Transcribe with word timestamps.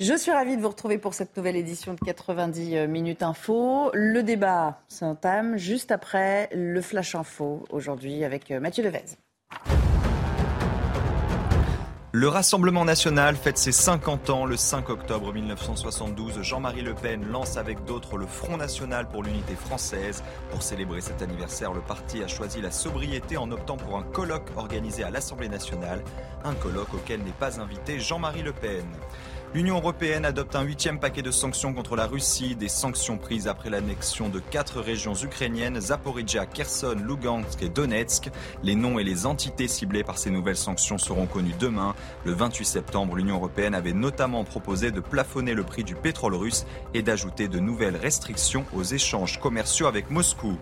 Je 0.00 0.18
suis 0.18 0.32
ravie 0.32 0.56
de 0.56 0.60
vous 0.60 0.70
retrouver 0.70 0.98
pour 0.98 1.14
cette 1.14 1.36
nouvelle 1.36 1.54
édition 1.54 1.94
de 1.94 2.00
90 2.00 2.88
minutes 2.88 3.22
info. 3.22 3.92
Le 3.94 4.24
débat 4.24 4.80
s'entame 4.88 5.56
juste 5.56 5.92
après 5.92 6.48
le 6.52 6.80
flash 6.80 7.14
info 7.14 7.64
aujourd'hui 7.70 8.24
avec 8.24 8.50
Mathieu 8.50 8.82
Devez. 8.82 9.04
Le 12.10 12.28
Rassemblement 12.28 12.84
national 12.84 13.36
fête 13.36 13.58
ses 13.58 13.72
50 13.72 14.30
ans 14.30 14.46
le 14.46 14.56
5 14.56 14.88
octobre 14.88 15.32
1972. 15.32 16.42
Jean-Marie 16.42 16.82
Le 16.82 16.94
Pen 16.94 17.26
lance 17.28 17.56
avec 17.56 17.84
d'autres 17.84 18.16
le 18.16 18.26
Front 18.26 18.56
national 18.56 19.08
pour 19.08 19.22
l'unité 19.22 19.54
française. 19.54 20.24
Pour 20.50 20.62
célébrer 20.62 21.00
cet 21.00 21.22
anniversaire, 21.22 21.72
le 21.72 21.80
parti 21.80 22.22
a 22.22 22.28
choisi 22.28 22.60
la 22.60 22.70
sobriété 22.72 23.36
en 23.36 23.50
optant 23.52 23.76
pour 23.76 23.96
un 23.96 24.02
colloque 24.02 24.48
organisé 24.56 25.04
à 25.04 25.10
l'Assemblée 25.10 25.48
nationale. 25.48 26.02
Un 26.44 26.54
colloque 26.54 26.94
auquel 26.94 27.20
n'est 27.22 27.30
pas 27.30 27.60
invité 27.60 28.00
Jean-Marie 28.00 28.42
Le 28.42 28.52
Pen. 28.52 28.86
L'Union 29.54 29.76
européenne 29.76 30.24
adopte 30.24 30.56
un 30.56 30.62
huitième 30.62 30.98
paquet 30.98 31.22
de 31.22 31.30
sanctions 31.30 31.72
contre 31.72 31.94
la 31.94 32.08
Russie, 32.08 32.56
des 32.56 32.68
sanctions 32.68 33.18
prises 33.18 33.46
après 33.46 33.70
l'annexion 33.70 34.28
de 34.28 34.40
quatre 34.40 34.80
régions 34.80 35.14
ukrainiennes, 35.14 35.80
Zaporizhia, 35.80 36.44
Kherson, 36.44 36.96
Lugansk 37.06 37.62
et 37.62 37.68
Donetsk. 37.68 38.32
Les 38.64 38.74
noms 38.74 38.98
et 38.98 39.04
les 39.04 39.26
entités 39.26 39.68
ciblées 39.68 40.02
par 40.02 40.18
ces 40.18 40.30
nouvelles 40.30 40.56
sanctions 40.56 40.98
seront 40.98 41.26
connus 41.26 41.54
demain. 41.60 41.94
Le 42.24 42.32
28 42.32 42.64
septembre, 42.64 43.14
l'Union 43.14 43.36
européenne 43.36 43.76
avait 43.76 43.92
notamment 43.92 44.42
proposé 44.42 44.90
de 44.90 44.98
plafonner 44.98 45.54
le 45.54 45.62
prix 45.62 45.84
du 45.84 45.94
pétrole 45.94 46.34
russe 46.34 46.66
et 46.92 47.02
d'ajouter 47.02 47.46
de 47.46 47.60
nouvelles 47.60 47.96
restrictions 47.96 48.64
aux 48.74 48.82
échanges 48.82 49.38
commerciaux 49.38 49.86
avec 49.86 50.10
Moscou. 50.10 50.58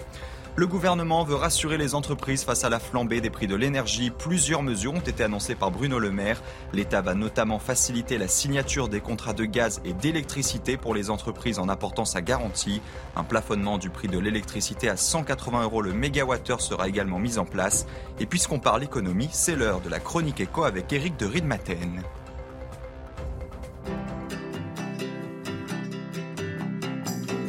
Le 0.54 0.66
gouvernement 0.66 1.24
veut 1.24 1.34
rassurer 1.34 1.78
les 1.78 1.94
entreprises 1.94 2.44
face 2.44 2.62
à 2.62 2.68
la 2.68 2.78
flambée 2.78 3.22
des 3.22 3.30
prix 3.30 3.46
de 3.46 3.54
l'énergie. 3.54 4.10
Plusieurs 4.10 4.62
mesures 4.62 4.92
ont 4.92 5.00
été 5.00 5.24
annoncées 5.24 5.54
par 5.54 5.70
Bruno 5.70 5.98
Le 5.98 6.10
Maire. 6.10 6.42
L'État 6.74 7.00
va 7.00 7.14
notamment 7.14 7.58
faciliter 7.58 8.18
la 8.18 8.28
signature 8.28 8.90
des 8.90 9.00
contrats 9.00 9.32
de 9.32 9.46
gaz 9.46 9.80
et 9.86 9.94
d'électricité 9.94 10.76
pour 10.76 10.94
les 10.94 11.08
entreprises 11.08 11.58
en 11.58 11.70
apportant 11.70 12.04
sa 12.04 12.20
garantie. 12.20 12.82
Un 13.16 13.24
plafonnement 13.24 13.78
du 13.78 13.88
prix 13.88 14.08
de 14.08 14.18
l'électricité 14.18 14.90
à 14.90 14.98
180 14.98 15.62
euros 15.62 15.80
le 15.80 15.94
mégawattheure 15.94 16.60
sera 16.60 16.86
également 16.86 17.18
mis 17.18 17.38
en 17.38 17.46
place. 17.46 17.86
Et 18.20 18.26
puisqu'on 18.26 18.58
parle 18.58 18.82
économie, 18.82 19.30
c'est 19.32 19.56
l'heure 19.56 19.80
de 19.80 19.88
la 19.88 20.00
chronique 20.00 20.40
éco 20.40 20.64
avec 20.64 20.92
Éric 20.92 21.16
de 21.16 21.24
Riedmaten. 21.24 22.02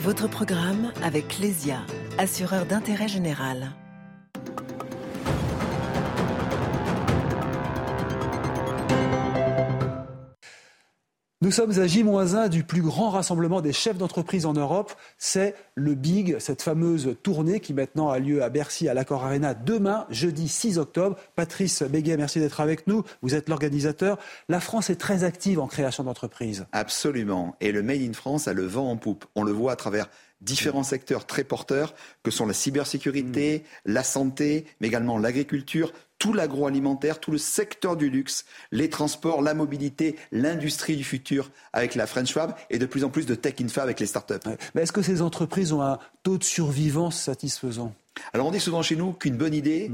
Votre 0.04 0.28
programme 0.28 0.92
avec 1.02 1.40
Lesia, 1.40 1.80
assureur 2.18 2.66
d'intérêt 2.66 3.08
général. 3.08 3.72
Nous 11.44 11.52
sommes 11.52 11.78
à 11.78 11.88
J-1 11.88 12.48
du 12.48 12.64
plus 12.64 12.82
grand 12.82 13.10
rassemblement 13.10 13.60
des 13.60 13.74
chefs 13.74 13.98
d'entreprise 13.98 14.46
en 14.46 14.54
Europe. 14.54 14.94
C'est 15.18 15.56
le 15.76 15.94
BIG, 15.94 16.38
cette 16.40 16.62
fameuse 16.62 17.18
tournée 17.22 17.60
qui 17.60 17.74
maintenant 17.74 18.10
a 18.10 18.18
lieu 18.18 18.42
à 18.42 18.50
Bercy, 18.50 18.88
à 18.88 18.94
l'Accord 18.94 19.26
Arena, 19.26 19.54
demain, 19.54 20.06
jeudi 20.10 20.48
6 20.48 20.78
octobre. 20.78 21.18
Patrice 21.36 21.84
Béguet, 21.84 22.16
merci 22.16 22.40
d'être 22.40 22.62
avec 22.62 22.88
nous. 22.88 23.04
Vous 23.22 23.36
êtes 23.36 23.50
l'organisateur. 23.50 24.18
La 24.48 24.62
France 24.62 24.90
est 24.90 24.96
très 24.96 25.26
active 25.26 25.60
en 25.60 25.68
création 25.68 26.06
d'entreprises. 26.06 26.66
Absolument. 26.72 27.58
Et 27.60 27.74
le 27.74 27.84
Made 27.84 28.02
in 28.02 28.14
France 28.14 28.48
a 28.48 28.54
le 28.54 28.66
vent 28.66 28.90
en 28.90 28.96
poupe. 28.96 29.26
On 29.36 29.44
le 29.44 29.52
voit 29.52 29.74
à 29.74 29.76
travers 29.76 30.08
différents 30.44 30.84
secteurs 30.84 31.26
très 31.26 31.44
porteurs 31.44 31.96
que 32.22 32.32
sont 32.32 32.46
la 32.46 32.54
cybersécurité, 32.54 33.64
la 33.86 34.04
santé, 34.04 34.66
mais 34.80 34.88
également 34.88 35.18
l'agriculture, 35.18 35.94
tout 36.20 36.34
l'agroalimentaire, 36.34 37.20
tout 37.20 37.32
le 37.32 37.38
secteur 37.38 37.98
du 37.98 38.10
luxe, 38.10 38.46
les 38.72 38.90
transports, 38.90 39.42
la 39.42 39.54
mobilité, 39.54 40.16
l'industrie 40.32 40.96
du 40.96 41.04
futur 41.04 41.52
avec 41.74 41.96
la 41.96 42.08
French 42.08 42.32
Fab 42.32 42.56
et 42.70 42.80
de 42.80 42.86
plus 42.86 43.04
en 43.04 43.10
plus 43.10 43.26
de 43.26 43.36
tech 43.36 43.56
infra 43.62 43.82
avec 43.82 44.00
les 44.00 44.06
startups. 44.06 44.36
Mais 44.74 44.84
est-ce 44.84 44.94
que 44.94 45.02
ces 45.02 45.22
entreprises 45.22 45.74
ont 45.74 45.82
un 45.82 46.00
taux 46.24 46.38
de 46.38 46.44
survivance 46.44 47.20
satisfaisant? 47.20 47.94
Alors 48.32 48.48
on 48.48 48.52
dit 48.52 48.60
souvent 48.60 48.82
chez 48.82 48.96
nous 48.96 49.12
qu'une 49.12 49.36
bonne 49.36 49.54
idée, 49.54 49.92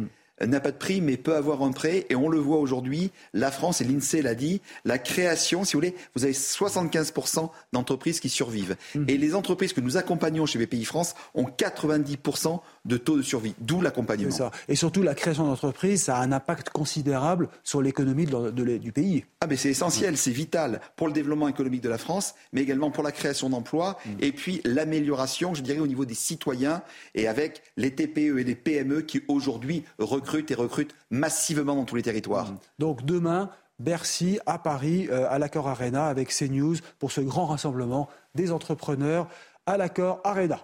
n'a 0.47 0.59
pas 0.59 0.71
de 0.71 0.77
prix, 0.77 1.01
mais 1.01 1.17
peut 1.17 1.35
avoir 1.35 1.63
un 1.63 1.71
prêt. 1.71 2.05
Et 2.09 2.15
on 2.15 2.29
le 2.29 2.39
voit 2.39 2.57
aujourd'hui, 2.57 3.11
la 3.33 3.51
France, 3.51 3.81
et 3.81 3.83
l'INSEE 3.83 4.21
l'a 4.21 4.35
dit, 4.35 4.61
la 4.85 4.97
création, 4.97 5.63
si 5.63 5.73
vous 5.73 5.79
voulez, 5.79 5.95
vous 6.15 6.23
avez 6.23 6.33
75% 6.33 7.49
d'entreprises 7.73 8.19
qui 8.19 8.29
survivent. 8.29 8.75
Mmh. 8.95 9.05
Et 9.07 9.17
les 9.17 9.35
entreprises 9.35 9.73
que 9.73 9.81
nous 9.81 9.97
accompagnons 9.97 10.45
chez 10.45 10.63
BPI 10.63 10.85
France 10.85 11.15
ont 11.35 11.45
90% 11.45 12.59
de 12.85 12.97
taux 12.97 13.17
de 13.17 13.21
survie, 13.21 13.55
d'où 13.59 13.81
l'accompagnement. 13.81 14.51
Et 14.67 14.75
surtout, 14.75 15.03
la 15.03 15.15
création 15.15 15.45
d'entreprises, 15.45 16.03
ça 16.03 16.17
a 16.17 16.21
un 16.21 16.31
impact 16.31 16.69
considérable 16.69 17.49
sur 17.63 17.81
l'économie 17.81 18.25
du 18.25 18.91
pays. 18.91 19.25
Ah, 19.41 19.47
mais 19.47 19.57
c'est 19.57 19.69
essentiel, 19.69 20.17
c'est 20.17 20.31
vital 20.31 20.81
pour 20.95 21.07
le 21.07 21.13
développement 21.13 21.47
économique 21.47 21.81
de 21.81 21.89
la 21.89 21.97
France, 21.97 22.35
mais 22.53 22.61
également 22.61 22.91
pour 22.91 23.03
la 23.03 23.11
création 23.11 23.49
d'emplois 23.49 23.97
mmh. 24.05 24.09
et 24.21 24.31
puis 24.31 24.61
l'amélioration, 24.65 25.53
je 25.53 25.61
dirais, 25.61 25.79
au 25.79 25.87
niveau 25.87 26.05
des 26.05 26.13
citoyens 26.13 26.81
et 27.15 27.27
avec 27.27 27.61
les 27.77 27.91
TPE 27.91 28.39
et 28.39 28.43
les 28.43 28.55
PME 28.55 29.01
qui 29.01 29.21
aujourd'hui 29.27 29.83
recrutent 29.97 30.28
et 30.35 30.55
recrutent 30.55 30.95
massivement 31.09 31.75
dans 31.75 31.85
tous 31.85 31.95
les 31.95 32.03
territoires. 32.03 32.51
Mmh. 32.51 32.57
Donc 32.79 33.05
demain, 33.05 33.49
Bercy, 33.79 34.39
à 34.45 34.59
Paris, 34.59 35.07
euh, 35.09 35.27
à 35.29 35.39
l'Accord 35.39 35.67
Arena, 35.67 36.07
avec 36.07 36.29
CNews, 36.29 36.75
pour 36.99 37.11
ce 37.11 37.21
grand 37.21 37.45
rassemblement 37.45 38.09
des 38.35 38.51
entrepreneurs 38.51 39.27
à 39.65 39.77
l'Accord 39.77 40.19
Arena. 40.23 40.59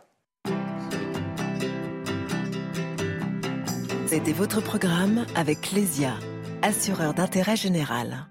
C'était 4.07 4.33
votre 4.33 4.61
programme 4.61 5.25
avec 5.35 5.71
Lesia, 5.71 6.13
assureur 6.61 7.13
d'intérêt 7.13 7.55
général. 7.55 8.27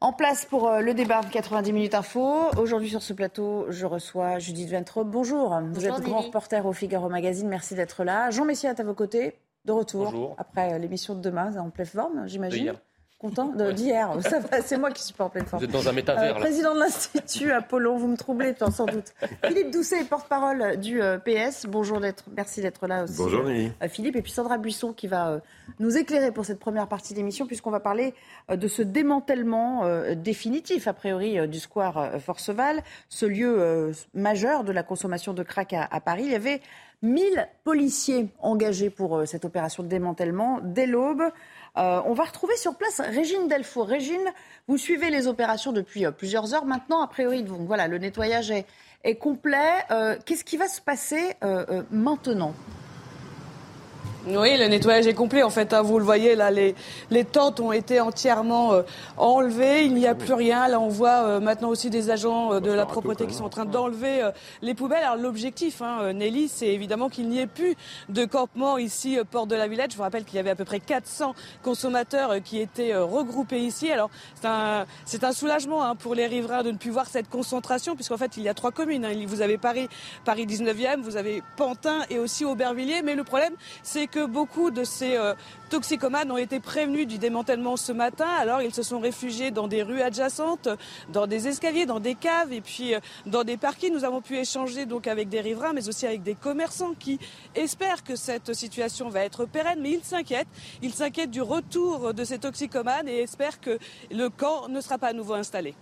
En 0.00 0.12
place 0.12 0.44
pour 0.44 0.68
euh, 0.68 0.80
le 0.80 0.92
débat 0.92 1.22
de 1.22 1.30
90 1.30 1.72
minutes 1.72 1.94
info. 1.94 2.50
Aujourd'hui 2.58 2.90
sur 2.90 3.02
ce 3.02 3.14
plateau, 3.14 3.66
je 3.70 3.86
reçois 3.86 4.38
Judith 4.38 4.70
Ventrop. 4.70 5.08
Bonjour. 5.08 5.58
Vous 5.72 5.86
êtes 5.86 6.00
grand 6.02 6.20
reporter 6.20 6.66
au 6.66 6.72
Figaro 6.74 7.08
Magazine. 7.08 7.48
Merci 7.48 7.74
d'être 7.74 8.04
là. 8.04 8.30
Jean 8.30 8.44
Messia 8.44 8.70
est 8.70 8.80
à 8.80 8.84
vos 8.84 8.94
côtés, 8.94 9.34
de 9.66 9.72
retour 9.72 10.04
Bonjour. 10.06 10.34
après 10.38 10.72
euh, 10.72 10.78
l'émission 10.78 11.14
de 11.14 11.20
demain, 11.20 11.56
en 11.58 11.70
pleine 11.70 11.86
forme, 11.86 12.26
j'imagine. 12.26 12.74
Content 13.18 13.46
d'hier. 13.72 14.10
C'est 14.66 14.76
moi 14.76 14.90
qui 14.90 15.02
suis 15.02 15.14
pas 15.14 15.24
en 15.24 15.30
pleine 15.30 15.46
forme. 15.46 15.62
Vous 15.62 15.64
êtes 15.64 15.72
dans 15.72 15.88
un 15.88 15.92
métavers. 15.92 16.36
Euh, 16.36 16.38
président 16.38 16.74
de 16.74 16.80
l'Institut 16.80 17.50
Apollon, 17.50 17.96
vous 17.96 18.08
me 18.08 18.16
troublez 18.16 18.54
sans 18.70 18.84
doute. 18.84 19.14
Philippe 19.42 19.70
Doucet, 19.70 20.04
porte-parole 20.04 20.76
du 20.76 21.00
euh, 21.00 21.16
PS. 21.16 21.64
Bonjour 21.66 21.98
d'être, 21.98 22.24
merci 22.36 22.60
d'être 22.60 22.86
là 22.86 23.04
aussi. 23.04 23.16
Bonjour 23.16 23.44
euh, 23.46 23.88
Philippe. 23.88 24.16
Et 24.16 24.22
puis 24.22 24.32
Sandra 24.32 24.58
Buisson 24.58 24.92
qui 24.92 25.06
va 25.06 25.30
euh, 25.30 25.38
nous 25.78 25.96
éclairer 25.96 26.30
pour 26.30 26.44
cette 26.44 26.58
première 26.58 26.88
partie 26.88 27.14
d'émission 27.14 27.46
puisqu'on 27.46 27.70
va 27.70 27.80
parler 27.80 28.12
euh, 28.50 28.56
de 28.56 28.68
ce 28.68 28.82
démantèlement 28.82 29.86
euh, 29.86 30.14
définitif, 30.14 30.86
a 30.86 30.92
priori, 30.92 31.48
du 31.48 31.58
square 31.58 32.20
Forceval, 32.20 32.82
ce 33.08 33.24
lieu 33.24 33.92
majeur 34.12 34.62
de 34.62 34.72
la 34.72 34.82
consommation 34.82 35.32
de 35.32 35.42
crack 35.42 35.72
à, 35.72 35.88
à 35.90 36.00
Paris. 36.02 36.24
Il 36.26 36.32
y 36.32 36.34
avait 36.34 36.60
1000 37.02 37.48
policiers 37.64 38.28
engagés 38.40 38.90
pour 38.90 39.26
cette 39.26 39.44
opération 39.44 39.82
de 39.82 39.88
démantèlement 39.88 40.60
dès 40.62 40.86
l'aube. 40.86 41.22
Euh, 41.76 42.00
on 42.06 42.14
va 42.14 42.24
retrouver 42.24 42.56
sur 42.56 42.74
place 42.76 43.00
Régine 43.00 43.48
Delfour. 43.48 43.86
Régine, 43.86 44.32
vous 44.66 44.78
suivez 44.78 45.10
les 45.10 45.26
opérations 45.26 45.72
depuis 45.72 46.06
euh, 46.06 46.10
plusieurs 46.10 46.54
heures 46.54 46.64
maintenant. 46.64 47.02
A 47.02 47.06
priori, 47.06 47.42
donc, 47.42 47.60
voilà, 47.66 47.86
le 47.86 47.98
nettoyage 47.98 48.50
est, 48.50 48.66
complet. 49.20 49.84
Euh, 49.90 50.16
qu'est-ce 50.24 50.44
qui 50.44 50.56
va 50.56 50.66
se 50.66 50.80
passer 50.80 51.34
maintenant? 51.92 52.54
Oui, 54.28 54.56
le 54.56 54.66
nettoyage 54.66 55.06
est 55.06 55.14
complet. 55.14 55.44
En 55.44 55.50
fait, 55.50 55.72
hein, 55.72 55.82
vous 55.82 55.98
le 55.98 56.04
voyez, 56.04 56.34
là, 56.34 56.50
les, 56.50 56.74
les 57.10 57.24
tentes 57.24 57.60
ont 57.60 57.70
été 57.70 58.00
entièrement 58.00 58.72
euh, 58.72 58.82
enlevées. 59.16 59.84
Il 59.84 59.94
n'y 59.94 60.08
a 60.08 60.16
plus 60.16 60.34
rien. 60.34 60.66
Là, 60.66 60.80
on 60.80 60.88
voit 60.88 61.24
euh, 61.24 61.40
maintenant 61.40 61.68
aussi 61.68 61.90
des 61.90 62.10
agents 62.10 62.54
euh, 62.54 62.60
de 62.60 62.72
la 62.72 62.86
propreté 62.86 63.26
qui 63.26 63.34
sont 63.34 63.44
en 63.44 63.48
train 63.48 63.64
d'enlever 63.64 64.28
les 64.62 64.74
poubelles. 64.74 65.04
Alors, 65.04 65.16
l'objectif, 65.16 65.80
hein, 65.80 66.12
Nelly, 66.12 66.48
c'est 66.48 66.66
évidemment 66.66 67.08
qu'il 67.08 67.28
n'y 67.28 67.38
ait 67.38 67.46
plus 67.46 67.76
de 68.08 68.24
campement 68.24 68.78
ici, 68.78 69.16
Porte 69.30 69.48
de 69.48 69.54
la 69.54 69.68
Villette. 69.68 69.92
Je 69.92 69.96
vous 69.96 70.02
rappelle 70.02 70.24
qu'il 70.24 70.36
y 70.36 70.40
avait 70.40 70.50
à 70.50 70.56
peu 70.56 70.64
près 70.64 70.80
400 70.80 71.34
consommateurs 71.62 72.34
qui 72.44 72.60
étaient 72.60 72.96
regroupés 72.96 73.60
ici. 73.60 73.92
Alors, 73.92 74.10
c'est 74.34 74.48
un, 74.48 74.86
c'est 75.04 75.22
un 75.22 75.32
soulagement 75.32 75.84
hein, 75.84 75.94
pour 75.94 76.16
les 76.16 76.26
riverains 76.26 76.64
de 76.64 76.72
ne 76.72 76.78
plus 76.78 76.90
voir 76.90 77.06
cette 77.06 77.28
concentration, 77.28 77.94
puisqu'en 77.94 78.16
fait, 78.16 78.36
il 78.36 78.42
y 78.42 78.48
a 78.48 78.54
trois 78.54 78.72
communes. 78.72 79.04
Hein. 79.04 79.12
Vous 79.26 79.40
avez 79.40 79.56
Paris, 79.56 79.88
Paris 80.24 80.46
19e, 80.46 81.00
vous 81.00 81.16
avez 81.16 81.44
Pantin 81.56 82.00
et 82.10 82.18
aussi 82.18 82.44
Aubervilliers. 82.44 83.02
Mais 83.02 83.14
le 83.14 83.22
problème, 83.22 83.52
c'est 83.84 84.08
que 84.08 84.15
puisque 84.16 84.30
beaucoup 84.30 84.70
de 84.70 84.84
ces 84.84 85.16
euh, 85.16 85.34
toxicomanes 85.68 86.30
ont 86.30 86.36
été 86.36 86.60
prévenus 86.60 87.06
du 87.06 87.18
démantèlement 87.18 87.76
ce 87.76 87.92
matin. 87.92 88.28
Alors 88.38 88.62
ils 88.62 88.74
se 88.74 88.82
sont 88.82 88.98
réfugiés 88.98 89.50
dans 89.50 89.68
des 89.68 89.82
rues 89.82 90.00
adjacentes, 90.00 90.68
dans 91.12 91.26
des 91.26 91.48
escaliers, 91.48 91.86
dans 91.86 92.00
des 92.00 92.14
caves 92.14 92.52
et 92.52 92.60
puis 92.60 92.94
euh, 92.94 93.00
dans 93.26 93.44
des 93.44 93.56
parkings. 93.56 93.92
Nous 93.92 94.04
avons 94.04 94.20
pu 94.20 94.36
échanger 94.36 94.86
avec 95.06 95.28
des 95.28 95.40
riverains, 95.40 95.72
mais 95.72 95.88
aussi 95.88 96.06
avec 96.06 96.22
des 96.22 96.34
commerçants 96.34 96.94
qui 96.98 97.18
espèrent 97.54 98.04
que 98.04 98.16
cette 98.16 98.54
situation 98.54 99.08
va 99.08 99.20
être 99.20 99.44
pérenne, 99.44 99.80
mais 99.82 99.90
ils 99.92 100.04
s'inquiètent. 100.04 100.48
Ils 100.82 100.94
s'inquiètent 100.94 101.30
du 101.30 101.42
retour 101.42 102.14
de 102.14 102.24
ces 102.24 102.38
toxicomanes 102.38 103.08
et 103.08 103.18
espèrent 103.18 103.60
que 103.60 103.78
le 104.10 104.28
camp 104.30 104.68
ne 104.68 104.80
sera 104.80 104.98
pas 104.98 105.08
à 105.08 105.12
nouveau 105.12 105.34
installé. 105.34 105.74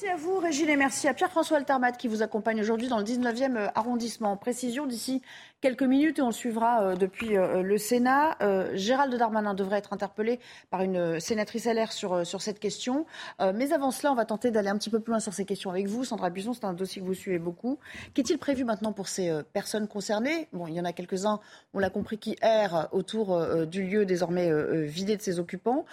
Merci 0.00 0.14
à 0.14 0.16
vous, 0.16 0.38
Régine, 0.38 0.68
et 0.68 0.76
merci 0.76 1.08
à 1.08 1.14
Pierre-François 1.14 1.56
Altermat 1.56 1.90
qui 1.90 2.06
vous 2.06 2.22
accompagne 2.22 2.60
aujourd'hui 2.60 2.86
dans 2.86 2.98
le 2.98 3.04
19e 3.04 3.56
euh, 3.56 3.66
arrondissement. 3.74 4.36
Précision 4.36 4.86
d'ici 4.86 5.22
quelques 5.60 5.82
minutes 5.82 6.20
et 6.20 6.22
on 6.22 6.30
suivra 6.30 6.84
euh, 6.84 6.94
depuis 6.94 7.36
euh, 7.36 7.62
le 7.62 7.78
Sénat. 7.78 8.38
Gérald 8.74 9.12
Darmanin 9.16 9.54
devrait 9.54 9.78
être 9.78 9.92
interpellé 9.92 10.38
par 10.70 10.82
une 10.82 11.18
sénatrice 11.18 11.64
LR 11.66 11.90
sur, 11.90 12.24
sur 12.24 12.42
cette 12.42 12.60
question. 12.60 13.06
mais 13.40 13.72
avant 13.72 13.90
cela, 13.90 14.12
on 14.12 14.14
va 14.14 14.24
tenter 14.24 14.52
d'aller 14.52 14.68
un 14.68 14.78
petit 14.78 14.90
peu 14.90 15.00
plus 15.00 15.10
loin 15.10 15.18
sur 15.18 15.34
ces 15.34 15.44
questions 15.44 15.70
avec 15.70 15.88
vous. 15.88 16.04
Sandra 16.04 16.30
Buisson, 16.30 16.52
c'est 16.52 16.64
un 16.64 16.74
dossier 16.74 17.02
que 17.02 17.06
vous 17.06 17.14
suivez 17.14 17.40
beaucoup. 17.40 17.80
Qu'est-il 18.14 18.38
prévu 18.38 18.64
maintenant 18.64 18.92
pour 18.92 19.08
ces 19.08 19.32
personnes 19.52 19.88
concernées? 19.88 20.46
Bon, 20.52 20.68
il 20.68 20.74
y 20.74 20.80
en 20.80 20.84
a 20.84 20.92
quelques-uns, 20.92 21.40
on 21.74 21.80
l'a 21.80 21.90
compris, 21.90 22.18
qui 22.18 22.36
errent 22.40 22.88
autour 22.92 23.66
du 23.66 23.82
lieu 23.82 24.06
désormais 24.06 24.52
vidé 24.84 25.16
de 25.16 25.22
ses 25.22 25.40
occupants. 25.40 25.84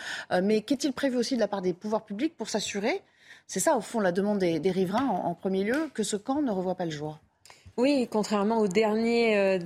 mais 0.43 0.61
qu'est-il 0.61 0.93
prévu 0.93 1.17
aussi 1.17 1.35
de 1.35 1.39
la 1.39 1.47
part 1.47 1.63
des 1.63 1.73
pouvoirs 1.73 2.05
publics 2.05 2.37
pour 2.37 2.49
s'assurer 2.49 3.01
c'est 3.47 3.59
ça, 3.59 3.77
au 3.77 3.81
fond, 3.81 3.99
la 3.99 4.11
demande 4.11 4.39
des, 4.39 4.71
riverains, 4.71 5.07
en, 5.07 5.35
premier 5.35 5.63
lieu, 5.63 5.89
que 5.93 6.03
ce 6.03 6.15
camp 6.15 6.41
ne 6.41 6.51
revoit 6.51 6.75
pas 6.75 6.85
le 6.85 6.91
jour. 6.91 7.19
Oui, 7.77 8.07
contrairement 8.09 8.59
aux 8.59 8.67
euh, 8.67 9.59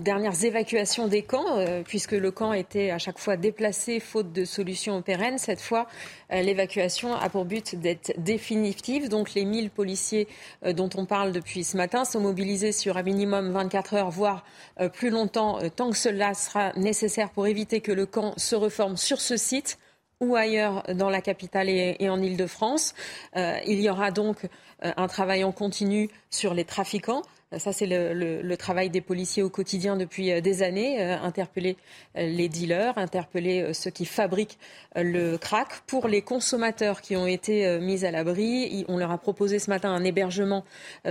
dernières 0.00 0.44
évacuations 0.44 1.08
des 1.08 1.22
camps, 1.22 1.56
euh, 1.56 1.82
puisque 1.82 2.12
le 2.12 2.30
camp 2.30 2.52
était 2.52 2.90
à 2.90 2.98
chaque 2.98 3.18
fois 3.18 3.38
déplacé 3.38 4.00
faute 4.00 4.32
de 4.34 4.44
solution 4.44 5.00
pérennes, 5.00 5.38
cette 5.38 5.62
fois, 5.62 5.86
euh, 6.30 6.42
l'évacuation 6.42 7.14
a 7.14 7.30
pour 7.30 7.46
but 7.46 7.74
d'être 7.74 8.12
définitive. 8.18 9.08
Donc 9.08 9.32
les 9.32 9.46
1000 9.46 9.70
policiers 9.70 10.28
dont 10.62 10.90
on 10.94 11.06
parle 11.06 11.32
depuis 11.32 11.64
ce 11.64 11.78
matin 11.78 12.04
sont 12.04 12.20
mobilisés 12.20 12.72
sur 12.72 12.98
un 12.98 13.02
minimum 13.02 13.50
24 13.50 13.94
heures, 13.94 14.10
voire 14.10 14.44
plus 14.92 15.08
longtemps, 15.08 15.58
tant 15.74 15.90
que 15.90 15.96
cela 15.96 16.34
sera 16.34 16.74
nécessaire 16.74 17.30
pour 17.30 17.46
éviter 17.46 17.80
que 17.80 17.92
le 17.92 18.04
camp 18.04 18.34
se 18.36 18.56
reforme 18.56 18.98
sur 18.98 19.22
ce 19.22 19.38
site 19.38 19.78
ou 20.20 20.36
ailleurs 20.36 20.82
dans 20.94 21.10
la 21.10 21.20
capitale 21.20 21.68
et, 21.68 22.08
en 22.08 22.20
Ile-de-France. 22.20 22.94
Euh, 23.36 23.58
il 23.66 23.80
y 23.80 23.90
aura 23.90 24.10
donc 24.10 24.44
euh, 24.84 24.92
un 24.96 25.06
travail 25.06 25.44
en 25.44 25.52
continu 25.52 26.10
sur 26.30 26.54
les 26.54 26.64
trafiquants. 26.64 27.22
Ça, 27.58 27.72
c'est 27.72 27.86
le, 27.86 28.54
travail 28.56 28.88
des 28.88 29.00
policiers 29.00 29.42
au 29.42 29.50
quotidien 29.50 29.96
depuis 29.96 30.30
euh, 30.30 30.40
des 30.40 30.62
années. 30.62 31.00
Euh, 31.00 31.18
interpeller 31.20 31.76
euh, 32.16 32.26
les 32.26 32.48
dealers, 32.48 32.96
interpeller 32.96 33.74
ceux 33.74 33.90
qui 33.90 34.04
fabriquent 34.04 34.58
le 34.96 35.36
crack. 35.36 35.68
Pour 35.86 36.08
les 36.08 36.22
consommateurs 36.22 37.00
qui 37.00 37.16
ont 37.16 37.26
été 37.26 37.78
mis 37.80 38.04
à 38.04 38.10
l'abri, 38.10 38.84
on 38.88 38.96
leur 38.96 39.10
a 39.10 39.18
proposé 39.18 39.58
ce 39.58 39.70
matin 39.70 39.90
un 39.90 40.04
hébergement 40.04 40.64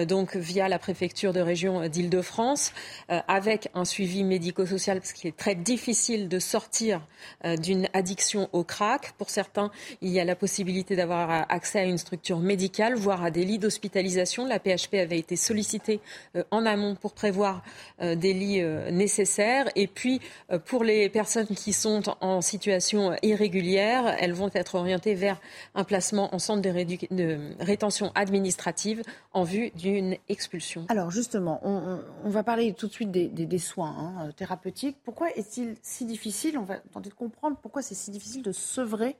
donc 0.07 0.35
via 0.37 0.69
la 0.69 0.79
préfecture 0.79 1.33
de 1.33 1.41
région 1.41 1.87
d'Île-de-France 1.87 2.71
avec 3.09 3.69
un 3.73 3.83
suivi 3.83 4.23
médico-social 4.23 4.99
parce 4.99 5.11
qu'il 5.11 5.29
est 5.29 5.37
très 5.37 5.55
difficile 5.55 6.29
de 6.29 6.39
sortir 6.39 7.01
d'une 7.59 7.89
addiction 7.93 8.49
au 8.53 8.63
crack. 8.63 9.13
Pour 9.17 9.29
certains, 9.29 9.69
il 10.01 10.09
y 10.09 10.19
a 10.19 10.25
la 10.25 10.35
possibilité 10.35 10.95
d'avoir 10.95 11.45
accès 11.49 11.79
à 11.79 11.83
une 11.83 11.97
structure 11.97 12.39
médicale, 12.39 12.95
voire 12.95 13.23
à 13.23 13.31
des 13.31 13.43
lits 13.43 13.59
d'hospitalisation. 13.59 14.45
La 14.47 14.59
PHP 14.59 14.95
avait 14.95 15.19
été 15.19 15.35
sollicitée 15.35 15.99
euh, 16.32 16.32
en 16.51 16.65
amont 16.65 16.95
pour 16.95 17.13
prévoir 17.13 17.63
euh, 18.01 18.15
des 18.15 18.33
lits 18.33 18.61
euh, 18.61 18.91
nécessaires. 18.91 19.69
Et 19.75 19.87
puis, 19.87 20.19
pour 20.65 20.83
les 20.83 21.09
personnes 21.09 21.47
qui 21.47 21.73
sont 21.73 22.03
en 22.21 22.41
situation 22.41 23.15
irrégulière, 23.21 24.15
elles 24.19 24.33
vont 24.33 24.49
être 24.53 24.75
orientées 24.75 25.15
vers 25.15 25.39
un 25.75 25.83
placement 25.83 26.33
en 26.33 26.39
centre 26.39 26.61
de, 26.61 27.63
rétention 27.63 28.11
administrative 28.15 29.03
en 29.33 29.43
vue 29.43 29.71
d'une 29.71 30.15
expulsion. 30.29 30.85
Alors 30.89 31.11
justement, 31.11 31.59
on, 31.63 32.29
va 32.29 32.43
parler 32.43 32.73
tout 32.73 32.87
de 32.87 32.91
suite 32.91 33.11
des, 33.11 33.57
soins 33.57 33.95
hein, 33.97 34.29
thérapeutiques. 34.35 34.97
Pourquoi 35.03 35.31
est-il 35.35 35.75
si 35.81 36.05
difficile, 36.05 36.57
on 36.57 36.63
va 36.63 36.77
tenter 36.77 37.09
de 37.09 37.15
comprendre 37.15 37.57
pourquoi 37.61 37.81
c'est 37.81 37.95
si 37.95 38.11
difficile 38.11 38.41
de 38.41 38.51
sevrer 38.51 39.17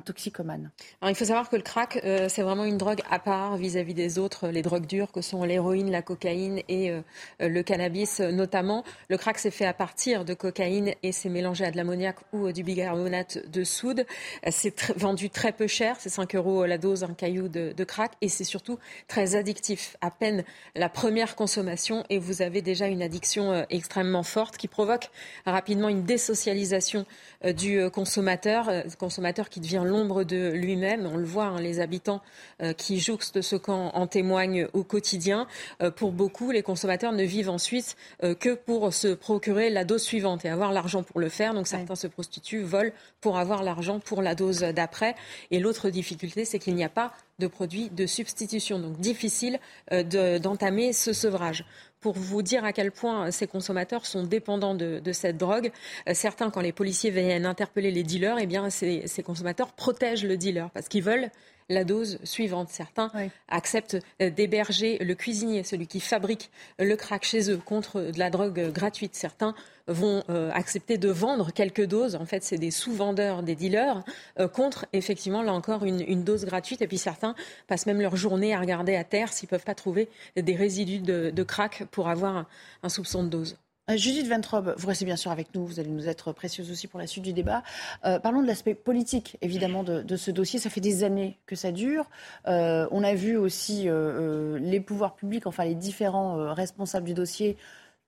toxicomane 0.00 0.70
Il 1.06 1.14
faut 1.14 1.26
savoir 1.26 1.50
que 1.50 1.56
le 1.56 1.62
crack, 1.62 2.00
euh, 2.04 2.28
c'est 2.28 2.42
vraiment 2.42 2.64
une 2.64 2.78
drogue 2.78 3.02
à 3.10 3.18
part 3.18 3.56
vis-à-vis 3.56 3.94
des 3.94 4.18
autres, 4.18 4.48
les 4.48 4.62
drogues 4.62 4.86
dures 4.86 5.12
que 5.12 5.20
sont 5.20 5.44
l'héroïne, 5.44 5.90
la 5.90 6.02
cocaïne 6.02 6.62
et 6.68 6.90
euh, 6.90 7.02
le 7.40 7.62
cannabis 7.62 8.20
notamment. 8.20 8.84
Le 9.08 9.18
crack, 9.18 9.38
c'est 9.38 9.50
fait 9.50 9.66
à 9.66 9.74
partir 9.74 10.24
de 10.24 10.34
cocaïne 10.34 10.94
et 11.02 11.12
c'est 11.12 11.28
mélangé 11.28 11.64
à 11.64 11.70
de 11.70 11.76
l'ammoniac 11.76 12.16
ou 12.32 12.52
du 12.52 12.62
bicarbonate 12.62 13.46
de 13.50 13.64
soude. 13.64 14.06
C'est 14.50 14.92
vendu 14.96 15.28
très 15.28 15.52
peu 15.52 15.66
cher, 15.66 15.96
c'est 15.98 16.08
5 16.08 16.34
euros 16.36 16.64
la 16.64 16.78
dose, 16.78 17.04
un 17.04 17.14
caillou 17.14 17.48
de, 17.48 17.72
de 17.76 17.84
crack 17.84 18.12
et 18.20 18.28
c'est 18.28 18.44
surtout 18.44 18.78
très 19.08 19.36
addictif. 19.36 19.96
À 20.00 20.10
peine 20.10 20.44
la 20.74 20.88
première 20.88 21.36
consommation 21.36 22.04
et 22.08 22.18
vous 22.18 22.40
avez 22.40 22.62
déjà 22.62 22.86
une 22.86 23.02
addiction 23.02 23.52
euh, 23.52 23.64
extrêmement 23.68 24.22
forte 24.22 24.56
qui 24.56 24.68
provoque 24.68 25.10
rapidement 25.44 25.88
une 25.88 26.04
désocialisation 26.04 27.04
du 27.56 27.90
consommateur, 27.90 28.70
consommateur 28.98 29.48
qui 29.48 29.60
devient 29.60 29.81
l'ombre 29.84 30.24
de 30.24 30.50
lui-même. 30.50 31.06
On 31.06 31.16
le 31.16 31.24
voit, 31.24 31.46
hein, 31.46 31.60
les 31.60 31.80
habitants 31.80 32.22
euh, 32.62 32.72
qui 32.72 33.00
jouxtent 33.00 33.40
ce 33.40 33.56
camp 33.56 33.90
en 33.94 34.06
témoignent 34.06 34.66
au 34.72 34.84
quotidien. 34.84 35.46
Euh, 35.82 35.90
pour 35.90 36.12
beaucoup, 36.12 36.50
les 36.50 36.62
consommateurs 36.62 37.12
ne 37.12 37.24
vivent 37.24 37.50
ensuite 37.50 37.96
euh, 38.22 38.34
que 38.34 38.54
pour 38.54 38.92
se 38.92 39.08
procurer 39.08 39.70
la 39.70 39.84
dose 39.84 40.02
suivante 40.02 40.44
et 40.44 40.48
avoir 40.48 40.72
l'argent 40.72 41.02
pour 41.02 41.20
le 41.20 41.28
faire. 41.28 41.54
Donc 41.54 41.66
certains 41.66 41.94
se 41.94 42.06
prostituent, 42.06 42.62
volent 42.62 42.92
pour 43.20 43.38
avoir 43.38 43.62
l'argent 43.62 44.00
pour 44.00 44.22
la 44.22 44.34
dose 44.34 44.60
d'après. 44.60 45.14
Et 45.50 45.58
l'autre 45.58 45.90
difficulté, 45.90 46.44
c'est 46.44 46.58
qu'il 46.58 46.74
n'y 46.74 46.84
a 46.84 46.88
pas 46.88 47.12
de 47.38 47.46
produits 47.46 47.90
de 47.90 48.06
substitution. 48.06 48.78
Donc 48.78 49.00
difficile 49.00 49.58
d'entamer 49.90 50.92
ce 50.92 51.12
sevrage 51.12 51.64
pour 52.02 52.14
vous 52.14 52.42
dire 52.42 52.64
à 52.64 52.72
quel 52.74 52.90
point 52.90 53.30
ces 53.30 53.46
consommateurs 53.46 54.04
sont 54.04 54.24
dépendants 54.24 54.74
de, 54.74 55.00
cette 55.12 55.38
drogue. 55.38 55.70
Euh, 56.08 56.12
certains, 56.14 56.50
quand 56.50 56.60
les 56.60 56.72
policiers 56.72 57.10
viennent 57.10 57.46
interpeller 57.46 57.90
les 57.90 58.02
dealers, 58.02 58.38
eh 58.40 58.46
bien, 58.46 58.68
ces, 58.68 59.06
consommateurs 59.24 59.72
protègent 59.72 60.24
le 60.24 60.36
dealer 60.36 60.68
parce 60.70 60.88
qu'ils 60.88 61.02
veulent 61.04 61.30
la 61.68 61.84
dose 61.84 62.18
suivante. 62.24 62.68
Certains 62.70 63.10
acceptent 63.48 63.98
d'héberger 64.20 64.98
le 64.98 65.14
cuisinier, 65.14 65.64
celui 65.64 65.86
qui 65.86 66.00
fabrique 66.00 66.50
le 66.78 66.94
crack 66.96 67.24
chez 67.24 67.50
eux, 67.50 67.58
contre 67.58 68.00
de 68.00 68.18
la 68.18 68.30
drogue 68.30 68.72
gratuite. 68.72 69.14
Certains 69.14 69.54
vont 69.86 70.22
euh, 70.30 70.50
accepter 70.52 70.98
de 70.98 71.08
vendre 71.08 71.52
quelques 71.52 71.84
doses. 71.84 72.14
En 72.14 72.26
fait, 72.26 72.42
c'est 72.42 72.58
des 72.58 72.70
sous-vendeurs, 72.70 73.42
des 73.42 73.54
dealers, 73.54 74.02
euh, 74.38 74.48
contre 74.48 74.86
effectivement, 74.92 75.42
là 75.42 75.52
encore, 75.52 75.84
une, 75.84 76.24
dose 76.24 76.44
gratuite. 76.44 76.82
Et 76.82 76.86
puis 76.86 76.98
certains 76.98 77.34
passent 77.66 77.86
même 77.86 78.00
leur 78.00 78.16
journée 78.16 78.54
à 78.54 78.60
regarder 78.60 78.94
à 78.96 79.04
terre 79.04 79.32
s'ils 79.32 79.46
ne 79.46 79.50
peuvent 79.50 79.64
pas 79.64 79.74
trouver 79.74 80.08
des 80.36 80.54
résidus 80.54 81.00
de, 81.00 81.42
crack 81.42 81.84
pour 81.90 82.08
avoir 82.08 82.46
un, 82.82 82.88
soupçon 82.88 83.24
de 83.24 83.28
dose. 83.28 83.56
Euh, 83.92 83.96
Judith 83.96 84.28
Ventrobe, 84.28 84.74
vous 84.76 84.88
restez 84.88 85.04
bien 85.04 85.16
sûr 85.16 85.30
avec 85.30 85.54
nous, 85.54 85.66
vous 85.66 85.80
allez 85.80 85.90
nous 85.90 86.08
être 86.08 86.32
précieuse 86.32 86.70
aussi 86.70 86.86
pour 86.86 86.98
la 86.98 87.06
suite 87.06 87.24
du 87.24 87.32
débat. 87.32 87.62
parlons 88.22 88.42
de 88.42 88.46
l'aspect 88.46 88.74
politique, 88.74 89.36
évidemment, 89.40 89.82
de, 89.84 90.16
ce 90.16 90.30
dossier. 90.30 90.58
Ça 90.58 90.70
fait 90.70 90.80
des 90.80 91.04
années 91.04 91.38
que 91.46 91.56
ça 91.56 91.72
dure. 91.72 92.08
on 92.46 93.04
a 93.04 93.14
vu 93.14 93.36
aussi 93.36 93.88
les 93.88 94.80
pouvoirs 94.80 95.14
publics, 95.14 95.46
enfin 95.46 95.64
les 95.64 95.74
différents 95.74 96.54
responsables 96.54 97.06
du 97.06 97.14
dossier, 97.14 97.56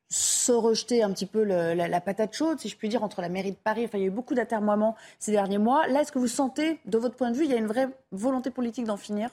se 0.09 0.53
rejeter 0.53 1.03
un 1.03 1.13
petit 1.13 1.27
peu 1.27 1.43
la, 1.43 2.01
patate 2.01 2.35
chaude, 2.35 2.61
si 2.61 2.69
je 2.69 2.77
puis 2.77 2.89
dire, 2.89 3.03
entre 3.03 3.21
la 3.21 3.29
mairie 3.29 3.53
de 3.53 3.57
Paris. 3.57 3.85
Enfin, 3.85 3.99
il 3.99 4.03
y 4.03 4.05
a 4.05 4.09
eu 4.09 4.11
beaucoup 4.11 4.35
d'atermoiements 4.35 4.97
ces 5.19 5.33
derniers 5.33 5.59
mois. 5.59 5.87
Là, 5.89 6.03
est-ce 6.03 6.13
que 6.13 6.19
vous 6.19 6.29
sentez, 6.29 6.79
de 6.87 6.99
votre 6.99 7.17
point 7.17 7.31
de 7.31 7.37
vue, 7.37 7.45
il 7.45 7.51
y 7.51 7.55
a 7.55 7.59
une 7.59 7.67
vraie 7.67 7.89
volonté 8.13 8.51
politique 8.51 8.85
d'en 8.85 8.97
finir? 8.97 9.31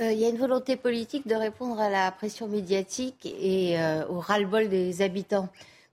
Euh, 0.00 0.12
il 0.12 0.18
y 0.18 0.24
a 0.24 0.28
une 0.28 0.36
volonté 0.36 0.76
politique 0.76 1.26
de 1.26 1.34
répondre 1.34 1.80
à 1.80 1.90
la 1.90 2.12
pression 2.12 2.46
médiatique 2.46 3.26
et 3.26 3.80
euh, 3.80 4.06
au 4.08 4.20
ras-le-bol 4.20 4.68
des 4.68 5.02
habitants. 5.02 5.48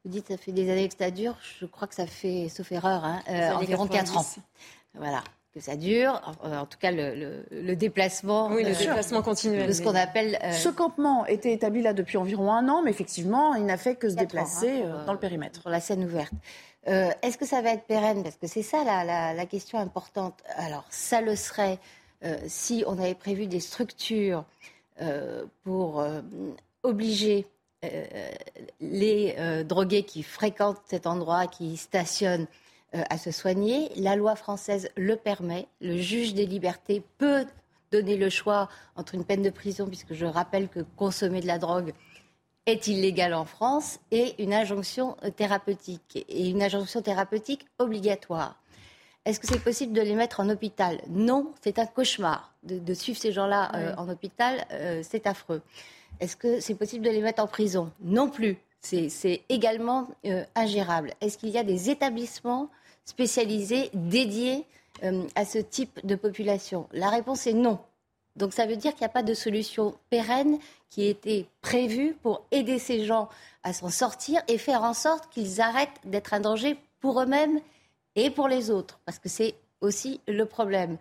Vous 0.06 0.12
dites, 0.12 0.28
ça 0.28 0.38
fait 0.38 0.52
des 0.54 0.72
années 0.72 0.88
que 0.88 0.96
ça 0.98 1.12
dure. 1.12 1.36
Je 1.60 1.66
crois 1.66 1.88
que 1.88 1.96
ça 1.96 2.08
fait, 2.08 2.48
sauf 2.48 2.72
erreur, 2.72 3.04
hein, 3.04 3.22
euh, 3.28 3.52
environ 3.54 3.88
4 3.88 4.18
ans. 4.18 4.26
Voilà 4.94 5.24
que 5.56 5.62
ça 5.62 5.78
dure, 5.78 6.22
en, 6.44 6.66
tout 6.66 6.78
cas 6.78 6.92
le, 6.92 7.76
déplacement, 7.76 8.50
oui, 8.50 8.64
le 8.64 8.72
euh, 8.72 8.78
déplacement 8.78 9.22
continuel 9.22 9.68
de 9.68 9.72
ce 9.72 9.82
qu'on 9.82 9.96
appelle. 9.96 10.38
Euh, 10.44 10.52
ce 10.52 10.68
campement 10.68 11.26
était 11.28 11.54
établi 11.54 11.82
là 11.82 11.94
depuis 11.94 12.18
environ 12.18 12.52
un 12.52 12.68
an, 12.68 12.82
mais 12.84 12.92
effectivement, 12.92 13.56
il 13.56 13.66
n'a 13.66 13.78
fait 13.78 13.96
que 13.96 14.10
se 14.10 14.16
déplacer 14.16 14.82
hein, 14.82 14.98
euh, 14.98 15.06
dans 15.06 15.14
le 15.14 15.20
périmètre. 15.20 15.62
Pour 15.62 15.72
la 15.72 15.80
scène 15.80 16.04
ouverte. 16.04 16.34
Est-ce 16.86 17.38
que 17.38 17.46
ça 17.46 17.62
va 17.62 17.72
être 17.72 17.86
pérenne? 17.86 18.22
Parce 18.22 18.36
que 18.36 18.48
c'est 18.48 18.62
ça 18.62 18.84
la, 18.84 19.34
la, 19.34 19.46
question 19.46 19.80
importante. 19.80 20.44
Alors, 20.58 20.84
ça 20.90 21.22
le 21.22 21.36
serait 21.36 21.80
si 22.46 22.84
on 22.86 23.00
avait 23.00 23.16
prévu 23.16 23.48
des 23.48 23.60
structures 23.60 24.44
pour 25.64 26.06
obliger 26.84 27.48
les 28.82 29.64
drogués 29.64 30.04
qui 30.04 30.24
fréquentent 30.24 30.82
cet 30.86 31.08
endroit, 31.08 31.48
qui 31.48 31.78
stationnent, 31.78 32.48
euh, 32.96 33.04
à 33.10 33.18
se 33.18 33.32
soigner. 33.32 33.90
La 33.98 34.16
loi 34.16 34.36
française 34.36 34.90
le 34.96 35.16
permet. 35.16 35.68
Le 35.82 35.98
juge 35.98 36.34
des 36.34 36.46
libertés 36.46 37.04
peut 37.18 37.46
donner 37.92 38.16
le 38.16 38.30
choix 38.30 38.70
entre 38.96 39.16
une 39.16 39.26
peine 39.26 39.42
de 39.42 39.50
prison, 39.50 39.88
puisque 39.88 40.14
je 40.14 40.26
rappelle 40.26 40.70
que 40.70 40.80
consommer 40.96 41.42
de 41.42 41.48
la 41.48 41.58
drogue 41.58 41.94
est 42.66 42.88
illégale 42.88 43.34
en 43.34 43.44
France 43.46 44.00
et 44.12 44.42
une 44.42 44.54
injonction 44.54 45.18
thérapeutique, 45.36 46.26
et 46.30 46.50
une 46.50 46.64
injonction 46.64 47.02
thérapeutique 47.02 47.68
obligatoire. 47.80 48.56
Est-ce 49.26 49.40
que 49.40 49.48
c'est 49.48 49.64
possible 49.64 49.94
de 49.94 50.02
les 50.02 50.16
mettre 50.16 50.40
en 50.40 50.50
hôpital? 50.50 51.02
Non, 51.10 51.52
c'est 51.62 51.80
un 51.80 51.88
cauchemar. 51.88 52.54
De, 52.64 52.94
suivre 52.94 53.20
ces 53.20 53.32
gens-là 53.32 53.72
euh, 53.76 53.96
en 53.98 54.08
hôpital, 54.10 54.66
euh, 54.72 55.02
c'est 55.04 55.28
affreux. 55.28 55.62
Est-ce 56.20 56.36
que 56.36 56.60
c'est 56.60 56.76
possible 56.76 57.06
de 57.06 57.10
les 57.10 57.22
mettre 57.22 57.42
en 57.42 57.48
prison 57.48 57.92
Non 58.02 58.30
plus. 58.30 58.58
C'est 58.82 59.42
également 59.50 60.08
euh, 60.26 60.44
ingérable. 60.56 61.14
Est-ce 61.20 61.38
qu'il 61.38 61.50
y 61.50 61.58
a 61.58 61.64
des 61.64 61.90
établissements 61.90 62.70
spécialisés 63.04 63.90
dédiés 63.94 64.66
à 65.36 65.44
ce 65.44 65.58
type 65.58 66.06
de 66.06 66.16
population? 66.16 66.88
La 66.92 67.10
réponse 67.10 67.48
est 67.48 67.54
non. 67.54 67.80
Donc 68.36 68.54
ça 68.54 68.66
veut 68.66 68.76
dire 68.76 68.92
qu'il 68.92 69.02
n'y 69.02 69.08
a 69.08 69.10
pas 69.10 69.24
de 69.24 69.34
solution 69.34 69.96
pérenne 70.10 70.60
qui 70.90 71.04
ait 71.04 71.12
été 71.12 71.48
prévue 71.62 72.14
pour 72.22 72.46
aider 72.52 72.80
ces 72.80 73.06
gens 73.06 73.30
à 73.64 73.74
s'en 73.74 73.90
sortir 73.90 74.42
et 74.48 74.58
faire 74.58 74.84
en 74.84 74.94
sorte 74.94 75.30
qu'ils 75.30 75.62
arrêtent 75.62 76.00
d'être 76.04 76.34
un 76.34 76.40
danger 76.40 76.78
pour 77.00 77.22
eux-mêmes 77.22 77.60
et 78.16 78.30
pour 78.30 78.48
les 78.48 78.72
autres, 78.72 79.00
parce 79.06 79.20
que 79.20 79.30
c'est 79.30 79.56
aussi 79.82 80.22
le 80.28 80.46
problème. 80.46 80.98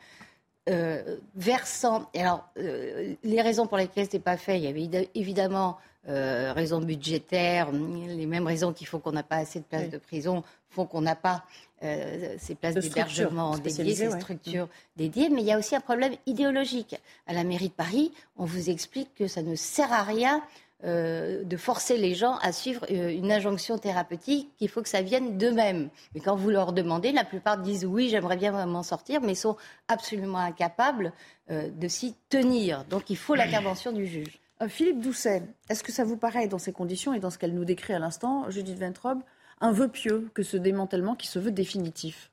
Euh, 0.70 1.18
versant, 1.34 2.08
alors 2.14 2.48
euh, 2.56 3.14
les 3.22 3.42
raisons 3.42 3.66
pour 3.66 3.76
lesquelles 3.76 4.06
ce 4.06 4.16
n'est 4.16 4.22
pas 4.22 4.38
fait, 4.38 4.58
il 4.58 4.64
y 4.64 4.66
avait 4.66 5.10
évidemment 5.14 5.76
euh, 6.08 6.54
raisons 6.54 6.80
budgétaires, 6.80 7.70
les 7.70 8.24
mêmes 8.24 8.46
raisons 8.46 8.72
qui 8.72 8.86
font 8.86 8.98
qu'on 8.98 9.12
n'a 9.12 9.22
pas 9.22 9.36
assez 9.36 9.60
de 9.60 9.64
places 9.64 9.90
de 9.90 9.98
prison, 9.98 10.42
font 10.70 10.86
qu'on 10.86 11.02
n'a 11.02 11.16
pas 11.16 11.44
euh, 11.82 12.36
ces 12.38 12.54
places 12.54 12.76
d'hébergement 12.76 13.58
dédiées, 13.58 13.94
ces 13.94 14.10
structures 14.10 14.68
dédiées, 14.96 15.28
mais 15.28 15.42
il 15.42 15.46
y 15.46 15.52
a 15.52 15.58
aussi 15.58 15.76
un 15.76 15.80
problème 15.80 16.14
idéologique. 16.24 16.96
À 17.26 17.34
la 17.34 17.44
mairie 17.44 17.68
de 17.68 17.74
Paris, 17.74 18.12
on 18.38 18.46
vous 18.46 18.70
explique 18.70 19.14
que 19.14 19.28
ça 19.28 19.42
ne 19.42 19.54
sert 19.54 19.92
à 19.92 20.02
rien 20.02 20.42
euh, 20.84 21.44
de 21.44 21.56
forcer 21.56 21.96
les 21.96 22.14
gens 22.14 22.36
à 22.42 22.52
suivre 22.52 22.84
euh, 22.90 23.08
une 23.08 23.32
injonction 23.32 23.78
thérapeutique, 23.78 24.50
qu'il 24.58 24.68
faut 24.68 24.82
que 24.82 24.88
ça 24.88 25.02
vienne 25.02 25.38
d'eux-mêmes. 25.38 25.88
Mais 26.14 26.20
quand 26.20 26.36
vous 26.36 26.50
leur 26.50 26.72
demandez, 26.72 27.10
la 27.10 27.24
plupart 27.24 27.58
disent 27.58 27.86
oui, 27.86 28.08
j'aimerais 28.10 28.36
bien 28.36 28.66
m'en 28.66 28.82
sortir, 28.82 29.20
mais 29.22 29.34
sont 29.34 29.56
absolument 29.88 30.38
incapables 30.38 31.12
euh, 31.50 31.70
de 31.70 31.88
s'y 31.88 32.14
tenir. 32.28 32.84
Donc 32.84 33.08
il 33.08 33.16
faut 33.16 33.34
l'intervention 33.34 33.92
du 33.92 34.06
juge. 34.06 34.40
Philippe 34.68 35.00
Doucet, 35.00 35.42
est-ce 35.68 35.82
que 35.82 35.90
ça 35.92 36.04
vous 36.04 36.16
paraît, 36.16 36.48
dans 36.48 36.58
ces 36.58 36.72
conditions 36.72 37.12
et 37.12 37.18
dans 37.18 37.30
ce 37.30 37.38
qu'elle 37.38 37.54
nous 37.54 37.64
décrit 37.64 37.92
à 37.92 37.98
l'instant, 37.98 38.50
Judith 38.50 38.78
Ventrobe, 38.78 39.20
un 39.60 39.72
vœu 39.72 39.88
pieux 39.88 40.28
que 40.34 40.42
ce 40.42 40.56
démantèlement 40.56 41.14
qui 41.14 41.26
se 41.26 41.38
veut 41.38 41.50
définitif? 41.50 42.30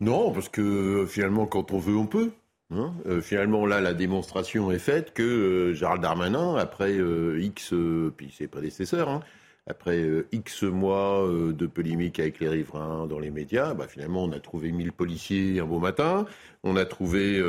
Non, 0.00 0.32
parce 0.32 0.48
que 0.48 1.06
finalement, 1.06 1.46
quand 1.46 1.72
on 1.72 1.78
veut, 1.78 1.96
on 1.96 2.06
peut. 2.06 2.32
Hein, 2.74 2.94
euh, 3.06 3.20
finalement, 3.20 3.66
là, 3.66 3.80
la 3.80 3.92
démonstration 3.92 4.70
est 4.72 4.78
faite 4.78 5.12
que 5.12 5.22
euh, 5.22 5.74
Gérald 5.74 6.00
Darmanin, 6.00 6.56
après 6.56 6.92
euh, 6.92 7.40
X, 7.40 7.74
puis 8.16 8.30
ses 8.30 8.46
prédécesseurs, 8.48 9.08
hein, 9.08 9.20
après 9.66 10.08
X 10.32 10.64
mois 10.64 11.24
de 11.30 11.66
polémique 11.66 12.18
avec 12.18 12.40
les 12.40 12.48
riverains 12.48 13.06
dans 13.06 13.20
les 13.20 13.30
médias, 13.30 13.74
bah, 13.74 13.86
finalement, 13.86 14.24
on 14.24 14.32
a 14.32 14.40
trouvé 14.40 14.72
1000 14.72 14.92
policiers 14.92 15.60
un 15.60 15.66
beau 15.66 15.78
matin, 15.78 16.26
on 16.64 16.74
a 16.76 16.84
trouvé 16.84 17.40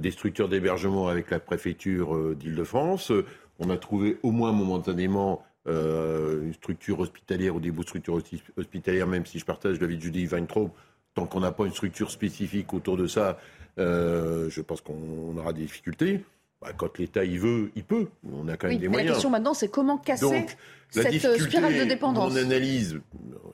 des 0.00 0.10
structures 0.10 0.48
d'hébergement 0.48 1.08
avec 1.08 1.30
la 1.30 1.40
préfecture 1.40 2.34
d'Île-de-France, 2.34 3.12
on 3.58 3.68
a 3.68 3.76
trouvé 3.76 4.16
au 4.22 4.30
moins 4.30 4.52
momentanément 4.52 5.44
une 5.66 6.54
structure 6.54 7.00
hospitalière 7.00 7.54
ou 7.54 7.60
des 7.60 7.70
bouts 7.70 7.82
de 7.82 7.88
structures 7.88 8.18
hospitalières, 8.56 9.06
même 9.06 9.26
si 9.26 9.38
je 9.38 9.44
partage 9.44 9.78
l'avis 9.78 9.98
de 9.98 10.02
Judy 10.02 10.26
Weintraub, 10.26 10.70
tant 11.12 11.26
qu'on 11.26 11.40
n'a 11.40 11.52
pas 11.52 11.66
une 11.66 11.72
structure 11.72 12.10
spécifique 12.10 12.72
autour 12.72 12.96
de 12.96 13.06
ça, 13.06 13.38
euh, 13.78 14.50
je 14.50 14.60
pense 14.60 14.80
qu'on 14.80 15.36
aura 15.36 15.52
des 15.52 15.62
difficultés. 15.62 16.24
Bah, 16.60 16.72
quand 16.76 16.98
l'État 16.98 17.24
y 17.24 17.36
veut, 17.38 17.70
il 17.76 17.84
peut. 17.84 18.08
On 18.32 18.48
a 18.48 18.56
quand 18.56 18.68
même 18.68 18.78
des 18.78 18.88
moyens. 18.88 19.08
La 19.08 19.14
question 19.14 19.30
maintenant, 19.30 19.54
c'est 19.54 19.68
comment 19.68 19.96
casser 19.96 20.46
cette 20.90 21.24
euh, 21.24 21.38
spirale 21.38 21.78
de 21.78 21.84
dépendance. 21.84 22.32
Mon 22.32 22.38
analyse, 22.38 23.00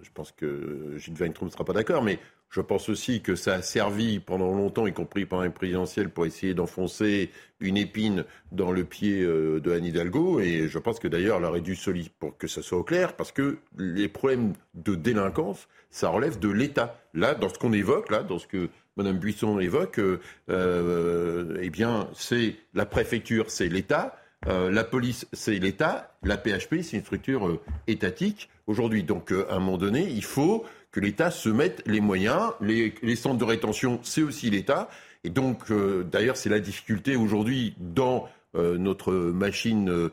je 0.03 0.11
pense 0.15 0.33
que 0.33 0.95
Gilles 0.97 1.21
Weintraub 1.21 1.49
ne 1.49 1.53
sera 1.53 1.65
pas 1.65 1.75
d'accord, 1.75 2.03
mais 2.03 2.19
je 2.49 2.61
pense 2.61 2.89
aussi 2.89 3.21
que 3.21 3.35
ça 3.35 3.55
a 3.55 3.63
servi 3.63 4.21
pendant 4.21 4.53
longtemps, 4.53 4.87
y 4.87 4.93
compris 4.93 5.27
pendant 5.27 5.43
les 5.43 5.51
présidentielles, 5.51 6.09
pour 6.09 6.25
essayer 6.25 6.55
d'enfoncer 6.55 7.31
une 7.61 7.77
épine 7.77 8.25
dans 8.53 8.71
le 8.71 8.85
pied 8.85 9.21
euh, 9.21 9.61
de 9.61 9.73
Anne 9.73 9.85
Hidalgo. 9.85 10.41
Et 10.41 10.69
je 10.69 10.79
pense 10.79 10.99
que 10.99 11.09
d'ailleurs, 11.09 11.39
elle 11.39 11.45
aurait 11.45 11.61
dû 11.61 11.75
solide 11.75 12.09
pour 12.19 12.39
que 12.39 12.47
ça 12.47 12.63
soit 12.63 12.79
au 12.79 12.85
clair, 12.85 13.17
parce 13.17 13.33
que 13.33 13.59
les 13.77 14.09
problèmes 14.09 14.53
de 14.75 14.95
délinquance, 14.95 15.69
ça 15.91 16.09
relève 16.09 16.39
de 16.39 16.49
l'État. 16.49 16.99
Là, 17.13 17.35
dans 17.35 17.49
ce 17.49 17.59
qu'on 17.59 17.73
évoque, 17.73 18.11
là, 18.11 18.23
dans 18.23 18.39
ce 18.39 18.47
que 18.47 18.71
Madame 18.97 19.19
Buisson 19.19 19.59
évoque, 19.59 19.99
euh, 19.99 20.21
euh, 20.51 21.59
eh 21.61 21.71
bien, 21.71 22.09
c'est 22.15 22.55
la 22.75 22.87
préfecture, 22.87 23.47
c'est 23.49 23.69
l'État. 23.69 24.17
Euh, 24.47 24.71
la 24.71 24.85
police, 24.85 25.27
c'est 25.33 25.59
l'État. 25.59 26.15
La 26.23 26.37
PHP, 26.37 26.83
c'est 26.83 26.99
une 26.99 27.03
structure 27.03 27.61
étatique 27.89 28.49
aujourd'hui. 28.69 29.03
Donc, 29.03 29.33
à 29.33 29.55
un 29.55 29.59
moment 29.59 29.79
donné, 29.79 30.07
il 30.09 30.23
faut 30.23 30.65
que 30.93 31.01
l'État 31.01 31.33
se 31.33 31.49
mette 31.49 31.83
les 31.87 32.01
moyens. 32.01 32.53
Les, 32.61 32.95
les 33.03 33.17
centres 33.17 33.39
de 33.39 33.45
rétention, 33.45 33.99
c'est 34.05 34.23
aussi 34.23 34.49
l'État. 34.49 34.89
Et 35.25 35.31
donc, 35.31 35.73
d'ailleurs, 36.13 36.37
c'est 36.37 36.51
la 36.51 36.61
difficulté 36.61 37.17
aujourd'hui 37.17 37.75
dans 37.79 38.29
notre 38.55 39.13
machine 39.13 40.11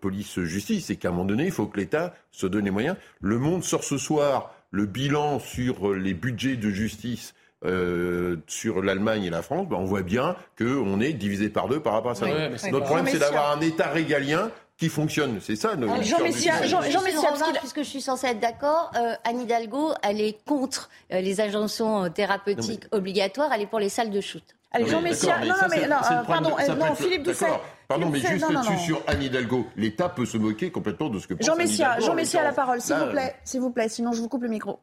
police-justice, 0.00 0.86
c'est 0.86 0.96
qu'à 0.96 1.08
un 1.08 1.12
moment 1.12 1.24
donné, 1.24 1.46
il 1.46 1.52
faut 1.52 1.66
que 1.66 1.78
l'État 1.78 2.14
se 2.32 2.46
donne 2.46 2.64
les 2.64 2.70
moyens. 2.70 2.96
Le 3.20 3.38
Monde 3.38 3.64
sort 3.64 3.84
ce 3.84 3.96
soir 3.96 4.52
le 4.70 4.84
bilan 4.84 5.38
sur 5.38 5.94
les 5.94 6.12
budgets 6.12 6.56
de 6.56 6.68
justice 6.70 7.34
euh, 7.64 8.36
sur 8.46 8.82
l'Allemagne 8.82 9.24
et 9.24 9.30
la 9.30 9.42
France, 9.42 9.66
ben 9.68 9.76
on 9.76 9.84
voit 9.84 10.02
bien 10.02 10.36
qu'on 10.56 11.00
est 11.00 11.12
divisé 11.12 11.48
par 11.48 11.68
deux 11.68 11.80
par 11.80 11.94
rapport 11.94 12.12
à 12.12 12.14
ça. 12.14 12.26
Notre 12.70 12.86
problème, 12.86 13.06
c'est 13.08 13.18
d'avoir 13.18 13.56
un 13.56 13.60
État 13.60 13.88
régalien 13.88 14.50
qui 14.76 14.88
fonctionne. 14.88 15.40
C'est 15.40 15.56
ça. 15.56 15.74
Nos 15.74 15.88
Jean 16.02 16.22
Messia, 16.22 16.64
Jean, 16.66 16.82
Jean 16.82 17.02
Messia 17.02 17.30
puisque 17.58 17.78
je 17.78 17.88
suis 17.88 18.00
censée 18.00 18.28
être 18.28 18.38
d'accord, 18.38 18.92
euh, 18.96 19.14
Anne 19.24 19.40
Hidalgo, 19.40 19.92
elle 20.04 20.20
est 20.20 20.38
contre 20.44 20.88
euh, 21.12 21.20
les 21.20 21.40
injonctions 21.40 22.08
thérapeutiques 22.10 22.84
obligatoires, 22.92 23.50
elle 23.52 23.62
est 23.62 23.66
pour 23.66 23.80
les 23.80 23.88
salles 23.88 24.10
de 24.10 24.20
shoot. 24.20 24.44
Allez, 24.70 24.86
Jean 24.86 25.00
Messia, 25.00 25.40
non, 25.40 25.46
non, 25.46 25.54
mais 25.70 25.88
non, 25.88 25.96
pardon, 26.26 26.50
non, 26.78 26.94
Philippe 26.94 27.22
Doucet. 27.22 27.46
Pardon, 27.88 28.10
mais 28.10 28.20
juste 28.20 28.50
là-dessus, 28.50 28.78
sur 28.78 29.02
Anne 29.06 29.22
Hidalgo, 29.22 29.66
l'État 29.76 30.10
peut 30.10 30.26
se 30.26 30.36
moquer 30.36 30.70
complètement 30.70 31.08
de 31.08 31.18
ce 31.18 31.26
que 31.26 31.34
pense 31.34 31.46
Jean 31.46 31.56
Messia, 31.56 31.98
Jean 32.00 32.14
Messia 32.14 32.42
a 32.42 32.44
la 32.44 32.52
parole, 32.52 32.80
s'il 32.80 32.94
vous 32.94 33.10
plaît, 33.10 33.34
s'il 33.44 33.60
vous 33.60 33.70
plaît, 33.70 33.88
sinon 33.88 34.12
je 34.12 34.20
vous 34.20 34.28
coupe 34.28 34.42
le 34.42 34.48
micro. 34.48 34.78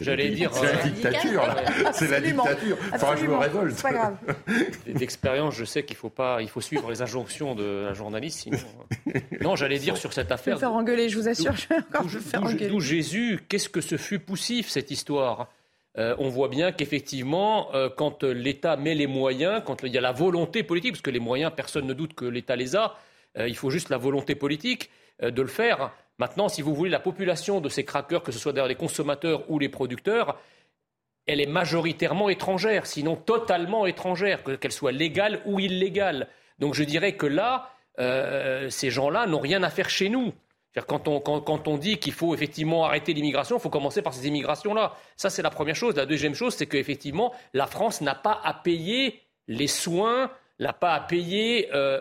J'allais 0.00 0.30
dire. 0.30 0.52
C'est 0.52 0.66
la 0.66 0.82
dictature, 0.82 1.56
C'est 1.92 2.10
la 2.10 2.20
dictature. 2.20 2.76
Enfin, 2.92 3.14
je 3.16 3.26
me 3.26 3.36
révolte. 3.36 3.80
pas 3.80 3.92
grave. 3.92 4.16
D'expérience, 4.86 5.54
je 5.54 5.64
sais 5.64 5.84
qu'il 5.84 5.96
faut 5.96 6.10
pas, 6.10 6.42
il 6.42 6.48
faut 6.48 6.60
suivre 6.60 6.90
les 6.90 7.00
injonctions 7.00 7.54
d'un 7.54 7.94
journaliste, 7.94 8.40
sinon. 8.40 8.58
Euh. 9.08 9.20
Non, 9.40 9.54
j'allais 9.54 9.78
dire 9.78 9.96
sur 9.96 10.12
cette 10.12 10.32
affaire. 10.32 10.54
Je 10.54 10.60
vais 10.60 10.66
faire 10.66 10.72
engueuler, 10.72 11.08
je 11.08 11.18
vous 11.18 11.28
assure. 11.28 11.54
Je 11.54 11.68
vais 11.68 11.76
encore 11.76 12.10
faire 12.10 12.42
engueuler. 12.42 12.68
D'où 12.68 12.80
Jésus, 12.80 13.40
qu'est-ce 13.48 13.68
que 13.68 13.80
ce 13.80 13.96
fut 13.96 14.18
poussif, 14.18 14.68
cette 14.68 14.90
histoire? 14.90 15.48
Euh, 15.96 16.16
on 16.18 16.28
voit 16.28 16.48
bien 16.48 16.72
qu'effectivement, 16.72 17.72
euh, 17.74 17.88
quand 17.88 18.24
l'État 18.24 18.76
met 18.76 18.96
les 18.96 19.06
moyens, 19.06 19.62
quand 19.64 19.84
il 19.84 19.92
y 19.92 19.98
a 19.98 20.00
la 20.00 20.10
volonté 20.10 20.64
politique, 20.64 20.92
parce 20.92 21.02
que 21.02 21.10
les 21.10 21.20
moyens, 21.20 21.52
personne 21.54 21.86
ne 21.86 21.94
doute 21.94 22.14
que 22.14 22.24
l'État 22.24 22.56
les 22.56 22.74
a, 22.74 22.96
il 23.36 23.56
faut 23.56 23.70
juste 23.70 23.88
la 23.88 23.96
volonté 23.96 24.36
politique 24.36 24.90
de 25.30 25.42
le 25.42 25.48
faire. 25.48 25.92
Maintenant, 26.18 26.48
si 26.48 26.62
vous 26.62 26.74
voulez, 26.74 26.90
la 26.90 27.00
population 27.00 27.60
de 27.60 27.68
ces 27.68 27.84
craqueurs, 27.84 28.22
que 28.22 28.32
ce 28.32 28.38
soit 28.38 28.52
d'ailleurs 28.52 28.68
les 28.68 28.76
consommateurs 28.76 29.50
ou 29.50 29.58
les 29.58 29.68
producteurs, 29.68 30.38
elle 31.26 31.40
est 31.40 31.46
majoritairement 31.46 32.28
étrangère, 32.28 32.86
sinon 32.86 33.16
totalement 33.16 33.86
étrangère, 33.86 34.42
qu'elle 34.60 34.72
soit 34.72 34.92
légale 34.92 35.40
ou 35.46 35.58
illégale. 35.58 36.28
Donc 36.58 36.74
je 36.74 36.84
dirais 36.84 37.12
que 37.14 37.26
là, 37.26 37.70
euh, 37.98 38.68
ces 38.70 38.90
gens-là 38.90 39.26
n'ont 39.26 39.40
rien 39.40 39.62
à 39.62 39.70
faire 39.70 39.88
chez 39.88 40.08
nous. 40.08 40.32
Quand 40.88 41.06
on, 41.06 41.20
quand 41.20 41.68
on, 41.68 41.78
dit 41.78 41.98
qu'il 41.98 42.12
faut 42.12 42.34
effectivement 42.34 42.84
arrêter 42.84 43.14
l'immigration, 43.14 43.58
il 43.58 43.60
faut 43.60 43.70
commencer 43.70 44.02
par 44.02 44.12
ces 44.12 44.26
immigrations-là. 44.26 44.96
Ça, 45.16 45.30
c'est 45.30 45.42
la 45.42 45.50
première 45.50 45.76
chose. 45.76 45.94
La 45.94 46.04
deuxième 46.04 46.34
chose, 46.34 46.56
c'est 46.56 46.66
qu'effectivement, 46.66 47.32
la 47.52 47.66
France 47.68 48.00
n'a 48.00 48.16
pas 48.16 48.40
à 48.42 48.52
payer 48.54 49.20
les 49.46 49.68
soins, 49.68 50.32
n'a 50.58 50.72
pas 50.72 50.94
à 50.94 51.00
payer 51.00 51.68
euh, 51.72 52.00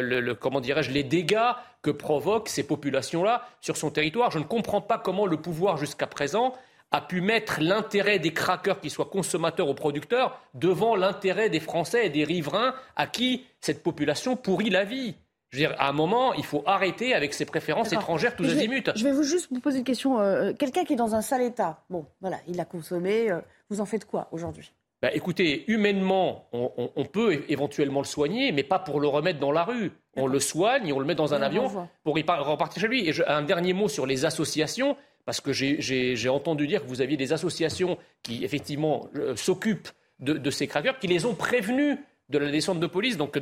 euh, 0.00 0.34
comment 0.34 0.60
les 0.60 1.04
dégâts 1.04 1.50
que 1.82 1.90
provoquent 1.90 2.48
ces 2.48 2.62
populations-là 2.62 3.46
sur 3.60 3.76
son 3.76 3.90
territoire. 3.90 4.30
Je 4.30 4.38
ne 4.38 4.44
comprends 4.44 4.80
pas 4.80 4.98
comment 4.98 5.26
le 5.26 5.36
pouvoir, 5.36 5.76
jusqu'à 5.76 6.06
présent, 6.06 6.54
a 6.92 7.00
pu 7.00 7.20
mettre 7.20 7.60
l'intérêt 7.60 8.18
des 8.18 8.32
craqueurs, 8.32 8.80
qu'ils 8.80 8.90
soient 8.90 9.06
consommateurs 9.06 9.68
ou 9.68 9.74
producteurs, 9.74 10.40
devant 10.54 10.96
l'intérêt 10.96 11.48
des 11.48 11.60
Français 11.60 12.06
et 12.06 12.10
des 12.10 12.24
riverains 12.24 12.74
à 12.96 13.06
qui 13.06 13.46
cette 13.60 13.82
population 13.82 14.36
pourrit 14.36 14.70
la 14.70 14.84
vie. 14.84 15.14
Je 15.50 15.58
veux 15.58 15.66
dire, 15.66 15.76
à 15.80 15.88
un 15.88 15.92
moment, 15.92 16.32
il 16.34 16.44
faut 16.44 16.62
arrêter 16.66 17.12
avec 17.12 17.34
ces 17.34 17.44
préférences 17.44 17.92
étrangères 17.92 18.36
tous 18.36 18.44
azimuts. 18.44 18.84
Je 18.94 19.02
vais 19.02 19.12
vous 19.12 19.24
juste 19.24 19.48
vous 19.50 19.60
poser 19.60 19.78
une 19.78 19.84
question. 19.84 20.20
Euh, 20.20 20.52
quelqu'un 20.52 20.84
qui 20.84 20.92
est 20.92 20.96
dans 20.96 21.14
un 21.16 21.22
sale 21.22 21.42
état, 21.42 21.82
bon, 21.90 22.06
voilà, 22.20 22.38
il 22.46 22.60
a 22.60 22.64
consommé, 22.64 23.30
euh, 23.30 23.40
vous 23.68 23.80
en 23.80 23.84
faites 23.84 24.04
quoi 24.04 24.28
aujourd'hui? 24.30 24.72
Bah, 25.02 25.08
écoutez, 25.14 25.64
humainement, 25.70 26.48
on, 26.52 27.04
peut 27.06 27.44
éventuellement 27.48 28.00
le 28.00 28.06
soigner, 28.06 28.52
mais 28.52 28.62
pas 28.62 28.78
pour 28.78 29.00
le 29.00 29.08
remettre 29.08 29.40
dans 29.40 29.52
la 29.52 29.64
rue. 29.64 29.92
On 30.14 30.26
le 30.26 30.40
soigne, 30.40 30.92
on 30.92 30.98
le 30.98 31.06
met 31.06 31.14
dans 31.14 31.32
un 31.32 31.40
avion 31.40 31.70
pour 32.04 32.18
y 32.18 32.22
repartir 32.22 32.82
chez 32.82 32.88
lui. 32.88 33.08
Et 33.08 33.12
un 33.26 33.40
dernier 33.40 33.72
mot 33.72 33.88
sur 33.88 34.04
les 34.04 34.26
associations, 34.26 34.98
parce 35.24 35.40
que 35.40 35.52
j'ai 35.52 36.28
entendu 36.28 36.66
dire 36.66 36.82
que 36.82 36.88
vous 36.88 37.00
aviez 37.00 37.16
des 37.16 37.32
associations 37.32 37.96
qui, 38.22 38.44
effectivement, 38.44 39.08
euh, 39.16 39.34
s'occupent 39.36 39.88
de, 40.18 40.50
ces 40.50 40.66
craqueurs, 40.66 40.98
qui 40.98 41.06
les 41.06 41.24
ont 41.24 41.34
prévenus 41.34 41.98
de 42.28 42.38
la 42.38 42.50
descente 42.50 42.78
de 42.78 42.86
police, 42.86 43.16
donc 43.16 43.38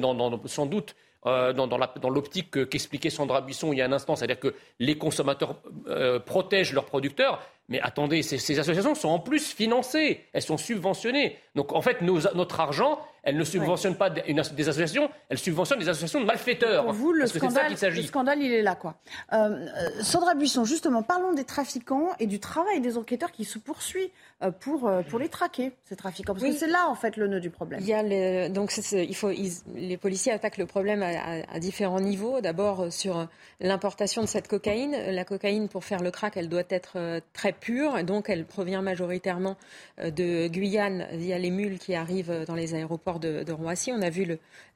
sans 0.47 0.67
doute 0.67 0.95
euh, 1.27 1.53
dans, 1.53 2.09
l'optique 2.09 2.69
qu'expliquait 2.69 3.11
Sandra 3.11 3.41
Buisson 3.41 3.73
il 3.73 3.79
y 3.79 3.83
a 3.83 3.85
un 3.85 3.93
instant, 3.93 4.15
c'est-à-dire 4.15 4.39
que 4.39 4.55
les 4.79 4.97
consommateurs 4.97 5.57
euh, 5.89 6.21
protègent 6.21 6.73
leurs 6.73 6.85
producteurs. 6.85 7.43
Mais 7.69 7.81
attendez, 7.81 8.23
ces, 8.23 8.59
associations 8.59 8.95
sont 8.95 9.09
en 9.09 9.19
plus 9.19 9.53
financées, 9.53 10.25
elles 10.33 10.43
sont 10.43 10.57
subventionnées. 10.57 11.37
Donc 11.55 11.73
en 11.73 11.83
fait, 11.83 12.01
notre 12.03 12.61
argent, 12.61 12.99
elle 13.23 13.37
ne 13.37 13.45
subventionne 13.45 13.97
pas 13.97 14.09
des 14.09 14.69
associations, 14.69 15.11
elle 15.29 15.39
subventionne 15.39 15.79
des 15.79 15.89
associations 15.89 16.21
de 16.21 16.25
malfaiteurs. 16.25 16.85
Pour 16.85 16.95
vous, 16.95 17.13
le, 17.13 17.27
scandale, 17.27 17.73
le 17.73 18.03
scandale, 18.03 18.43
il 18.43 18.53
est 18.53 18.63
là. 18.63 18.75
quoi. 18.75 18.95
Euh, 19.33 19.67
Sandra 20.03 20.35
Buisson, 20.35 20.65
justement, 20.65 21.03
parlons 21.03 21.35
des 21.35 21.45
trafiquants 21.45 22.09
et 22.19 22.27
du 22.27 22.41
travail 22.41 22.81
des 22.81 22.97
enquêteurs 22.97 23.33
qui 23.33 23.45
se 23.45 23.59
poursuit 23.59 24.13
pour, 24.61 24.91
pour 25.11 25.19
les 25.19 25.29
traquer, 25.29 25.73
ces 25.85 25.97
trafiquants. 25.97 26.33
Parce 26.33 26.45
que 26.45 26.53
c'est 26.53 26.69
là, 26.69 26.89
en 26.89 26.95
fait, 26.95 27.17
le 27.17 27.27
nœud 27.27 27.41
du 27.41 27.51
problème. 27.51 27.81
Il 27.83 27.87
y 27.87 27.93
a 27.93 28.03
donc, 28.49 28.73
il 28.93 29.15
faut, 29.15 29.31
les 29.75 29.97
policiers 29.97 30.33
attaquent 30.33 30.59
le 30.59 30.67
problème 30.67 31.03
à, 31.03 31.59
différents 31.59 32.01
niveaux. 32.01 32.41
D'abord 32.41 32.81
euh, 32.81 32.91
sur 32.91 33.19
euh, 33.19 33.25
l'importation 33.61 34.23
de 34.23 34.27
cette 34.27 34.49
cocaïne. 34.49 34.97
La 35.11 35.25
cocaïne, 35.25 35.69
pour 35.69 35.85
faire 35.85 36.03
le 36.03 36.11
crack, 36.11 36.37
elle 36.37 36.49
doit 36.49 36.63
être 36.69 36.93
euh, 36.97 37.21
très 37.33 37.53
pure. 37.61 38.03
Donc 38.05 38.29
elle 38.29 38.45
provient 38.45 38.83
majoritairement 38.83 39.57
de 40.03 40.49
Guyane 40.49 41.07
via 41.13 41.39
les 41.39 41.51
mules 41.51 41.79
qui 41.79 41.95
arrivent 41.95 42.45
dans 42.47 42.55
les 42.55 42.75
aéroports 42.75 43.19
de, 43.19 43.53
Roissy. 43.53 43.93
On 43.93 44.03
a 44.03 44.11
vu 44.11 44.25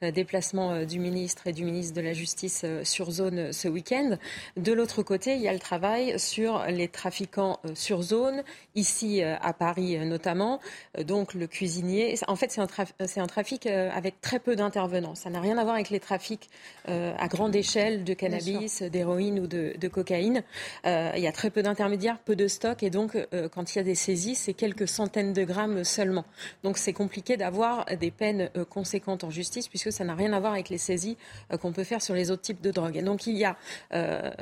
le 0.01 0.13
déplacement 0.13 0.85
du 0.85 0.99
ministre 0.99 1.47
et 1.47 1.53
du 1.53 1.65
ministre 1.65 1.95
de 1.95 2.01
la 2.01 2.13
Justice 2.13 2.65
sur 2.83 3.11
zone 3.11 3.53
ce 3.53 3.69
week-end. 3.69 4.17
De 4.57 4.73
l'autre 4.73 5.03
côté, 5.03 5.35
il 5.35 5.43
y 5.43 5.49
a 5.49 5.53
le 5.53 5.59
travail 5.59 6.19
sur 6.19 6.65
les 6.67 6.89
trafiquants 6.89 7.61
sur 7.75 8.03
zone, 8.03 8.43
ici 8.75 9.23
à 9.23 9.53
Paris 9.53 9.99
notamment. 9.99 10.61
Donc 11.05 11.35
le 11.35 11.47
cuisinier. 11.47 12.17
En 12.27 12.37
fait, 12.37 12.51
c'est 12.51 12.61
un, 12.61 13.23
un, 13.23 13.27
trafic 13.27 13.67
avec 13.67 14.21
très 14.21 14.39
peu 14.39 14.57
d'intervenants. 14.57 15.15
Ça 15.15 15.31
n'a 15.31 15.41
rien 15.41 15.59
à 15.59 15.63
voir 15.63 15.75
avec 15.75 15.91
les 15.91 16.01
trafics 16.01 16.51
euh, 16.89 17.15
à 17.19 17.29
grande 17.29 17.55
échelle 17.55 18.05
de 18.05 18.15
cannabis, 18.15 18.83
d'héroïne 18.83 19.39
ou 19.41 19.47
de, 19.47 19.89
cocaïne. 19.89 20.43
Euh, 20.87 21.13
il 21.17 21.23
y 21.23 21.27
a 21.27 21.33
très 21.33 21.51
peu 21.51 21.63
d'intermédiaires, 21.63 22.19
peu 22.19 22.35
de 22.35 22.49
stocks, 22.49 22.72
et 22.81 22.91
donc 22.91 23.17
euh, 23.17 23.49
quand 23.49 23.75
il 23.75 23.79
y 23.79 23.81
a 23.81 23.85
des 23.85 23.95
saisies, 23.95 24.35
c'est 24.35 24.55
quelques 24.55 24.89
centaines 24.89 25.33
de 25.33 25.45
grammes 25.45 25.85
seulement. 25.85 26.25
Donc 26.63 26.79
c'est 26.79 26.93
compliqué 26.93 27.37
d'avoir 27.37 27.87
des 28.01 28.11
peines 28.11 28.51
conséquentes 28.71 29.25
en 29.25 29.31
justice, 29.31 29.69
puisque 29.69 29.93
ça 29.93 30.05
n'a 30.05 30.15
rien 30.15 30.33
à 30.33 30.41
voir 30.41 30.53
avec 30.53 30.69
les 30.69 30.79
saisies 30.79 31.17
qu'on 31.61 31.73
peut 31.73 31.85
faire 31.85 32.03
sur 32.03 32.15
les 32.15 32.31
autres 32.31 32.43
types 32.43 32.61
de 32.61 32.71
drogues. 32.71 32.97
Et 32.97 33.03
donc 33.03 33.27
il 33.27 33.37
y 33.37 33.45
a 33.45 33.57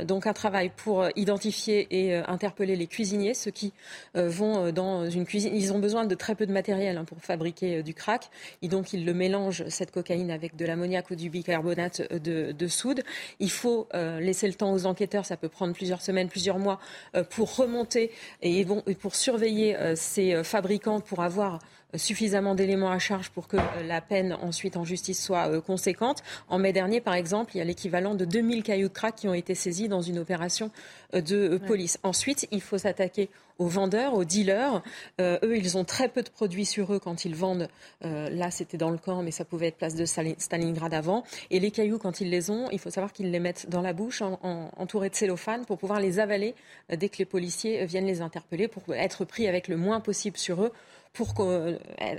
donc 0.04 0.26
un 0.26 0.32
travail 0.32 0.70
pour 0.74 1.06
identifier 1.16 1.86
et 1.90 2.14
interpeller 2.14 2.76
les 2.76 2.86
cuisiniers, 2.86 3.34
ceux 3.34 3.50
qui 3.50 3.72
vont 4.14 4.70
dans 4.72 5.08
une 5.08 5.24
cuisine. 5.24 5.54
Ils 5.54 5.72
ont 5.72 5.78
besoin 5.78 6.04
de 6.04 6.14
très 6.14 6.34
peu 6.34 6.46
de 6.46 6.52
matériel 6.52 6.96
hein, 6.96 7.04
pour 7.04 7.18
fabriquer 7.18 7.82
du 7.82 7.94
crack, 7.94 8.30
et 8.62 8.68
donc 8.68 8.92
ils 8.92 9.04
le 9.04 9.14
mélangent 9.14 9.64
cette 9.68 9.90
cocaïne 9.90 10.30
avec 10.30 10.56
de 10.56 10.64
l'ammoniac 10.64 11.10
ou 11.10 11.14
du 11.14 11.30
bicarbonate 11.30 12.12
de, 12.12 12.68
soude. 12.68 13.02
Il 13.38 13.50
faut 13.50 13.88
euh, 13.94 14.20
laisser 14.20 14.46
le 14.46 14.54
temps 14.54 14.72
aux 14.72 14.86
enquêteurs, 14.86 15.26
ça 15.26 15.36
peut 15.36 15.48
prendre 15.48 15.74
plusieurs 15.74 16.00
semaines, 16.00 16.28
plusieurs 16.28 16.58
mois, 16.58 16.78
euh, 17.14 17.24
pour 17.24 17.56
remonter 17.56 18.10
et, 18.42 18.66
pour 19.00 19.14
surveiller 19.14 19.76
euh, 19.76 19.94
ces 19.96 20.42
fabricants 20.44 21.00
pour 21.00 21.20
avoir 21.20 21.58
suffisamment 21.96 22.54
d'éléments 22.54 22.92
à 22.92 23.00
charge 23.00 23.30
pour 23.30 23.48
que 23.48 23.56
la 23.84 24.00
peine 24.00 24.36
ensuite 24.42 24.76
en 24.76 24.84
justice 24.84 25.20
soit 25.20 25.60
conséquente. 25.60 26.22
En 26.48 26.56
mai 26.58 26.72
dernier, 26.72 27.00
par 27.00 27.14
exemple, 27.14 27.50
il 27.56 27.58
y 27.58 27.60
a 27.60 27.64
l'équivalent 27.64 28.14
de 28.14 28.24
2000 28.24 28.62
cailloux 28.62 28.86
de 28.86 28.92
crack 28.92 29.16
qui 29.16 29.26
ont 29.26 29.34
été 29.34 29.56
saisis 29.56 29.88
dans 29.88 30.00
une 30.00 30.20
opération 30.20 30.70
de 31.12 31.58
police. 31.66 31.98
Ensuite, 32.04 32.46
il 32.52 32.60
faut 32.60 32.78
s'attaquer 32.78 33.28
aux 33.60 33.66
vendeurs, 33.66 34.14
aux 34.14 34.24
dealers. 34.24 34.82
Euh, 35.20 35.38
eux, 35.44 35.56
ils 35.56 35.76
ont 35.76 35.84
très 35.84 36.08
peu 36.08 36.22
de 36.22 36.30
produits 36.30 36.64
sur 36.64 36.92
eux 36.92 36.98
quand 36.98 37.24
ils 37.24 37.36
vendent. 37.36 37.68
Euh, 38.04 38.28
là, 38.30 38.50
c'était 38.50 38.78
dans 38.78 38.90
le 38.90 38.98
camp, 38.98 39.22
mais 39.22 39.30
ça 39.30 39.44
pouvait 39.44 39.68
être 39.68 39.76
place 39.76 39.94
de 39.94 40.06
Stalingrad 40.06 40.94
avant. 40.94 41.22
Et 41.50 41.60
les 41.60 41.70
cailloux, 41.70 41.98
quand 41.98 42.20
ils 42.20 42.30
les 42.30 42.50
ont, 42.50 42.70
il 42.72 42.78
faut 42.78 42.90
savoir 42.90 43.12
qu'ils 43.12 43.30
les 43.30 43.38
mettent 43.38 43.68
dans 43.68 43.82
la 43.82 43.92
bouche, 43.92 44.22
entourés 44.22 45.10
de 45.10 45.14
cellophane, 45.14 45.66
pour 45.66 45.78
pouvoir 45.78 46.00
les 46.00 46.18
avaler 46.18 46.54
euh, 46.90 46.96
dès 46.96 47.10
que 47.10 47.18
les 47.18 47.26
policiers 47.26 47.84
viennent 47.84 48.06
les 48.06 48.22
interpeller, 48.22 48.66
pour 48.66 48.82
être 48.94 49.26
pris 49.26 49.46
avec 49.46 49.68
le 49.68 49.76
moins 49.76 50.00
possible 50.00 50.38
sur 50.38 50.64
eux 50.64 50.72
pour 51.12 51.34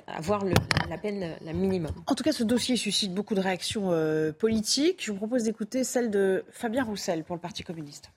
avoir 0.06 0.44
la 0.90 0.98
peine 0.98 1.34
la 1.46 1.54
minimum. 1.54 1.94
En 2.08 2.14
tout 2.14 2.26
cas, 2.26 2.34
ce 2.34 2.44
dossier 2.44 2.76
suscite 2.76 3.14
beaucoup 3.14 3.36
de 3.36 3.40
réactions 3.40 3.90
politiques. 4.38 5.02
Je 5.02 5.12
vous 5.12 5.18
propose 5.18 5.44
d'écouter 5.44 5.86
celle 5.86 6.12
de 6.12 6.44
Fabien 6.52 6.84
Roussel 6.84 7.24
pour 7.24 7.38
le 7.38 7.42
Parti 7.42 7.64
communiste. 7.64 8.12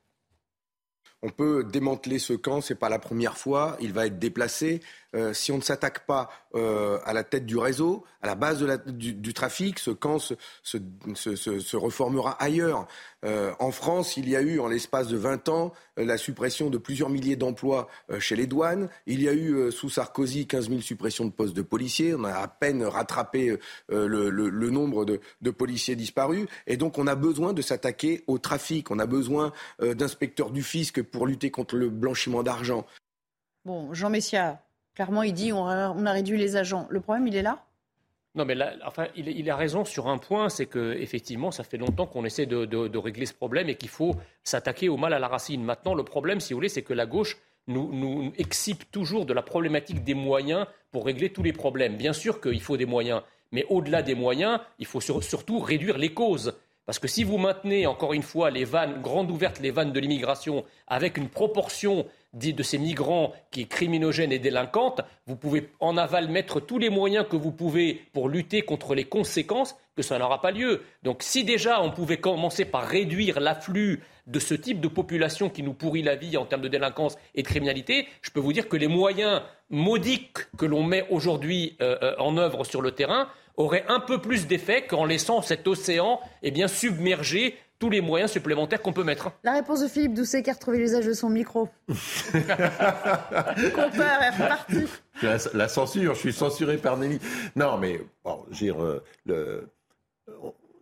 On 1.27 1.31
peut 1.31 1.65
démanteler 1.65 2.19
ce 2.19 2.35
camp, 2.35 2.61
c'est 2.61 2.75
pas 2.75 2.91
la 2.91 2.99
première 2.99 3.39
fois, 3.39 3.79
il 3.81 3.95
va 3.95 4.05
être 4.05 4.19
déplacé. 4.19 4.83
Euh, 5.15 5.33
si 5.33 5.53
on 5.53 5.59
ne 5.59 5.63
s'attaque 5.63 6.07
pas 6.07 6.29
euh, 6.55 6.99
à 7.05 7.13
la 7.13 7.23
tête 7.23 7.47
du 7.47 7.57
réseau, 7.57 8.05
à 8.21 8.27
la 8.27 8.35
base 8.35 8.65
du, 8.87 9.33
trafic, 9.33 9.79
ce 9.79 9.91
camp 9.91 10.19
se, 10.19 11.77
reformera 11.77 12.33
ailleurs. 12.43 12.87
Euh, 13.25 13.53
en 13.61 13.71
France, 13.71 14.17
il 14.17 14.29
y 14.29 14.37
a 14.37 14.41
eu, 14.41 14.59
en 14.59 14.67
l'espace 14.67 15.09
de 15.09 15.17
20 15.17 15.49
ans, 15.49 15.73
la 15.97 16.19
suppression 16.19 16.69
de 16.69 16.79
plusieurs 16.79 17.11
milliers 17.11 17.37
d'emplois 17.37 17.89
chez 18.19 18.35
les 18.35 18.47
douanes. 18.47 18.89
Il 19.07 19.23
y 19.23 19.29
a 19.29 19.33
eu, 19.33 19.71
sous 19.71 19.89
Sarkozy, 19.89 20.47
15 20.47 20.69
000 20.69 20.81
suppressions 20.81 21.25
de 21.25 21.31
postes 21.31 21.55
de 21.55 21.63
policiers. 21.63 22.15
On 22.15 22.25
a 22.25 22.33
à 22.33 22.49
peine 22.49 22.83
rattrapé 22.85 23.57
le, 23.89 24.71
nombre 24.71 25.05
de, 25.05 25.21
de, 25.41 25.51
policiers 25.51 25.97
disparus. 25.97 26.47
Et 26.67 26.77
donc, 26.77 26.99
on 26.99 27.07
a 27.07 27.15
besoin 27.15 27.53
de 27.53 27.63
s'attaquer 27.63 28.25
au 28.27 28.39
trafic. 28.39 28.91
On 28.91 28.99
a 28.99 29.07
besoin 29.07 29.53
d'inspecteurs 29.81 30.51
du 30.51 30.63
fisc 30.63 31.03
pour 31.03 31.27
lutter 31.27 31.51
contre 31.51 31.77
le 31.77 31.91
blanchiment 31.91 32.43
d'argent. 32.43 32.85
Bon, 33.65 33.95
Jean 33.95 34.11
Messia, 34.11 34.61
Clairement, 34.95 35.23
il 35.23 35.33
dit 35.33 35.53
on 35.53 35.67
a, 35.67 36.13
réduit 36.13 36.39
les 36.39 36.57
agents. 36.57 36.87
Le 36.89 37.01
problème, 37.01 37.27
il 37.27 37.37
est 37.37 37.43
là? 37.43 37.65
Non, 38.37 38.45
mais 38.45 38.57
enfin, 38.85 39.07
il, 39.15 39.49
a 39.49 39.57
raison 39.57 39.85
sur 39.85 40.09
un 40.09 40.19
point, 40.19 40.49
c'est 40.49 40.67
que 40.67 40.95
effectivement, 40.95 41.53
ça 41.53 41.63
fait 41.63 41.77
longtemps 41.77 42.07
qu'on 42.07 42.25
essaie 42.25 42.47
de, 42.47 42.99
régler 42.99 43.27
ce 43.27 43.35
problème 43.35 43.69
et 43.69 43.77
qu'il 43.77 43.89
faut 43.89 44.17
s'attaquer 44.43 44.89
au 44.89 44.97
mal 44.97 45.13
à 45.13 45.21
la 45.21 45.29
racine. 45.29 45.63
Maintenant, 45.63 45.95
le 45.95 46.03
problème, 46.03 46.41
si 46.41 46.53
vous 46.53 46.59
voulez, 46.59 46.69
c'est 46.69 46.83
que 46.83 46.95
la 46.95 47.07
gauche 47.07 47.37
nous, 47.69 47.93
nous 47.93 48.33
excipe 48.37 48.91
toujours 48.91 49.25
de 49.25 49.33
la 49.33 49.43
problématique 49.43 50.03
des 50.03 50.15
moyens 50.15 50.67
pour 50.91 51.07
régler 51.07 51.31
tous 51.31 51.45
les 51.45 51.53
problèmes. 51.53 51.97
Bien 51.97 52.13
sûr 52.13 52.41
qu'il 52.41 52.61
faut 52.61 52.77
des 52.77 52.87
moyens, 52.87 53.23
mais 53.53 53.65
au-delà 53.69 54.03
des 54.03 54.17
moyens, 54.17 54.61
il 54.81 54.87
faut 54.87 55.01
surtout 55.01 55.61
réduire 55.61 55.97
les 55.97 56.13
causes. 56.13 56.55
Parce 56.87 56.99
que 56.99 57.09
si 57.09 57.25
vous 57.25 57.39
maintenez 57.39 57.87
encore 57.87 58.13
une 58.13 58.23
fois 58.23 58.51
les 58.51 58.65
vannes 58.65 59.01
grandes 59.01 59.31
ouvertes, 59.31 59.61
les 59.61 59.71
vannes 59.71 59.93
de 59.93 60.01
l'immigration, 60.01 60.65
avec 60.87 61.17
une 61.17 61.29
proportion 61.29 62.05
de 62.35 62.63
ces 62.63 62.79
migrants 62.79 63.33
qui 63.51 63.63
est 63.63 63.67
criminogène 63.67 64.33
et 64.33 64.39
délinquante, 64.39 65.01
vous 65.27 65.37
pouvez 65.37 65.71
en 65.81 65.97
aval 65.97 66.29
mettre 66.29 66.61
tous 66.61 66.79
les 66.79 66.91
moyens 66.91 67.27
que 67.29 67.37
vous 67.37 67.53
pouvez 67.53 68.03
pour 68.13 68.29
lutter 68.29 68.63
contre 68.63 68.95
les 68.95 69.05
conséquences, 69.05 69.77
que 69.97 70.03
ça 70.03 70.19
n'aura 70.19 70.41
pas 70.41 70.51
lieu. 70.51 70.83
Donc 71.05 71.23
si 71.23 71.45
déjà 71.45 71.81
on 71.81 71.91
pouvait 71.91 72.19
commencer 72.19 72.65
par 72.65 72.87
réduire 72.87 73.39
l'afflux 73.41 74.03
de 74.27 74.39
ce 74.41 74.55
type 74.55 74.81
de 74.81 74.89
population 74.89 75.49
qui 75.49 75.63
nous 75.63 75.75
pourrit 75.75 76.03
la 76.03 76.17
vie 76.17 76.37
en 76.37 76.45
termes 76.45 76.63
de 76.63 76.69
délinquance 76.69 77.17
et 77.35 77.43
de 77.43 77.47
criminalité, 77.47 78.09
je 78.23 78.31
peux 78.31 78.41
vous 78.41 78.53
dire 78.53 78.69
que 78.69 78.77
les 78.77 78.89
moyens 78.89 79.43
modiques 79.71 80.39
que 80.59 80.67
l'on 80.67 80.83
met 80.83 81.07
aujourd'hui 81.11 81.77
euh, 81.81 81.97
euh, 82.03 82.15
en 82.19 82.37
œuvre 82.37 82.65
sur 82.65 82.83
le 82.83 82.91
terrain 82.91 83.29
auraient 83.57 83.85
un 83.89 84.01
peu 84.01 84.21
plus 84.21 84.47
d'effet 84.49 84.83
qu'en 84.83 85.05
laissant 85.05 85.41
cet 85.41 85.69
océan 85.69 86.21
eh 86.43 86.51
bien, 86.51 86.67
submergé 86.67 87.57
tous 87.85 87.91
les 87.91 88.01
moyens 88.01 88.31
supplémentaires 88.31 88.81
qu'on 88.81 88.95
peut 88.95 89.05
mettre. 89.05 89.31
La 89.43 89.53
réponse 89.53 89.83
de 89.83 89.89
Philippe 89.89 90.15
Doucet 90.15 90.43
qui 90.43 90.49
a 90.49 90.55
retrouvé 90.55 90.79
l'usage 90.79 91.05
de 91.05 91.13
son 91.13 91.29
micro. 91.29 91.69
Est 91.91 91.93
reparti. 94.33 94.87
La, 95.53 95.69
censure, 95.69 96.15
je 96.15 96.19
suis 96.19 96.33
censuré 96.33 96.79
par 96.79 96.97
Nelly. 96.97 97.19
Non, 97.57 97.77
mais 97.77 98.01
bon, 98.25 98.43
euh, 99.29 99.61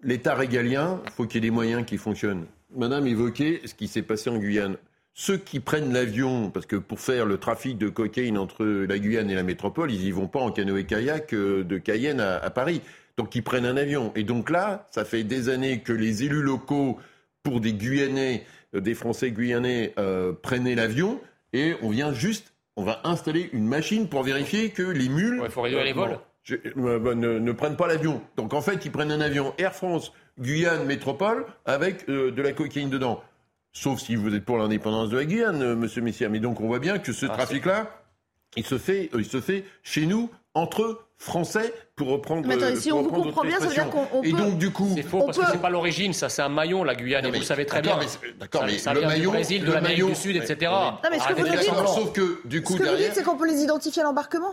l'État 0.04 0.36
régalien, 0.36 1.00
il 1.04 1.10
faut 1.10 1.26
qu'il 1.26 1.42
y 1.42 1.44
ait 1.44 1.50
des 1.50 1.54
moyens 1.54 1.84
qui 1.84 1.98
fonctionnent. 1.98 2.46
Madame 2.76 3.08
évoquait 3.08 3.62
ce 3.64 3.74
qui 3.74 3.88
s'est 3.88 4.02
passé 4.02 4.30
en 4.30 4.36
Guyane. 4.36 4.76
Ceux 5.12 5.38
qui 5.38 5.58
prennent 5.58 5.92
l'avion, 5.92 6.50
parce 6.50 6.66
que 6.66 6.76
pour 6.76 7.00
faire 7.00 7.26
le 7.26 7.36
trafic 7.36 7.78
de 7.78 7.88
cocaïne 7.88 8.38
entre 8.38 8.64
la 8.64 8.98
Guyane 9.00 9.28
et 9.28 9.34
la 9.34 9.42
métropole, 9.42 9.90
ils 9.90 10.04
y 10.04 10.12
vont 10.12 10.28
pas 10.28 10.38
en 10.38 10.52
canoë-kayak 10.52 11.34
euh, 11.34 11.64
de 11.64 11.78
Cayenne 11.78 12.20
à 12.20 12.48
Paris 12.50 12.80
donc 13.16 13.34
ils 13.34 13.42
prennent 13.42 13.66
un 13.66 13.76
avion. 13.76 14.12
Et 14.16 14.24
donc 14.24 14.50
là, 14.50 14.86
ça 14.90 15.04
fait 15.04 15.24
des 15.24 15.48
années 15.48 15.80
que 15.80 15.92
les 15.92 16.24
élus 16.24 16.42
locaux, 16.42 16.98
pour 17.42 17.60
des 17.60 17.72
Guyanais, 17.72 18.44
euh, 18.74 18.80
des 18.80 18.94
Français 18.94 19.30
guyanais, 19.30 19.92
euh, 19.98 20.32
prenaient 20.32 20.74
l'avion, 20.74 21.20
et 21.52 21.74
on 21.82 21.90
vient 21.90 22.12
juste, 22.12 22.54
on 22.76 22.84
va 22.84 23.00
installer 23.04 23.50
une 23.52 23.66
machine 23.66 24.08
pour 24.08 24.22
vérifier 24.22 24.70
que 24.70 24.82
les 24.82 25.08
mules... 25.08 25.40
Il 25.44 25.50
faut 25.50 25.62
réduire 25.62 25.84
les 25.84 25.92
vols. 25.92 26.18
Euh, 26.50 26.98
bah, 26.98 27.14
ne, 27.14 27.52
prennent 27.52 27.76
pas 27.76 27.86
l'avion. 27.86 28.22
Donc 28.36 28.54
en 28.54 28.62
fait, 28.62 28.84
ils 28.84 28.90
prennent 28.90 29.12
un 29.12 29.20
avion 29.20 29.54
Air 29.58 29.74
France, 29.74 30.12
Guyane, 30.40 30.86
Métropole, 30.86 31.46
avec 31.66 32.08
de 32.08 32.42
la 32.42 32.52
cocaïne 32.52 32.90
dedans. 32.90 33.22
Sauf 33.72 34.00
si 34.00 34.16
vous 34.16 34.34
êtes 34.34 34.44
pour 34.44 34.58
l'indépendance 34.58 35.10
de 35.10 35.16
la 35.18 35.24
Guyane, 35.24 35.74
monsieur 35.74 36.02
Messia. 36.02 36.28
Mais 36.28 36.40
donc 36.40 36.60
on 36.60 36.66
voit 36.66 36.78
bien 36.78 36.98
que 36.98 37.12
ce 37.12 37.26
ah, 37.26 37.30
trafic-là, 37.30 38.02
il 38.56 38.64
se 38.64 38.76
fait, 38.76 39.10
il 39.14 39.24
se 39.24 39.40
fait 39.40 39.64
chez 39.82 40.06
nous 40.06 40.30
entre 40.54 41.06
Français 41.22 41.72
pour 41.94 42.08
reprendre. 42.08 42.48
Mais 42.48 42.56
attendez, 42.56 42.74
si 42.74 42.90
on 42.90 43.02
vous 43.02 43.10
comprend 43.10 43.42
bien, 43.42 43.60
ça 43.60 43.66
veut 43.66 43.74
dire 43.74 43.88
qu'on 43.88 44.22
Et 44.24 44.32
donc 44.32 44.58
du 44.58 44.72
coup, 44.72 44.90
c'est 44.96 45.02
faux 45.02 45.24
parce 45.24 45.38
que 45.38 45.44
c'est 45.52 45.62
pas 45.62 45.70
l'origine, 45.70 46.12
ça, 46.12 46.28
c'est 46.28 46.42
un 46.42 46.48
maillon 46.48 46.82
la 46.82 46.96
Guyane, 46.96 47.24
et 47.24 47.30
vous 47.30 47.38
le 47.38 47.44
savez 47.44 47.64
très 47.64 47.80
bien. 47.80 47.96
D'accord, 48.40 48.64
mais, 48.66 48.76
ça, 48.76 48.92
le 48.92 49.02
maillon, 49.02 49.30
du 49.30 49.36
Brésil, 49.36 49.64
de 49.64 49.72
l'Amérique 49.72 50.04
du 50.04 50.14
Sud, 50.16 50.34
etc. 50.34 50.72
Non, 50.72 51.10
mais 51.12 51.20
ce 51.20 51.28
que 51.28 51.34
vous 51.34 51.44
dites, 51.44 51.62
sauf 51.62 52.12
que 52.12 52.40
du 52.44 52.62
coup, 52.62 52.76
ce 52.76 52.82
que 52.82 52.88
vous 52.88 52.96
dites, 52.96 53.12
c'est 53.14 53.22
qu'on 53.22 53.36
peut 53.36 53.46
les 53.46 53.62
identifier 53.62 54.02
à 54.02 54.04
l'embarquement. 54.04 54.52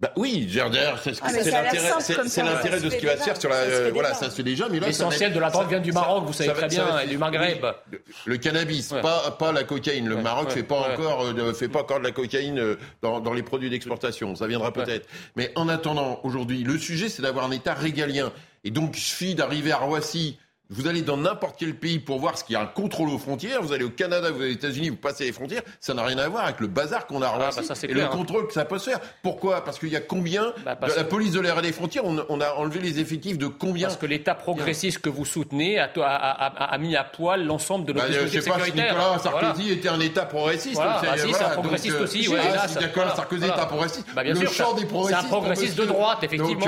Bah 0.00 0.12
oui, 0.16 0.46
d'ailleurs, 0.52 0.98
c'est 1.02 1.12
Ah, 1.22 1.30
l'intérêt, 1.32 2.80
de 2.80 2.90
ce 2.90 2.96
qui 2.96 3.06
va 3.06 3.16
se 3.16 3.22
faire 3.22 3.40
sur 3.40 3.48
la. 3.48 3.56
Euh, 3.56 3.90
voilà, 3.94 4.12
ça 4.12 4.28
se 4.28 4.34
fait 4.34 4.42
déjà, 4.42 4.68
mais 4.68 4.80
là. 4.80 4.88
L'essentiel 4.88 5.32
de 5.32 5.38
la 5.38 5.50
drogue 5.50 5.68
vient 5.68 5.78
du 5.80 5.92
ça- 5.92 6.00
Maroc, 6.00 6.24
vous 6.26 6.32
savez 6.32 6.48
ça 6.50 6.54
très 6.56 6.66
bien, 6.66 6.98
et 6.98 7.06
du 7.06 7.16
Maghreb. 7.16 7.58
oui, 7.62 7.68
le, 7.92 8.02
le 8.32 8.36
cannabis, 8.38 8.90
Ouais. 8.90 9.00
pas, 9.00 9.30
pas 9.38 9.52
la 9.52 9.62
cocaïne. 9.62 10.08
Le 10.08 10.16
Ouais, 10.16 10.22
Maroc 10.22 10.48
ouais, 10.48 10.54
fait 10.54 10.62
pas 10.64 10.88
ouais. 10.88 10.94
encore, 10.94 11.24
euh, 11.24 11.52
fait 11.54 11.68
pas 11.68 11.80
encore 11.82 12.00
de 12.00 12.04
la 12.04 12.10
cocaïne 12.10 12.58
euh, 12.58 12.76
dans, 13.02 13.20
dans 13.20 13.32
les 13.32 13.44
produits 13.44 13.70
d'exportation. 13.70 14.34
Ça 14.34 14.48
viendra 14.48 14.72
peut-être. 14.72 15.08
Mais 15.36 15.52
en 15.54 15.68
attendant, 15.68 16.18
aujourd'hui, 16.24 16.64
le 16.64 16.76
sujet, 16.76 17.08
c'est 17.08 17.22
d'avoir 17.22 17.46
un 17.46 17.52
État 17.52 17.74
régalien. 17.74 18.32
Et 18.64 18.70
donc, 18.72 18.96
il 18.98 19.00
suffit 19.00 19.34
d'arriver 19.36 19.70
à 19.72 19.76
Roissy. 19.76 20.38
Vous 20.74 20.88
allez 20.88 21.02
dans 21.02 21.16
n'importe 21.16 21.54
quel 21.58 21.74
pays 21.74 21.98
pour 22.00 22.18
voir 22.18 22.36
ce 22.36 22.42
qu'il 22.44 22.54
y 22.54 22.56
a 22.56 22.60
un 22.62 22.66
contrôle 22.66 23.08
aux 23.08 23.18
frontières. 23.18 23.62
Vous 23.62 23.72
allez 23.72 23.84
au 23.84 23.90
Canada, 23.90 24.30
vous 24.30 24.42
allez 24.42 24.50
aux 24.50 24.54
États-Unis, 24.54 24.90
vous 24.90 24.96
passez 24.96 25.24
les 25.24 25.32
frontières. 25.32 25.62
Ça 25.80 25.94
n'a 25.94 26.02
rien 26.04 26.18
à 26.18 26.28
voir 26.28 26.44
avec 26.44 26.58
le 26.60 26.66
bazar 26.66 27.06
qu'on 27.06 27.22
a 27.22 27.28
Ah, 27.32 27.38
bah 27.38 27.62
ça, 27.62 27.74
et 27.82 27.86
clair, 27.86 27.96
le 27.96 28.02
hein. 28.02 28.08
contrôle 28.08 28.46
que 28.48 28.52
ça 28.52 28.64
peut 28.64 28.78
se 28.78 28.90
faire. 28.90 28.98
Pourquoi? 29.22 29.64
Parce 29.64 29.78
qu'il 29.78 29.88
y 29.90 29.96
a 29.96 30.00
combien 30.00 30.52
Bah, 30.64 30.74
de 30.74 30.92
la 30.94 31.04
police 31.04 31.32
de 31.32 31.40
l'air 31.40 31.58
et 31.58 31.62
des 31.62 31.72
frontières 31.72 32.04
on, 32.04 32.24
on 32.28 32.40
a 32.40 32.50
enlevé 32.54 32.80
les 32.80 32.98
effectifs 32.98 33.38
de 33.38 33.46
combien? 33.46 33.86
Parce 33.86 33.98
que 33.98 34.06
l'État 34.06 34.34
progressiste 34.34 34.98
que 34.98 35.08
vous 35.08 35.24
soutenez 35.24 35.78
a, 35.78 35.84
a- 35.96 36.00
a- 36.02 36.74
a 36.74 36.78
mis 36.78 36.96
à 36.96 37.04
poil 37.04 37.44
l'ensemble 37.46 37.84
de 37.86 37.92
nos 37.92 38.00
Bah, 38.00 38.06
je 38.08 38.12
dispositifs 38.24 38.42
sais 38.44 38.50
pas 38.50 38.64
si. 38.64 38.72
Nicolas 38.72 39.18
Sarkozy 39.18 39.62
Voilà. 39.62 39.72
était 39.78 39.88
un 39.88 40.00
État 40.00 40.24
progressiste. 40.26 40.74
Voilà, 40.74 40.94
donc 41.00 41.04
bah 41.04 41.18
si, 41.18 41.32
c'est 41.32 41.44
un 41.44 41.48
progressiste 41.50 41.92
donc, 41.92 42.00
euh, 42.00 42.04
aussi, 42.04 42.26
ah, 42.28 42.30
ouais, 42.32 42.40
si 42.42 42.48
hélas. 42.48 42.70
Nicolas 42.80 42.90
Voilà, 42.94 43.14
Sarkozy 43.16 43.40
voilà. 43.46 43.56
est 43.56 43.60
un 43.62 43.66
progressiste. 43.66 44.06
Bah, 44.14 44.22
le 44.24 44.34
champ 44.46 44.72
des 44.74 44.80
c'est 44.80 44.84
un 44.84 44.88
progressistes. 44.88 45.28
progressiste 45.28 45.78
de 45.78 45.84
droite, 45.84 46.18
effectivement, 46.22 46.66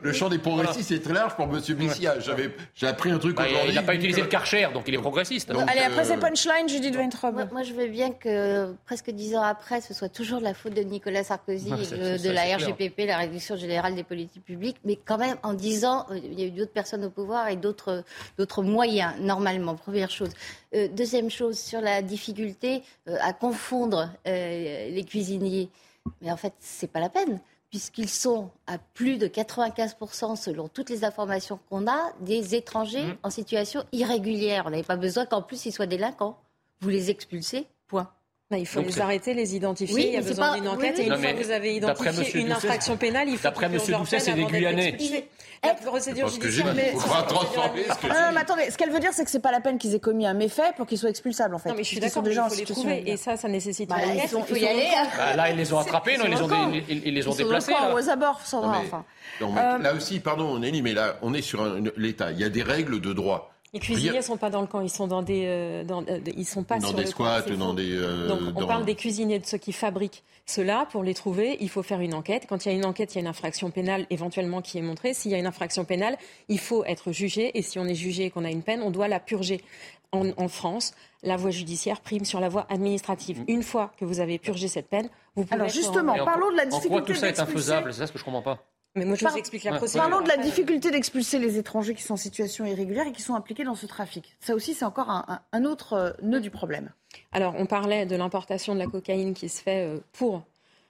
le 0.00 0.12
champ 0.12 0.28
des 0.28 0.38
progressistes 0.38 0.90
est 0.92 1.00
très 1.04 1.12
large 1.14 1.34
pour 1.34 1.46
Monsieur 1.48 1.74
Messia. 1.76 2.20
J'avais, 2.20 2.54
j'ai 2.74 2.86
appris 2.86 3.10
un 3.10 3.18
truc 3.18 3.33
Bah, 3.34 3.44
aujourd'hui. 3.48 3.70
il 3.70 3.74
n'a 3.74 3.82
pas 3.82 3.94
utilisé 3.94 4.20
le 4.20 4.26
Karcher, 4.28 4.68
donc 4.72 4.84
il 4.86 4.94
est 4.94 4.98
progressiste. 4.98 5.50
Donc, 5.52 5.68
Allez, 5.68 5.80
après 5.80 6.00
euh, 6.00 6.14
ces 6.14 6.16
punchlines, 6.16 6.68
Judith 6.68 6.94
Weintraub. 6.96 7.34
Moi, 7.34 7.44
moi, 7.52 7.62
je 7.62 7.72
veux 7.72 7.86
bien 7.88 8.10
que 8.12 8.72
presque 8.86 9.10
dix 9.10 9.34
ans 9.36 9.42
après, 9.42 9.80
ce 9.80 9.92
soit 9.94 10.08
toujours 10.08 10.38
de 10.38 10.44
la 10.44 10.54
faute 10.54 10.74
de 10.74 10.82
Nicolas 10.82 11.24
Sarkozy 11.24 11.68
et 11.72 11.84
c'est- 11.84 11.96
de, 11.96 12.02
c'est 12.04 12.12
de 12.12 12.18
ça, 12.18 12.32
la 12.32 12.40
c'est 12.42 12.56
clair. 12.56 12.68
RGPP, 12.68 13.06
la 13.06 13.16
Réduction 13.18 13.56
Générale 13.56 13.94
des 13.94 14.04
Politiques 14.04 14.44
Publiques, 14.44 14.76
mais 14.84 14.96
quand 14.96 15.18
même 15.18 15.36
en 15.42 15.52
dix 15.54 15.84
ans, 15.84 16.06
euh, 16.10 16.18
il 16.22 16.38
y 16.38 16.42
a 16.42 16.46
eu 16.46 16.50
d'autres 16.50 16.72
personnes 16.72 17.04
au 17.04 17.10
pouvoir 17.10 17.48
et 17.48 17.56
d'autres 17.56 18.04
d'autres 18.38 18.62
moyens, 18.62 19.12
normalement, 19.20 19.74
première 19.74 20.10
chose. 20.10 20.30
Euh, 20.74 20.88
deuxième 20.88 21.30
chose, 21.30 21.58
sur 21.58 21.80
la 21.80 22.02
difficulté 22.02 22.82
euh, 23.08 23.16
à 23.22 23.32
confondre 23.32 24.10
euh, 24.26 24.88
les 24.90 25.04
cuisiniers. 25.04 25.68
Mais 26.20 26.30
en 26.30 26.36
fait, 26.36 26.52
c'est 26.60 26.90
pas 26.90 27.00
la 27.00 27.08
peine 27.08 27.40
puisqu'ils 27.74 28.08
sont 28.08 28.50
à 28.68 28.78
plus 28.78 29.18
de 29.18 29.26
95%, 29.26 30.36
selon 30.36 30.68
toutes 30.68 30.90
les 30.90 31.04
informations 31.04 31.58
qu'on 31.68 31.88
a, 31.88 32.12
des 32.20 32.54
étrangers 32.54 33.02
Mmh. 33.02 33.16
en 33.24 33.30
situation 33.30 33.82
irrégulière. 33.90 34.62
On 34.66 34.70
n'avait 34.70 34.84
pas 34.84 34.94
besoin 34.94 35.26
qu'en 35.26 35.42
plus 35.42 35.66
ils 35.66 35.72
soient 35.72 35.86
délinquants. 35.86 36.38
Vous 36.82 36.88
les 36.88 37.10
expulsez, 37.10 37.66
point. 37.88 38.12
Bah, 38.50 38.58
il 38.58 38.66
faut 38.66 38.80
Donc, 38.80 38.90
les 38.90 39.00
arrêter, 39.00 39.32
les 39.32 39.56
identifier. 39.56 39.94
Oui, 39.94 40.04
il 40.08 40.12
y 40.12 40.16
a 40.18 40.20
besoin 40.20 40.50
pas- 40.50 40.54
d'une 40.56 40.68
enquête. 40.68 40.94
oui. 40.98 41.04
Et 41.04 41.06
une 41.06 41.12
Non, 41.14 41.18
fois 41.18 41.32
que 41.32 41.42
vous 41.42 41.50
avez 41.50 41.76
identifié 41.76 42.40
une 42.42 42.48
Doucet, 42.48 42.66
infraction 42.66 42.96
pénale, 42.98 43.28
il 43.30 43.38
faut 43.38 43.42
d'après 43.44 43.68
leur 43.70 44.00
Doucet, 44.00 44.18
c'est 44.20 44.34
des 44.34 44.44
Guyanais. 44.44 44.98
La 45.64 45.72
procédure 45.76 46.28
judiciaire. 46.28 46.74
transformer 47.26 47.84
ce 47.88 47.94
que 47.98 48.06
non, 48.08 48.32
mais 48.34 48.40
attendez, 48.40 48.70
ce 48.70 48.76
qu'elle 48.76 48.90
veut 48.90 49.00
dire, 49.00 49.12
c'est 49.14 49.24
que 49.24 49.30
c'est 49.30 49.40
pas 49.40 49.50
la 49.50 49.62
peine 49.62 49.78
qu'ils 49.78 49.94
aient 49.94 49.98
commis 50.00 50.26
un 50.26 50.34
méfait 50.34 50.72
pour 50.76 50.86
qu'ils 50.86 50.98
soient 50.98 51.08
expulsables, 51.08 51.54
en 51.54 51.58
fait. 51.58 51.70
Non, 51.70 51.74
mais 51.74 51.84
je 51.84 51.88
suis 51.88 52.00
d'accord, 52.00 52.22
mais 52.22 52.32
il 52.32 52.36
faut 52.36 52.42
les 52.50 52.50
situation 52.56 52.82
trouver. 52.82 53.10
Et 53.10 53.16
ça, 53.16 53.38
ça 53.38 53.48
nécessite 53.48 53.88
Bah, 53.88 53.96
une 54.04 54.10
enquête. 54.18 54.28
sont- 54.30 54.40
Il 54.46 54.54
faut 54.56 54.60
y 54.62 54.66
aller. 54.68 54.82
camp. 54.92 55.08
Bah, 55.16 55.36
là, 55.36 55.50
ils 55.50 55.56
les 55.56 55.72
ont 55.72 55.78
attrapés, 55.78 56.18
non 56.18 56.24
Ils 56.26 56.32
les 57.14 57.26
ont, 57.26 57.34
déplacés. 57.34 57.72
aux 57.94 58.10
abords, 58.10 58.42
Sandra, 58.44 58.72
Non, 58.72 58.78
mais- 58.82 58.86
enfin. 58.88 59.04
non, 59.40 59.52
mais 59.52 59.60
Euh, 59.62 59.78
là 59.78 59.94
aussi, 59.94 60.20
pardon, 60.20 60.58
Nelly, 60.58 60.82
mais 60.82 60.92
là, 60.92 61.16
on 61.22 61.32
est 61.32 61.40
sur 61.40 61.64
l'État. 61.96 62.30
Il 62.32 62.38
y 62.40 62.44
a 62.44 62.50
des 62.50 62.62
règles 62.62 63.00
de 63.00 63.12
droit. 63.14 63.53
Les 63.74 63.80
cuisiniers 63.80 64.16
ne 64.18 64.22
sont 64.22 64.36
pas 64.36 64.48
dans 64.50 64.60
le 64.62 64.66
camp, 64.66 64.80
ils 64.80 64.88
sont 64.88 65.06
dans 65.06 65.22
des, 65.22 65.42
euh, 65.46 65.84
dans, 65.84 66.02
euh, 66.08 66.20
ils 66.36 66.46
sont 66.46 66.62
pas 66.62 66.78
dans 66.78 66.88
sur 66.88 66.96
des 66.96 67.02
le 67.04 67.08
squats, 67.10 67.42
camp, 67.42 67.56
dans 67.58 67.74
des. 67.74 67.90
euh, 67.90 68.28
Donc, 68.28 68.40
on 68.56 68.60
dans- 68.60 68.66
parle 68.66 68.84
des 68.84 68.94
cuisiniers, 68.94 69.38
de 69.40 69.44
ceux 69.46 69.58
qui 69.58 69.72
fabriquent 69.72 70.22
cela. 70.46 70.86
Pour 70.90 71.02
les 71.02 71.12
trouver, 71.12 71.56
il 71.60 71.68
faut 71.68 71.82
faire 71.82 72.00
une 72.00 72.14
enquête. 72.14 72.46
Quand 72.48 72.64
il 72.64 72.70
y 72.70 72.72
a 72.72 72.74
une 72.74 72.84
enquête, 72.86 73.12
il 73.14 73.16
y 73.16 73.18
a 73.18 73.22
une 73.22 73.26
infraction 73.26 73.70
pénale 73.70 74.06
éventuellement 74.10 74.62
qui 74.62 74.78
est 74.78 74.82
montrée. 74.82 75.12
S'il 75.12 75.32
y 75.32 75.34
a 75.34 75.38
une 75.38 75.46
infraction 75.46 75.84
pénale, 75.84 76.16
il 76.48 76.58
faut 76.60 76.84
être 76.84 77.10
jugé. 77.12 77.58
Et 77.58 77.62
si 77.62 77.78
on 77.78 77.84
est 77.86 77.94
jugé 77.96 78.26
et 78.26 78.30
qu'on 78.30 78.44
a 78.44 78.50
une 78.50 78.62
peine, 78.62 78.80
on 78.80 78.90
doit 78.90 79.08
la 79.08 79.20
purger. 79.20 79.60
En, 80.12 80.28
en 80.36 80.46
France, 80.46 80.94
la 81.24 81.36
voie 81.36 81.50
judiciaire 81.50 82.00
prime 82.00 82.24
sur 82.24 82.38
la 82.38 82.48
voie 82.48 82.66
administrative. 82.70 83.42
Une 83.48 83.64
fois 83.64 83.90
que 83.98 84.04
vous 84.04 84.20
avez 84.20 84.38
purgé 84.38 84.68
cette 84.68 84.88
peine, 84.88 85.08
vous 85.34 85.42
pouvez 85.42 85.56
Alors 85.56 85.68
justement, 85.68 86.12
en 86.12 86.24
parlons 86.24 86.52
de 86.52 86.56
la 86.56 86.66
En 86.66 86.68
quoi 86.68 86.78
difficulté 86.78 87.12
tout 87.14 87.18
ça 87.18 87.28
est 87.28 87.40
infaisable? 87.40 87.92
C'est 87.92 87.98
ça 87.98 88.06
ce 88.06 88.12
que 88.12 88.20
je 88.20 88.24
comprends 88.24 88.40
pas. 88.42 88.62
Mais 88.96 89.04
moi, 89.04 89.16
je 89.16 89.24
Par- 89.24 89.32
vous 89.32 89.38
explique 89.38 89.64
la 89.64 89.72
Ouais, 89.72 89.78
procédure. 89.78 90.08
Parlons 90.08 90.24
de 90.24 90.28
la 90.28 90.36
difficulté 90.36 90.90
d'expulser 90.90 91.38
les 91.40 91.58
étrangers 91.58 91.94
qui 91.94 92.02
sont 92.02 92.14
en 92.14 92.18
situation 92.18 92.64
irrégulière 92.64 93.06
et 93.08 93.12
qui 93.12 93.22
sont 93.22 93.34
impliqués 93.34 93.64
dans 93.64 93.74
ce 93.74 93.86
trafic. 93.86 94.36
Ça 94.40 94.54
aussi, 94.54 94.72
c'est 94.74 94.84
encore 94.84 95.10
un, 95.10 95.64
autre 95.64 95.92
euh, 95.94 96.10
nœud 96.22 96.40
du 96.40 96.50
problème. 96.50 96.90
Alors, 97.32 97.54
on 97.58 97.66
parlait 97.66 98.06
de 98.06 98.14
l'importation 98.14 98.72
de 98.74 98.78
la 98.78 98.86
cocaïne 98.86 99.34
qui 99.34 99.48
se 99.48 99.60
fait 99.60 99.84
euh, 99.84 99.98
pour 100.12 100.42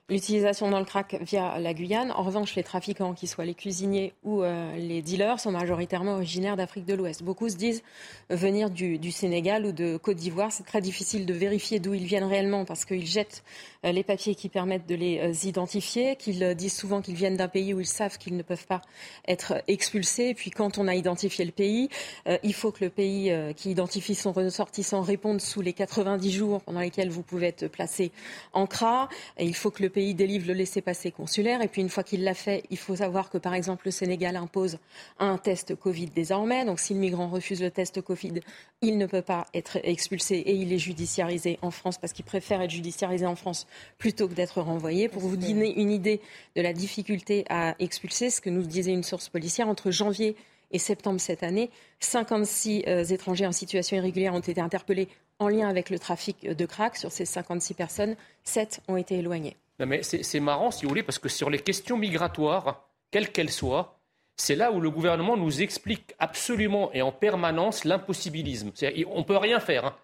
l'utilisation 0.07 0.69
dans 0.69 0.77
le 0.77 0.85
crack 0.85 1.17
via 1.21 1.57
la 1.57 1.73
Guyane. 1.73 2.11
En 2.11 2.21
revanche, 2.21 2.53
les 2.53 2.61
trafiquants, 2.61 3.15
qu'ils 3.15 3.27
soient 3.27 3.43
les 3.45 3.55
cuisiniers 3.55 4.13
ou 4.23 4.43
euh, 4.43 4.75
les 4.75 5.01
dealers, 5.01 5.39
sont 5.39 5.49
majoritairement 5.51 6.13
originaires 6.13 6.55
d'Afrique 6.55 6.85
de 6.85 6.93
l'Ouest. 6.93 7.23
Beaucoup 7.23 7.49
se 7.49 7.55
disent 7.55 7.81
venir 8.29 8.69
du, 8.69 8.99
du 8.99 9.11
Sénégal 9.11 9.65
ou 9.65 9.71
de 9.71 9.97
Côte 9.97 10.17
d'Ivoire. 10.17 10.51
C'est 10.51 10.63
très 10.65 10.81
difficile 10.81 11.25
de 11.25 11.33
vérifier 11.33 11.79
d'où 11.79 11.95
ils 11.95 12.05
viennent 12.05 12.23
réellement 12.23 12.65
parce 12.65 12.85
qu'ils 12.85 13.07
jettent 13.07 13.43
les 13.91 14.03
papiers 14.03 14.35
qui 14.35 14.49
permettent 14.49 14.87
de 14.87 14.95
les 14.95 15.19
euh, 15.19 15.47
identifier, 15.47 16.15
qu'ils 16.15 16.43
euh, 16.43 16.53
disent 16.53 16.75
souvent 16.75 17.01
qu'ils 17.01 17.15
viennent 17.15 17.37
d'un 17.37 17.47
pays 17.47 17.73
où 17.73 17.79
ils 17.79 17.85
savent 17.85 18.17
qu'ils 18.17 18.35
ne 18.35 18.43
peuvent 18.43 18.65
pas 18.65 18.81
être 19.27 19.61
expulsés. 19.67 20.29
Et 20.29 20.33
puis, 20.33 20.51
quand 20.51 20.77
on 20.77 20.87
a 20.87 20.95
identifié 20.95 21.45
le 21.45 21.51
pays, 21.51 21.89
euh, 22.27 22.37
il 22.43 22.53
faut 22.53 22.71
que 22.71 22.83
le 22.83 22.89
pays 22.89 23.31
euh, 23.31 23.53
qui 23.53 23.71
identifie 23.71 24.15
son 24.15 24.31
ressortissant 24.31 25.01
réponde 25.01 25.41
sous 25.41 25.61
les 25.61 25.73
90 25.73 26.31
jours 26.31 26.61
pendant 26.61 26.79
lesquels 26.79 27.09
vous 27.09 27.23
pouvez 27.23 27.47
être 27.47 27.67
placé 27.67 28.11
en 28.53 28.67
CRA. 28.67 29.09
Et 29.37 29.45
il 29.45 29.55
faut 29.55 29.71
que 29.71 29.83
le 29.83 29.89
pays 29.89 30.13
délivre 30.13 30.47
le 30.47 30.53
laissez-passer 30.53 31.11
consulaire. 31.11 31.61
Et 31.61 31.67
puis 31.67 31.81
une 31.81 31.89
fois 31.89 32.03
qu'il 32.03 32.23
l'a 32.23 32.33
fait, 32.33 32.63
il 32.69 32.77
faut 32.77 32.95
savoir 32.95 33.29
que 33.29 33.37
par 33.37 33.53
exemple 33.53 33.83
le 33.85 33.91
Sénégal 33.91 34.35
impose 34.35 34.79
un 35.19 35.37
test 35.37 35.75
Covid 35.75 36.07
désormais. 36.07 36.65
Donc 36.65 36.79
si 36.79 36.93
le 36.93 36.99
migrant 36.99 37.27
refuse 37.27 37.61
le 37.61 37.71
test 37.71 38.01
Covid, 38.01 38.39
il 38.81 38.97
ne 38.97 39.05
peut 39.05 39.21
pas 39.21 39.45
être 39.53 39.77
expulsé 39.83 40.35
et 40.35 40.53
il 40.53 40.73
est 40.73 40.79
judiciarisé 40.79 41.59
en 41.61 41.71
France 41.71 41.97
parce 41.97 42.13
qu'il 42.13 42.25
préfère 42.25 42.61
être 42.61 42.71
judiciarisé 42.71 43.25
en 43.25 43.35
France 43.35 43.67
plutôt 43.97 44.27
que 44.27 44.33
d'être 44.33 44.61
renvoyé. 44.61 45.07
Pour 45.09 45.21
vous 45.21 45.37
donner 45.37 45.79
une 45.79 45.91
idée 45.91 46.21
de 46.55 46.61
la 46.61 46.73
difficulté 46.73 47.45
à 47.49 47.75
expulser, 47.79 48.29
ce 48.29 48.41
que 48.41 48.49
nous 48.49 48.61
disait 48.63 48.91
une 48.93 49.03
source 49.03 49.29
policière, 49.29 49.67
entre 49.67 49.91
janvier 49.91 50.35
et 50.71 50.79
septembre 50.79 51.19
cette 51.19 51.43
année, 51.43 51.69
56 51.99 52.83
euh, 52.87 53.03
étrangers 53.03 53.45
en 53.45 53.51
situation 53.51 53.97
irrégulière 53.97 54.33
ont 54.33 54.39
été 54.39 54.59
interpellés 54.59 55.07
en 55.39 55.47
lien 55.47 55.69
avec 55.69 55.89
le 55.89 55.99
trafic 55.99 56.47
de 56.47 56.65
crack. 56.65 56.97
Sur 56.97 57.11
ces 57.11 57.25
56 57.25 57.73
personnes, 57.73 58.15
7 58.43 58.81
ont 58.87 58.97
été 58.97 59.15
éloignées. 59.15 59.55
Mais 59.79 60.03
c'est 60.03 60.39
marrant, 60.39 60.71
si 60.71 60.83
vous 60.83 60.89
voulez, 60.89 61.03
parce 61.03 61.19
que 61.19 61.27
sur 61.29 61.49
les 61.49 61.59
questions 61.59 61.97
migratoires, 61.97 62.87
quelles 63.11 63.31
qu'elles 63.31 63.51
soient, 63.51 63.99
c'est 64.37 64.55
là 64.55 64.71
où 64.71 64.79
le 64.79 64.89
gouvernement 64.89 65.37
nous 65.37 65.61
explique 65.61 66.13
absolument 66.19 66.91
et 66.93 67.01
en 67.01 67.11
permanence 67.11 67.83
l'impossibilisme. 67.83 68.71
On 69.07 69.19
ne 69.19 69.23
peut 69.23 69.37
rien 69.37 69.59
faire. 69.59 69.85
hein. 69.85 69.95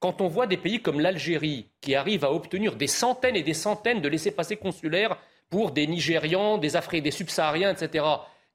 Quand 0.00 0.22
on 0.22 0.28
voit 0.28 0.46
des 0.46 0.56
pays 0.56 0.80
comme 0.80 0.98
l'Algérie 0.98 1.68
qui 1.82 1.94
arrivent 1.94 2.24
à 2.24 2.32
obtenir 2.32 2.76
des 2.76 2.86
centaines 2.86 3.36
et 3.36 3.42
des 3.42 3.54
centaines 3.54 4.00
de 4.00 4.08
laissés-passer 4.08 4.56
consulaires 4.56 5.18
pour 5.50 5.72
des 5.72 5.86
Nigérians, 5.86 6.56
des 6.56 6.74
Africains, 6.74 7.04
des 7.04 7.10
subsahariens, 7.10 7.70
etc., 7.70 8.04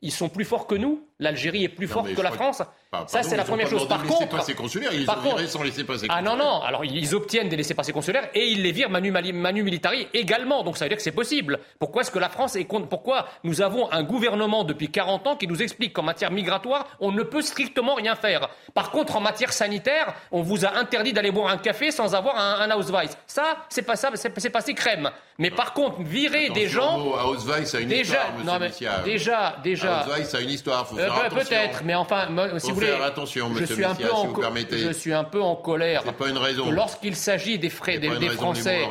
ils 0.02 0.12
sont 0.12 0.30
plus 0.30 0.44
forts 0.44 0.66
que 0.66 0.76
nous. 0.76 1.08
L'Algérie 1.20 1.64
est 1.64 1.70
plus 1.70 1.88
Non, 1.88 1.94
forte 1.94 2.14
que 2.14 2.22
la 2.22 2.32
France. 2.32 2.62
Ça, 3.08 3.24
c'est 3.24 3.36
la 3.38 3.44
première 3.44 3.70
chose. 3.70 3.88
Par 3.88 4.04
contre, 4.04 4.22
laissez-passer 4.22 4.54
consulaires, 4.54 4.94
ils 4.94 5.06
par 5.06 5.18
ont 5.20 5.22
viré 5.22 5.36
contre- 5.44 5.50
sans 5.50 5.64
laissez-passer 5.64 6.08
Ah 6.10 6.22
non, 6.22 6.36
non, 6.38 6.62
alors 6.62 6.84
ils 6.86 7.14
obtiennent 7.16 7.50
des 7.50 7.56
laissés-passer 7.58 7.92
consulaires 7.94 8.30
et 8.34 8.48
ils 8.48 8.62
les 8.62 8.72
virent 8.72 8.90
manu, 8.90 9.12
mali- 9.12 9.34
manu 9.34 9.64
militari 9.64 10.08
également. 10.14 10.64
Donc 10.64 10.78
ça 10.78 10.86
veut 10.86 10.90
dire 10.90 10.98
que 10.98 11.04
c'est 11.04 11.12
possible. 11.12 11.60
Pourquoi 11.80 12.02
est-ce 12.02 12.12
que 12.12 12.20
la 12.20 12.30
France 12.30 12.56
est 12.56 12.66
contre 12.66 12.88
Pourquoi 12.88 13.28
nous 13.44 13.62
avons 13.62 13.92
un 13.92 14.04
gouvernement 14.04 14.64
depuis 14.64 14.90
40 14.90 15.28
ans 15.28 15.36
qui 15.36 15.48
nous 15.48 15.62
explique 15.62 15.94
qu'en 15.94 16.04
matière 16.04 16.32
migratoire, 16.32 16.86
on 17.00 17.12
ne 17.12 17.24
peut 17.24 17.42
strictement 17.42 17.96
rien 17.96 18.16
faire? 18.16 18.50
Par 18.74 18.92
contre, 18.92 19.16
en 19.18 19.22
matière 19.22 19.52
sanitaire, 19.54 20.14
on 20.32 20.42
vous 20.42 20.66
a 20.66 20.76
interdit 20.78 21.12
d'aller 21.14 21.32
boire 21.32 21.48
un 21.52 21.58
café 21.58 21.92
sans 21.92 22.14
avoir 22.16 22.38
un, 22.38 22.70
un 22.70 22.76
Ausweis. 22.78 23.10
Ça, 23.28 23.58
c'est 23.70 23.82
pas 23.84 23.96
ça, 23.96 24.10
c'est 24.16 24.50
passé 24.50 24.74
crème. 24.74 25.12
Mais 25.38 25.50
par 25.52 25.74
contre, 25.74 26.02
virer 26.02 26.50
des 26.52 26.68
gens. 26.70 26.94
Attention, 26.96 27.16
À 27.18 27.26
Ausweis, 27.26 27.66
ça 27.66 27.78
a 27.78 27.82
une 27.82 27.90
Déjà, 27.90 28.04
histoire, 28.04 28.46
non, 28.46 28.58
mais 28.60 28.72
déjà, 29.04 29.58
déjà. 29.64 30.06
Ausweis, 30.08 30.24
ça 30.24 30.38
a 30.38 30.42
une 30.42 30.50
histoire, 30.50 30.88
faut 30.88 30.96
Euh. 31.06 31.30
Peut-être, 31.30 31.84
mais 31.84 31.96
enfin, 31.96 32.28
si 32.58 32.70
vous 32.70 32.76
voulez, 32.76 32.92
attention, 32.92 33.50
je 33.56 33.66
suis 33.66 33.84
un 33.84 33.90
Messia, 33.90 34.08
peu 34.08 34.14
en 34.14 34.22
si 34.22 34.28
vous 34.28 34.34
co- 34.34 34.42
permettez. 34.42 34.78
je 34.78 34.92
suis 34.92 35.14
un 35.14 35.24
peu 35.24 35.42
en 35.42 35.56
colère. 35.56 36.04
C'est 36.06 36.16
pas 36.18 36.30
une 36.30 36.38
raison. 36.38 36.66
que 36.66 36.72
Lorsqu'il 36.76 37.16
s'agit 37.16 37.58
des 37.60 37.70
frais 37.70 38.00
des, 38.00 38.10
Français, 38.30 38.88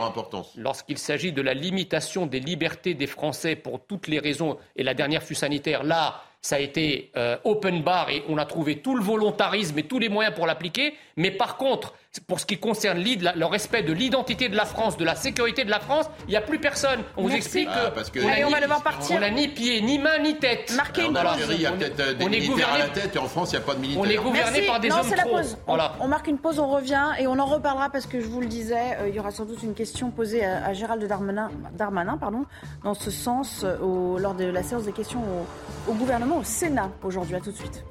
lorsqu'il 0.57 0.99
s'agit 0.99 1.33
de 1.33 1.43
la 1.43 1.55
limitation 1.55 2.27
des 2.27 2.41
libertés 2.41 2.95
des 2.95 3.07
Français 3.07 3.57
pour 3.57 3.85
toutes 3.87 4.09
les 4.09 4.19
raisons, 4.19 4.57
et 4.77 4.83
la 4.83 4.95
dernière 4.95 5.23
fut 5.23 5.35
sanitaire, 5.35 5.83
là, 5.83 6.23
ça 6.41 6.57
a 6.57 6.59
été 6.59 7.11
euh, 7.17 7.37
open 7.45 7.83
bar 7.83 8.11
et 8.11 8.23
on 8.29 8.37
a 8.37 8.45
trouvé 8.45 8.81
tout 8.81 8.95
le 8.97 9.03
volontarisme 9.03 9.79
et 9.79 9.85
tous 9.85 9.99
les 9.99 10.11
moyens 10.11 10.35
pour 10.35 10.47
l'appliquer. 10.47 10.95
Mais 11.17 11.31
par 11.31 11.57
contre, 11.57 11.95
pour 12.21 12.41
ce 12.41 12.47
qui 12.47 12.59
concerne 12.59 12.99
le 13.03 13.45
respect 13.45 13.83
de 13.83 13.93
l'identité 13.93 14.49
de 14.49 14.57
la 14.57 14.65
France, 14.65 14.97
de 14.97 15.05
la 15.05 15.15
sécurité 15.15 15.65
de 15.65 15.71
la 15.71 15.81
France, 15.81 16.07
il 16.27 16.31
n'y 16.31 16.37
a 16.37 16.41
plus 16.41 16.59
personne. 16.59 17.01
On 17.17 17.23
vous 17.23 17.35
explique 17.35 17.69
ah, 17.71 17.91
que, 18.13 18.21
on, 18.45 18.51
va 18.51 18.61
devoir 18.61 18.83
partir. 18.83 19.17
On 19.17 19.21
n'a 19.21 19.31
ni 19.31 19.49
pied, 19.49 19.81
ni 19.81 19.99
main, 19.99 20.19
ni 20.19 20.37
tête. 20.39 20.73
Marquez 20.77 21.07
une 21.07 21.15
pause. 21.15 21.49
Il 21.51 21.61
y 21.61 21.67
a 21.67 21.73
peut-être 21.73 22.19
des 22.19 22.29
militaires 22.29 22.73
à 22.73 22.79
la 22.79 22.89
tête 22.89 23.15
et 23.17 23.19
en 23.19 23.27
France, 23.27 23.51
il 23.53 23.57
n'y 23.57 23.63
a 23.63 23.67
pas 23.67 23.75
de 23.75 23.81
militaires. 23.81 24.03
On 24.05 24.11
est 24.11 24.17
gouverné 24.17 24.63
par 24.63 24.81
des 24.81 24.91
hommes 24.91 25.11
trop. 25.11 25.41
Voilà. 25.67 25.95
On, 26.01 26.09
marque 26.09 26.27
une 26.29 26.39
pause, 26.39 26.59
on 26.59 26.69
revient 26.69 27.11
et 27.19 27.27
on 27.27 27.39
en 27.39 27.47
reparlera 27.47 27.91
parce 27.91 28.07
que 28.07 28.21
je 28.21 28.27
vous 28.27 28.41
le 28.41 28.47
disais, 28.47 28.97
euh, 29.01 29.09
il 29.09 29.15
y 29.15 29.21
aura 29.21 29.31
sans 29.31 29.45
doute 29.45 29.63
une 29.63 29.75
question 29.75 30.11
posée 30.11 30.45
à, 30.45 30.73
Gérald 30.73 31.05
Darmanin, 31.07 31.51
Darmanin 31.73 32.17
pardon, 32.17 32.45
dans 32.83 32.95
ce 32.95 33.11
sens 33.11 33.65
euh, 33.65 34.19
lors 34.19 34.35
de 34.35 34.45
la 34.45 34.63
séance 34.63 34.85
des 34.85 34.93
questions 34.93 35.21
au, 35.21 35.91
au 35.91 35.95
gouvernement, 35.95 36.39
au 36.39 36.45
Sénat 36.45 36.91
aujourd'hui. 37.03 37.37
À 37.37 37.41
tout 37.41 37.53
de 37.53 37.57
suite. 37.57 37.85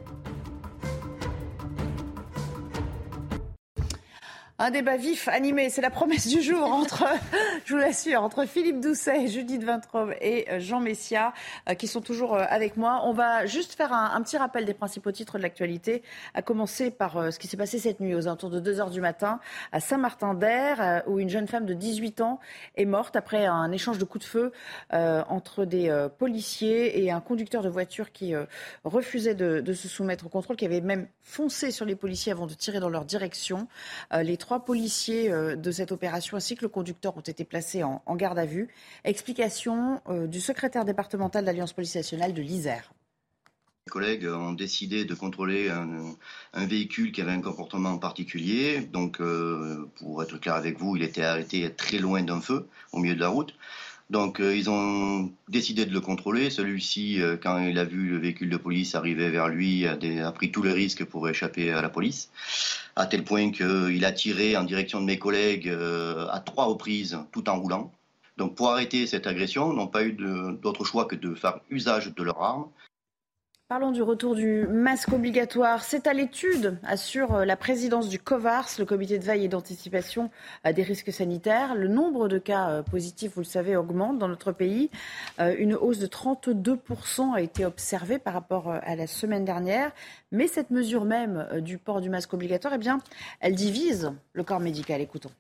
Un 4.65 4.71
débat 4.71 4.95
vif, 4.95 5.28
animé, 5.28 5.69
c'est 5.69 5.82
la 5.82 5.89
promesse 5.89 6.26
du 6.26 6.41
jour 6.41 6.63
entre, 6.63 7.04
je 7.65 7.73
vous 7.73 7.80
l'assure, 7.82 8.23
entre 8.23 8.45
Philippe 8.45 8.80
Doucet, 8.80 9.28
Judith 9.28 9.62
Vintraube 9.62 10.13
et 10.21 10.49
euh, 10.49 10.62
Jean 10.62 10.80
Messia, 10.80 11.34
euh, 11.67 11.73
qui 11.73 11.86
sont 11.86 11.99
toujours 11.99 12.34
euh, 12.34 12.45
avec 12.47 12.78
moi. 12.78 13.02
On 13.04 13.12
va 13.12 13.45
juste 13.45 13.73
faire 13.73 13.91
un, 13.91 14.21
petit 14.21 14.38
rappel 14.38 14.63
des 14.63 14.73
principaux 14.73 15.12
titres 15.12 15.38
de 15.38 15.43
l'actualité, 15.43 16.02
à 16.34 16.41
commencer 16.41 16.91
par 16.91 17.34
ce 17.34 17.39
qui 17.39 17.47
s'est 17.47 17.58
passé 17.58 17.78
cette 17.78 17.99
nuit 17.99 18.15
aux 18.15 18.26
alentours 18.28 18.52
de 18.52 18.62
2 18.62 18.80
heures 18.80 18.89
du 18.89 19.02
matin 19.02 19.41
à 19.73 19.82
Saint-Martin-d'Air, 19.82 21.04
où 21.08 21.19
une 21.19 21.28
jeune 21.28 21.49
femme 21.49 21.65
de 21.65 21.73
18 21.73 22.21
ans 22.21 22.39
est 22.78 22.86
morte 22.86 23.17
après 23.17 23.45
un 23.45 23.69
échange 23.73 23.97
de 23.97 24.06
coups 24.06 24.23
de 24.23 24.30
feu 24.30 24.52
entre 24.93 25.65
des 25.65 26.08
policiers 26.17 27.04
et 27.04 27.12
un 27.12 27.19
conducteur 27.19 27.63
de 27.63 27.69
voiture 27.69 28.13
qui 28.13 28.34
refusait 28.86 29.36
de, 29.36 29.73
se 29.73 29.89
soumettre 29.89 30.28
au 30.28 30.30
contrôle, 30.30 30.56
qui 30.56 30.65
avait 30.65 30.80
même 30.80 31.08
foncé 31.21 31.71
sur 31.71 31.86
les 31.86 31.95
policiers 31.95 32.32
avant 32.32 32.47
de 32.47 32.54
tirer 32.54 32.80
dans 32.80 32.89
leur 32.89 33.04
direction. 33.04 33.67
les 34.13 34.38
trois 34.38 34.53
policiers 34.60 35.32
euh, 35.32 35.56
de 35.56 35.72
cette 35.72 35.92
opération 35.92 36.38
ainsi 36.38 36.56
que 36.56 36.62
le 36.62 36.70
conducteur 36.70 37.16
ont 37.18 37.22
été 37.22 37.44
placés 37.44 37.84
en, 37.84 38.02
garde 38.16 38.39
à 38.39 38.46
vue. 38.46 38.70
Explication 39.04 40.02
euh, 40.10 40.28
du 40.28 40.39
secrétaire 40.39 40.86
départemental 40.86 41.46
d'Alliance 41.46 41.74
Police 41.74 41.96
Nationale 41.96 42.34
de 42.34 42.42
l'Isère. 42.42 42.94
Les 43.86 43.92
collègues 43.92 44.26
ont 44.28 44.54
décidé 44.54 45.04
de 45.04 45.13
contrôler 45.13 45.70
un, 45.70 46.66
véhicule 46.66 47.12
qui 47.12 47.22
avait 47.22 47.32
un 47.32 47.42
comportement 47.42 47.98
particulier. 47.98 48.80
Donc, 48.80 49.20
euh, 49.20 49.89
pour 49.96 50.24
être 50.24 50.38
clair 50.38 50.56
avec 50.56 50.80
vous, 50.80 50.96
il 50.96 51.04
était 51.04 51.24
arrêté 51.24 51.70
très 51.70 51.98
loin 51.98 52.22
d'un 52.24 52.39
feu, 52.39 52.68
au 52.94 53.00
milieu 53.00 53.16
de 53.16 53.20
la 53.20 53.28
route. 53.28 53.54
Donc 54.10 54.39
ils 54.39 54.70
ont 54.70 55.32
décidé 55.48 55.86
de 55.86 55.94
le 55.94 56.02
contrôler. 56.02 56.50
Celui-ci, 56.50 57.20
quand 57.42 57.58
il 57.60 57.80
a 57.80 57.86
vu 57.86 58.10
le 58.10 58.18
véhicule 58.18 58.50
de 58.50 58.58
police 58.58 58.94
arriver 58.96 59.30
vers 59.30 59.48
lui, 59.48 59.88
a, 59.88 60.32
pris 60.34 60.52
tous 60.52 60.62
les 60.62 60.74
risques 60.74 61.06
pour 61.06 61.28
échapper 61.28 61.72
à 61.72 61.82
la 61.82 61.89
police, 61.89 62.30
à 62.95 63.06
tel 63.06 63.23
point 63.23 63.51
qu'il 63.51 64.06
a 64.06 64.12
tiré 64.12 64.56
en 64.56 64.63
direction 64.63 65.01
de 65.01 65.06
mes 65.06 65.17
collègues 65.17 65.69
euh, 65.69 66.27
à 66.29 66.39
trois 66.39 66.65
reprises 66.65 67.17
tout 67.32 67.49
en 67.49 67.60
roulant. 67.60 67.91
Donc 68.38 68.56
pour 68.56 68.69
arrêter 68.69 69.06
cette 69.08 69.27
agression, 69.27 69.73
n'ont 69.73 69.88
pas 69.88 70.03
eu 70.03 70.13
d'autre 70.13 70.86
choix 70.86 71.06
que 71.06 71.15
de 71.15 71.36
faire 71.36 71.60
usage 71.69 72.13
de 72.13 72.23
leurs 72.23 72.41
armes. 72.41 72.67
Parlons 73.69 73.91
du 73.91 74.02
retour 74.02 74.36
du 74.36 74.67
masque 74.67 75.13
obligatoire. 75.13 75.84
C'est 75.84 76.06
à 76.06 76.13
l'étude, 76.13 76.78
assure 76.84 77.34
euh, 77.34 77.45
la 77.45 77.56
présidence 77.56 78.10
du 78.10 78.19
COVARS, 78.19 78.67
le 78.78 78.84
comité 78.84 79.17
de 79.17 79.23
veille 79.23 79.45
et 79.45 79.47
d'anticipation 79.47 80.30
euh, 80.67 80.73
des 80.73 80.84
risques 80.84 81.13
sanitaires. 81.13 81.73
Le 81.73 81.88
nombre 81.88 82.28
de 82.28 82.38
cas 82.39 82.69
euh, 82.69 82.84
positifs, 82.84 83.32
vous 83.36 83.41
le 83.41 83.45
savez, 83.45 83.78
augmente 83.78 84.19
dans 84.19 84.28
notre 84.28 84.52
pays. 84.52 84.89
Une 85.39 85.76
hausse 85.76 85.97
de 85.97 86.08
32% 86.08 87.34
a 87.34 87.41
été 87.41 87.65
observée 87.65 88.19
par 88.19 88.34
rapport 88.34 88.69
à 88.69 88.95
la 88.95 89.08
semaine 89.08 89.45
dernière. 89.45 89.91
Mais 90.32 90.47
cette 90.47 90.69
mesure 90.69 91.06
même 91.06 91.47
du 91.62 91.78
port 91.78 92.02
du 92.02 92.10
masque 92.10 92.34
obligatoire, 92.34 92.73
eh 92.76 92.78
bien, 92.78 92.99
elle 93.39 93.56
divise 93.56 94.12
le 94.34 94.43
corps 94.43 94.60
médical. 94.60 94.99
Écoutons. 94.99 95.32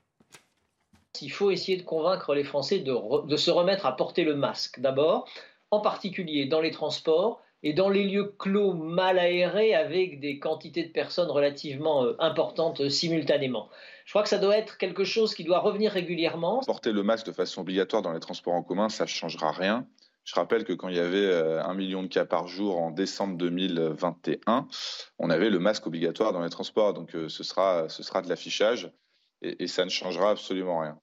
Il 1.21 1.31
faut 1.31 1.51
essayer 1.51 1.77
de 1.77 1.83
convaincre 1.83 2.33
les 2.33 2.43
Français 2.43 2.79
de, 2.79 3.27
de 3.27 3.37
se 3.37 3.51
remettre 3.51 3.85
à 3.85 3.95
porter 3.95 4.23
le 4.23 4.35
masque. 4.35 4.79
D'abord, 4.79 5.27
en 5.71 5.81
particulier 5.81 6.45
dans 6.45 6.61
les 6.61 6.71
transports 6.71 7.41
et 7.63 7.73
dans 7.73 7.89
les 7.89 8.03
lieux 8.03 8.35
clos 8.37 8.73
mal 8.73 9.17
aérés 9.17 9.73
avec 9.73 10.19
des 10.19 10.37
quantités 10.37 10.83
de 10.83 10.91
personnes 10.91 11.31
relativement 11.31 12.03
euh, 12.03 12.15
importantes 12.19 12.81
euh, 12.81 12.89
simultanément. 12.89 13.69
Je 14.05 14.11
crois 14.11 14.21
que 14.21 14.29
ça 14.29 14.37
doit 14.37 14.57
être 14.57 14.77
quelque 14.77 15.05
chose 15.05 15.33
qui 15.33 15.45
doit 15.45 15.59
revenir 15.59 15.91
régulièrement. 15.93 16.59
Porter 16.65 16.91
le 16.91 17.03
masque 17.03 17.25
de 17.25 17.31
façon 17.31 17.61
obligatoire 17.61 18.01
dans 18.01 18.11
les 18.11 18.19
transports 18.19 18.53
en 18.53 18.63
commun, 18.63 18.89
ça 18.89 19.05
ne 19.05 19.09
changera 19.09 19.51
rien. 19.51 19.87
Je 20.25 20.35
rappelle 20.35 20.65
que 20.65 20.73
quand 20.73 20.89
il 20.89 20.95
y 20.95 20.99
avait 20.99 21.25
euh, 21.25 21.63
un 21.63 21.73
million 21.73 22.03
de 22.03 22.07
cas 22.07 22.25
par 22.25 22.47
jour 22.47 22.81
en 22.81 22.91
décembre 22.91 23.37
2021, 23.37 24.67
on 25.19 25.29
avait 25.29 25.49
le 25.49 25.59
masque 25.59 25.87
obligatoire 25.87 26.33
dans 26.33 26.43
les 26.43 26.49
transports. 26.49 26.93
Donc 26.93 27.11
ce, 27.11 27.43
sera, 27.43 27.87
ce 27.87 28.03
sera 28.03 28.21
de 28.21 28.29
l'affichage 28.29 28.91
et 29.41 29.67
ça 29.67 29.83
ne 29.83 29.89
changera 29.89 30.31
absolument 30.31 30.79
rien. 30.79 30.97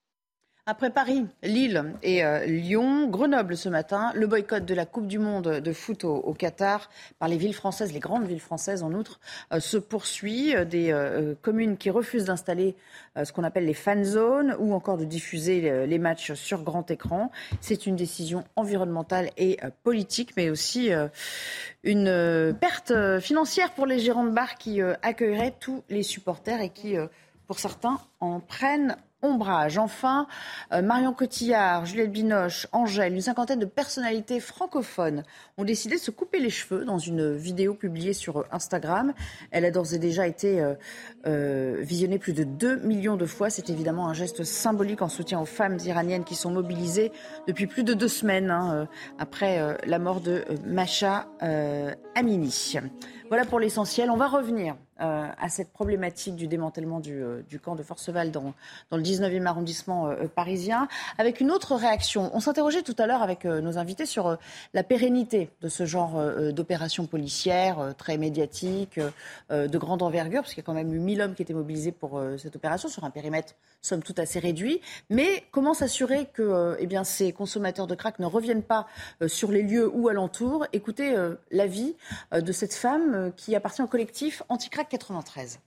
Après 0.71 0.89
Paris, 0.89 1.25
Lille 1.43 1.83
et 2.01 2.23
euh, 2.23 2.45
Lyon, 2.45 3.09
Grenoble 3.09 3.57
ce 3.57 3.67
matin, 3.67 4.13
le 4.15 4.25
boycott 4.25 4.63
de 4.63 4.73
la 4.73 4.85
Coupe 4.85 5.05
du 5.05 5.19
Monde 5.19 5.59
de 5.59 5.73
foot 5.73 6.05
au, 6.05 6.33
Qatar 6.33 6.89
par 7.19 7.27
les 7.27 7.35
villes 7.35 7.53
françaises, 7.53 7.91
les 7.91 7.99
grandes 7.99 8.25
villes 8.25 8.39
françaises 8.39 8.81
en 8.81 8.93
outre, 8.93 9.19
euh, 9.51 9.59
se 9.59 9.75
poursuit. 9.75 10.55
Euh, 10.55 10.63
des 10.63 10.95
communes 11.41 11.75
qui 11.75 11.89
refusent 11.89 12.25
d'installer 12.25 12.75
ce 13.21 13.33
qu'on 13.33 13.43
appelle 13.43 13.65
les 13.65 13.73
fan 13.73 14.05
zones 14.05 14.55
ou 14.59 14.73
encore 14.73 14.97
de 14.97 15.03
diffuser 15.03 15.85
les 15.85 15.99
matchs 15.99 16.31
sur 16.33 16.63
grand 16.63 16.89
écran. 16.89 17.31
C'est 17.59 17.85
une 17.87 17.97
décision 17.97 18.45
environnementale 18.55 19.31
et 19.37 19.57
politique, 19.83 20.31
mais 20.37 20.49
aussi 20.49 20.91
une 21.83 22.55
perte 22.61 22.93
financière 23.19 23.73
pour 23.73 23.85
les 23.85 23.99
gérants 23.99 24.23
de 24.23 24.31
bars 24.31 24.55
qui 24.55 24.81
accueilleraient 24.81 25.55
tous 25.59 25.83
les 25.89 26.03
supporters 26.03 26.61
et 26.61 26.69
qui, 26.69 26.95
pour 27.47 27.59
certains, 27.59 27.99
en 28.19 28.39
prennent 28.39 28.95
ombrage. 29.21 29.77
Enfin, 29.77 30.27
euh, 30.73 30.81
Marion 30.81 31.13
Cotillard, 31.13 31.85
Juliette 31.85 32.11
Binoche, 32.11 32.67
Angèle, 32.71 33.13
une 33.13 33.21
cinquantaine 33.21 33.59
de 33.59 33.65
personnalités 33.65 34.39
francophones 34.39 35.23
ont 35.57 35.63
décidé 35.63 35.95
de 35.95 35.99
se 35.99 36.11
couper 36.11 36.39
les 36.39 36.49
cheveux 36.49 36.85
dans 36.85 36.97
une 36.97 37.35
vidéo 37.35 37.73
publiée 37.73 38.13
sur 38.13 38.45
Instagram. 38.51 39.13
Elle 39.51 39.65
a 39.65 39.71
d'ores 39.71 39.93
et 39.93 39.99
déjà 39.99 40.27
été 40.27 40.61
euh, 40.61 40.73
euh, 41.27 41.77
visionnée 41.81 42.19
plus 42.19 42.33
de 42.33 42.43
2 42.43 42.77
millions 42.77 43.17
de 43.17 43.25
fois. 43.25 43.49
C'est 43.49 43.69
évidemment 43.69 44.07
un 44.07 44.13
geste 44.13 44.43
symbolique 44.43 45.01
en 45.01 45.09
soutien 45.09 45.39
aux 45.39 45.45
femmes 45.45 45.77
iraniennes 45.85 46.23
qui 46.23 46.35
sont 46.35 46.51
mobilisées 46.51 47.11
depuis 47.47 47.67
plus 47.67 47.83
de 47.83 47.93
deux 47.93 48.07
semaines 48.07 48.51
hein, 48.51 48.87
après 49.19 49.77
la 49.85 49.99
mort 49.99 50.21
de 50.21 50.43
Macha 50.65 51.27
Amini. 52.15 52.77
Voilà 53.29 53.45
pour 53.45 53.59
l'essentiel. 53.59 54.09
On 54.09 54.17
va 54.17 54.27
revenir 54.27 54.75
euh, 54.99 55.25
à 55.39 55.49
cette 55.49 55.71
problématique 55.71 56.35
du 56.35 56.47
démantèlement 56.47 56.99
du, 56.99 57.23
euh, 57.23 57.41
camp 57.63 57.75
de 57.75 57.81
Forceval 57.81 58.29
dans, 58.29 58.53
le 58.91 59.01
19e 59.01 59.45
arrondissement 59.45 60.09
euh, 60.09 60.27
parisien, 60.27 60.87
avec 61.17 61.39
une 61.39 61.49
autre 61.49 61.75
réaction. 61.75 62.29
On 62.33 62.39
s'interrogeait 62.39 62.83
tout 62.83 62.95
à 62.99 63.07
l'heure 63.07 63.23
avec 63.23 63.45
nos 63.45 63.77
invités 63.77 64.05
sur 64.05 64.37
la 64.73 64.83
pérennité 64.83 65.49
de 65.61 65.69
ce 65.69 65.85
genre 65.85 66.21
d'opération 66.51 67.05
policière 67.05 67.93
très 67.97 68.17
médiatique, 68.17 68.99
de 69.49 69.77
grande 69.77 70.01
envergure, 70.01 70.41
parce 70.41 70.53
qu'il 70.53 70.61
y 70.61 70.65
a 70.65 70.65
quand 70.65 70.73
même 70.73 70.93
eu 70.93 70.99
1000 70.99 71.21
hommes 71.21 71.35
qui 71.35 71.41
étaient 71.41 71.53
mobilisés 71.53 71.91
pour 71.91 72.21
cette 72.37 72.55
opération 72.55 72.89
sur 72.89 73.03
un 73.05 73.09
périmètre 73.09 73.53
somme 73.81 74.03
toute 74.03 74.19
assez 74.19 74.39
réduit. 74.39 74.81
Mais 75.09 75.45
comment 75.51 75.73
s'assurer 75.73 76.27
que 76.33 76.75
eh 76.79 76.87
bien, 76.87 77.03
ces 77.03 77.31
consommateurs 77.31 77.87
de 77.87 77.95
crack 77.95 78.19
ne 78.19 78.25
reviennent 78.25 78.63
pas 78.63 78.87
sur 79.27 79.51
les 79.51 79.63
lieux 79.63 79.89
ou 79.93 80.09
alentours? 80.09 80.67
Écoutez 80.73 81.15
l'avis 81.49 81.95
de 82.31 82.51
cette 82.51 82.73
femme 82.73 83.31
qui 83.35 83.55
appartient 83.55 83.81
au 83.81 83.87
collectif 83.87 84.43
Anticrack 84.49 84.89
93. 84.89 85.59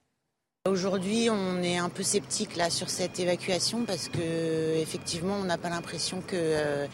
Aujourd'hui, 0.67 1.29
on 1.31 1.63
est 1.63 1.77
un 1.77 1.91
peu 1.91 2.03
sceptique 2.03 2.57
là 2.57 2.71
sur 2.71 2.89
cette 2.89 3.21
évacuation 3.21 3.85
parce 3.85 4.09
que 4.09 4.79
effectivement, 4.79 5.35
on 5.35 5.45
n'a 5.45 5.59
pas 5.59 5.69
l'impression 5.69 6.23
que 6.27 6.37
euh, 6.37 6.87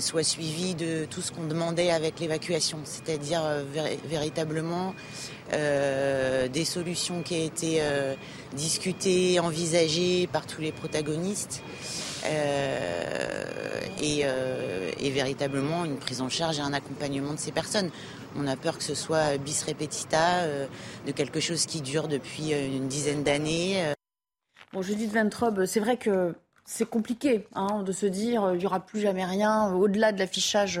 soit 0.00 0.22
suivie 0.22 0.74
de 0.74 1.04
tout 1.04 1.20
ce 1.20 1.30
qu'on 1.30 1.44
demandait 1.44 1.90
avec 1.90 2.20
l'évacuation, 2.20 2.78
c'est-à-dire 2.84 3.42
euh, 3.44 3.64
véritablement 4.06 4.94
euh, 5.52 6.48
des 6.48 6.64
solutions 6.64 7.22
qui 7.22 7.34
ont 7.34 7.44
été 7.44 7.82
discutées, 8.54 9.38
envisagées 9.40 10.26
par 10.26 10.46
tous 10.46 10.62
les 10.62 10.72
protagonistes. 10.72 11.62
Et, 14.00 14.24
véritablement 15.10 15.84
une 15.84 15.98
prise 15.98 16.22
en 16.22 16.30
charge 16.30 16.58
et 16.58 16.62
un 16.62 16.72
accompagnement 16.72 17.34
de 17.34 17.38
ces 17.38 17.52
personnes. 17.52 17.90
On 18.36 18.46
a 18.46 18.56
peur 18.56 18.78
que 18.78 18.84
ce 18.84 18.94
soit 18.94 19.36
bis 19.38 19.62
repetita, 19.64 20.40
euh, 20.40 20.66
de 21.06 21.12
quelque 21.12 21.40
chose 21.40 21.66
qui 21.66 21.80
dure 21.80 22.08
depuis 22.08 22.52
euh, 22.52 22.66
une 22.66 22.88
dizaine 22.88 23.22
d'années. 23.22 23.84
Euh. 23.84 23.92
Bon, 24.72 24.82
Judith 24.82 25.12
Ventrobe, 25.12 25.66
c'est 25.66 25.80
vrai 25.80 25.96
que 25.96 26.34
c'est 26.64 26.88
compliqué 26.88 27.46
hein, 27.54 27.82
de 27.82 27.92
se 27.92 28.06
dire 28.06 28.52
il 28.52 28.58
n'y 28.58 28.66
aura 28.66 28.80
plus 28.80 29.00
jamais 29.00 29.24
rien 29.24 29.72
au-delà 29.72 30.12
de 30.12 30.18
l'affichage 30.18 30.80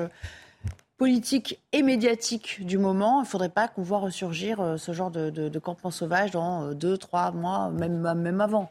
politique 0.96 1.60
et 1.72 1.82
médiatique 1.82 2.64
du 2.64 2.78
moment. 2.78 3.20
Il 3.20 3.24
ne 3.24 3.28
faudrait 3.28 3.48
pas 3.50 3.68
qu'on 3.68 3.82
voit 3.82 3.98
ressurgir 3.98 4.76
ce 4.78 4.92
genre 4.92 5.10
de, 5.10 5.28
de, 5.28 5.58
campement 5.58 5.90
sauvage 5.90 6.30
dans 6.30 6.72
deux, 6.72 6.96
trois 6.96 7.32
mois, 7.32 7.70
même, 7.70 8.14
même 8.14 8.40
avant. 8.40 8.70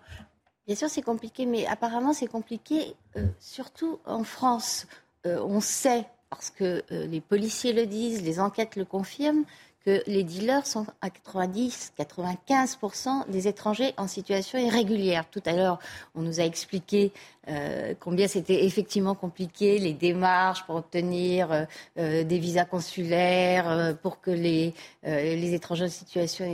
Bien 0.65 0.75
sûr, 0.75 0.89
c'est 0.89 1.01
compliqué, 1.01 1.45
mais 1.45 1.67
apparemment, 1.67 2.13
c'est 2.13 2.27
compliqué, 2.27 2.95
surtout 3.39 3.99
en 4.05 4.23
France. 4.23 4.87
on 5.25 5.59
sait 5.59 6.07
parce 6.31 6.49
que 6.49 6.83
euh, 6.91 7.05
les 7.07 7.21
policiers 7.21 7.73
le 7.73 7.85
disent, 7.85 8.23
les 8.23 8.39
enquêtes 8.39 8.77
le 8.77 8.85
confirment, 8.85 9.43
que 9.85 10.01
les 10.05 10.23
dealers 10.23 10.67
sont 10.67 10.85
à 11.01 11.09
90-95% 11.09 13.27
des 13.29 13.47
étrangers 13.47 13.95
en 13.97 14.07
situation 14.07 14.59
irrégulière. 14.59 15.25
Tout 15.29 15.41
à 15.45 15.53
l'heure, 15.53 15.79
on 16.13 16.21
nous 16.21 16.39
a 16.39 16.43
expliqué 16.43 17.11
euh, 17.49 17.95
combien 17.99 18.27
c'était 18.27 18.63
effectivement 18.65 19.15
compliqué, 19.15 19.79
les 19.79 19.93
démarches 19.93 20.63
pour 20.67 20.75
obtenir 20.75 21.65
euh, 21.97 22.23
des 22.23 22.37
visas 22.37 22.65
consulaires, 22.65 23.97
pour 24.03 24.21
que 24.21 24.29
les, 24.29 24.75
les, 25.03 25.55
étrangers 25.55 25.85
en 25.85 25.89
situation 25.89 26.45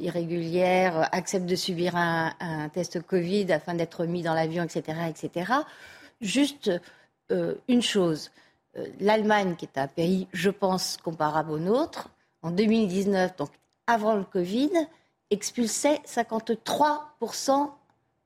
irrégulière 0.00 1.08
acceptent 1.12 1.46
de 1.46 1.54
subir 1.54 1.94
un, 1.94 2.34
un 2.40 2.68
test 2.68 3.00
Covid 3.00 3.52
afin 3.52 3.74
d'être 3.74 4.06
mis 4.06 4.22
dans 4.22 4.34
l'avion, 4.34 4.64
etc., 4.64 4.98
etc. 5.08 5.52
Juste 6.20 6.72
une 7.68 7.82
chose, 7.82 8.32
l'Allemagne, 9.00 9.54
qui 9.56 9.64
est 9.66 9.78
un 9.78 9.86
pays, 9.86 10.28
je 10.32 10.50
pense, 10.50 10.96
comparable 11.02 11.50
au 11.50 11.58
nôtre, 11.58 12.08
en 12.42 12.50
2019, 12.50 13.36
donc 13.36 13.50
avant 13.86 14.14
le 14.14 14.24
Covid, 14.24 14.70
expulsait 15.30 16.00
53% 16.06 17.70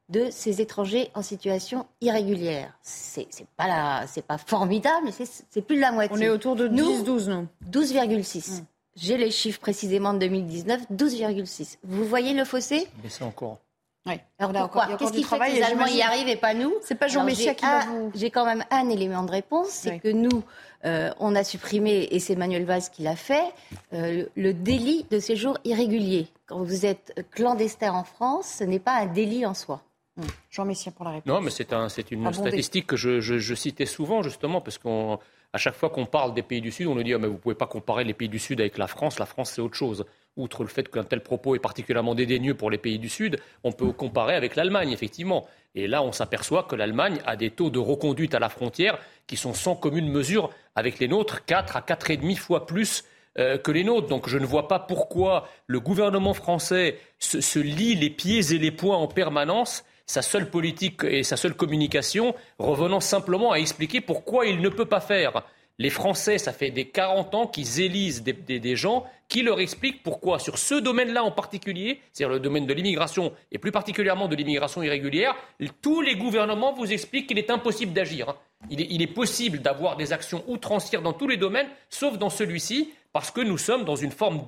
de 0.08 0.28
ces 0.30 0.60
étrangers 0.60 1.10
en 1.14 1.22
situation 1.22 1.86
irrégulière. 2.00 2.72
C'est 2.82 3.28
pas 3.56 4.06
c'est 4.06 4.24
pas 4.24 4.38
formidable, 4.38 5.06
mais 5.06 5.26
c'est 5.50 5.62
plus 5.62 5.76
de 5.76 5.80
la 5.80 5.92
moitié. 5.92 6.16
On 6.16 6.20
est 6.20 6.28
autour 6.28 6.54
de 6.56 6.68
10-12, 6.68 7.28
non? 7.28 7.48
12,6. 7.70 8.60
Hmm. 8.60 8.64
J'ai 8.94 9.18
les 9.18 9.30
chiffres 9.30 9.60
précisément 9.60 10.14
de 10.14 10.20
2019, 10.20 10.90
12,6. 10.92 11.78
Vous 11.82 12.04
voyez 12.04 12.32
le 12.32 12.44
fossé? 12.44 12.86
Mais 13.02 13.10
c'est 13.10 13.24
encore. 13.24 13.58
Oui. 14.06 14.14
Alors 14.38 14.70
pourquoi 14.70 14.96
Qu'est-ce 14.96 15.12
qui 15.12 15.24
fait 15.24 15.38
que 15.38 15.52
les 15.52 15.62
Allemands 15.62 15.86
y 15.86 16.00
arrivent 16.00 16.28
et 16.28 16.36
pas 16.36 16.54
nous 16.54 16.74
C'est 16.82 16.94
pas 16.94 17.08
Jean 17.08 17.24
Messia 17.24 17.54
qui 17.54 17.64
va 17.64 17.86
vous... 17.86 18.12
J'ai 18.14 18.30
quand 18.30 18.44
même 18.44 18.64
un 18.70 18.88
élément 18.88 19.24
de 19.24 19.30
réponse, 19.30 19.68
c'est 19.68 19.98
que 19.98 20.08
nous, 20.08 20.44
euh, 20.84 21.10
on 21.18 21.34
a 21.34 21.42
supprimé, 21.42 22.08
et 22.10 22.20
c'est 22.20 22.36
Manuel 22.36 22.64
Valls 22.64 22.88
qui 22.92 23.02
l'a 23.02 23.16
fait, 23.16 23.52
euh, 23.92 24.26
le 24.36 24.52
délit 24.52 25.06
de 25.10 25.18
séjour 25.18 25.58
irrégulier. 25.64 26.28
Quand 26.46 26.62
vous 26.62 26.86
êtes 26.86 27.26
clandestin 27.32 27.92
en 27.92 28.04
France, 28.04 28.56
ce 28.58 28.64
n'est 28.64 28.78
pas 28.78 28.94
un 28.94 29.06
délit 29.06 29.44
en 29.44 29.54
soi. 29.54 29.82
Hmm. 30.16 30.22
Jean 30.50 30.64
Messia 30.64 30.92
pour 30.92 31.04
la 31.04 31.12
réponse. 31.12 31.26
Non, 31.26 31.40
mais 31.40 31.50
c'est 31.50 31.72
un, 31.72 31.88
une 32.10 32.32
statistique 32.32 32.86
que 32.86 32.96
je, 32.96 33.20
je, 33.20 33.54
citais 33.54 33.86
souvent, 33.86 34.22
justement, 34.22 34.60
parce 34.60 34.78
qu'à 34.78 35.58
chaque 35.58 35.74
fois 35.74 35.90
qu'on 35.90 36.06
parle 36.06 36.32
des 36.32 36.42
pays 36.42 36.60
du 36.60 36.70
Sud, 36.70 36.86
on 36.86 36.94
nous 36.94 37.02
dit 37.02 37.14
oh, 37.14 37.18
mais 37.18 37.26
vous 37.26 37.34
ne 37.34 37.38
pouvez 37.38 37.54
pas 37.54 37.66
comparer 37.66 38.04
les 38.04 38.14
pays 38.14 38.28
du 38.28 38.38
Sud 38.38 38.60
avec 38.60 38.78
la 38.78 38.86
France. 38.86 39.18
La 39.18 39.26
France, 39.26 39.50
c'est 39.50 39.60
autre 39.60 39.74
chose 39.76 40.06
outre 40.36 40.62
le 40.62 40.68
fait 40.68 40.88
qu'un 40.90 41.04
tel 41.04 41.22
propos 41.22 41.54
est 41.54 41.60
particulièrement 41.60 42.14
dédaigneux 42.14 42.54
pour 42.54 42.70
les 42.70 42.78
pays 42.78 42.98
du 42.98 43.08
Sud, 43.08 43.38
on 43.64 43.72
peut 43.72 43.92
comparer 43.92 44.34
avec 44.34 44.56
l'Allemagne, 44.56 44.92
effectivement. 44.92 45.46
Et 45.74 45.86
là, 45.86 46.02
on 46.02 46.12
s'aperçoit 46.12 46.64
que 46.64 46.76
l'Allemagne 46.76 47.20
a 47.26 47.36
des 47.36 47.50
taux 47.50 47.70
de 47.70 47.78
reconduite 47.78 48.34
à 48.34 48.38
la 48.38 48.48
frontière 48.48 48.98
qui 49.26 49.36
sont 49.36 49.54
sans 49.54 49.74
commune 49.74 50.08
mesure 50.08 50.50
avec 50.74 50.98
les 50.98 51.08
nôtres, 51.08 51.44
4 51.44 51.76
à 51.76 51.80
4,5 51.80 52.36
fois 52.36 52.66
plus 52.66 53.04
euh, 53.38 53.58
que 53.58 53.70
les 53.70 53.84
nôtres. 53.84 54.08
Donc 54.08 54.28
je 54.28 54.38
ne 54.38 54.46
vois 54.46 54.68
pas 54.68 54.78
pourquoi 54.78 55.48
le 55.66 55.80
gouvernement 55.80 56.34
français 56.34 56.98
se, 57.18 57.40
se 57.40 57.58
lie 57.58 57.94
les 57.94 58.10
pieds 58.10 58.52
et 58.52 58.58
les 58.58 58.70
poings 58.70 58.96
en 58.96 59.08
permanence 59.08 59.84
sa 60.06 60.22
seule 60.22 60.48
politique 60.48 61.02
et 61.04 61.24
sa 61.24 61.36
seule 61.36 61.54
communication, 61.54 62.34
revenant 62.58 63.00
simplement 63.00 63.52
à 63.52 63.56
expliquer 63.56 64.00
pourquoi 64.00 64.46
il 64.46 64.60
ne 64.60 64.68
peut 64.68 64.86
pas 64.86 65.00
faire 65.00 65.42
les 65.78 65.90
Français, 65.90 66.38
ça 66.38 66.52
fait 66.52 66.70
des 66.70 66.86
40 66.86 67.34
ans 67.34 67.46
qu'ils 67.46 67.80
élisent 67.80 68.22
des, 68.22 68.76
gens 68.76 69.04
qui 69.28 69.42
leur 69.42 69.60
expliquent 69.60 70.02
pourquoi, 70.02 70.38
sur 70.38 70.56
ce 70.56 70.74
domaine-là 70.74 71.22
en 71.22 71.30
particulier, 71.30 72.00
c'est-à-dire 72.12 72.34
le 72.34 72.40
domaine 72.40 72.66
de 72.66 72.72
l'immigration, 72.72 73.32
et 73.52 73.58
plus 73.58 73.72
particulièrement 73.72 74.28
de 74.28 74.36
l'immigration 74.36 74.82
irrégulière, 74.82 75.34
tous 75.82 76.00
les 76.00 76.16
gouvernements 76.16 76.72
vous 76.72 76.92
expliquent 76.92 77.26
qu'il 77.26 77.38
est 77.38 77.50
impossible 77.50 77.92
d'agir. 77.92 78.30
Hein. 78.30 78.36
Il, 78.70 78.80
il 78.80 79.02
est 79.02 79.06
possible 79.06 79.58
d'avoir 79.58 79.96
des 79.96 80.12
actions 80.14 80.42
outrancières 80.46 81.02
dans 81.02 81.12
tous 81.12 81.28
les 81.28 81.36
domaines, 81.36 81.68
sauf 81.90 82.16
dans 82.16 82.30
celui-ci, 82.30 82.90
parce 83.12 83.30
que 83.30 83.42
nous 83.42 83.58
sommes 83.58 83.84
dans 83.84 83.96
une 83.96 84.12
forme, 84.12 84.46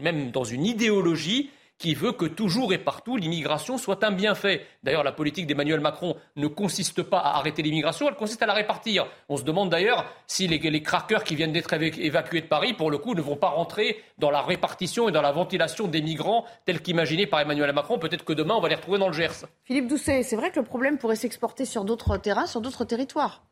même 0.00 0.30
dans 0.30 0.44
une 0.44 0.66
idéologie 0.66 1.50
qui 1.78 1.94
veut 1.94 2.12
que 2.12 2.24
toujours 2.24 2.72
et 2.72 2.78
partout 2.78 3.16
l'immigration 3.16 3.78
soit 3.78 4.02
un 4.04 4.12
bienfait. 4.12 4.66
D'ailleurs, 4.82 5.04
la 5.04 5.12
politique 5.12 5.46
d'Emmanuel 5.46 5.80
Macron 5.80 6.16
ne 6.36 6.46
consiste 6.46 7.02
pas 7.02 7.18
à 7.18 7.36
arrêter 7.38 7.62
l'immigration, 7.62 8.08
elle 8.08 8.14
consiste 8.14 8.42
à 8.42 8.46
la 8.46 8.54
répartir. 8.54 9.06
On 9.28 9.36
se 9.36 9.42
demande 9.42 9.70
d'ailleurs 9.70 10.04
si 10.26 10.46
les, 10.48 10.58
les 10.58 10.82
craqueurs 10.82 11.24
qui 11.24 11.36
viennent 11.36 11.52
d'être 11.52 11.72
évacués 11.72 12.40
de 12.40 12.46
Paris, 12.46 12.72
pour 12.72 12.90
le 12.90 12.98
coup, 12.98 13.14
ne 13.14 13.20
vont 13.20 13.36
pas 13.36 13.48
rentrer 13.48 14.02
dans 14.18 14.30
la 14.30 14.42
répartition 14.42 15.08
et 15.08 15.12
dans 15.12 15.22
la 15.22 15.32
ventilation 15.32 15.86
des 15.86 16.02
migrants 16.02 16.44
tels 16.64 16.80
qu'imaginés 16.80 17.26
par 17.26 17.40
Emmanuel 17.40 17.72
Macron. 17.72 17.98
Peut-être 17.98 18.24
que 18.24 18.32
demain, 18.32 18.54
on 18.54 18.60
va 18.60 18.68
les 18.68 18.74
retrouver 18.74 18.98
dans 18.98 19.08
le 19.08 19.14
Gers. 19.14 19.46
Philippe 19.64 19.88
Doucet, 19.88 20.22
c'est 20.22 20.36
vrai 20.36 20.50
que 20.50 20.60
le 20.60 20.64
problème 20.64 20.98
pourrait 20.98 21.16
s'exporter 21.16 21.64
sur 21.64 21.84
d'autres 21.84 22.16
terrains, 22.16 22.46
sur 22.46 22.60
d'autres 22.60 22.84
territoires. 22.84 23.42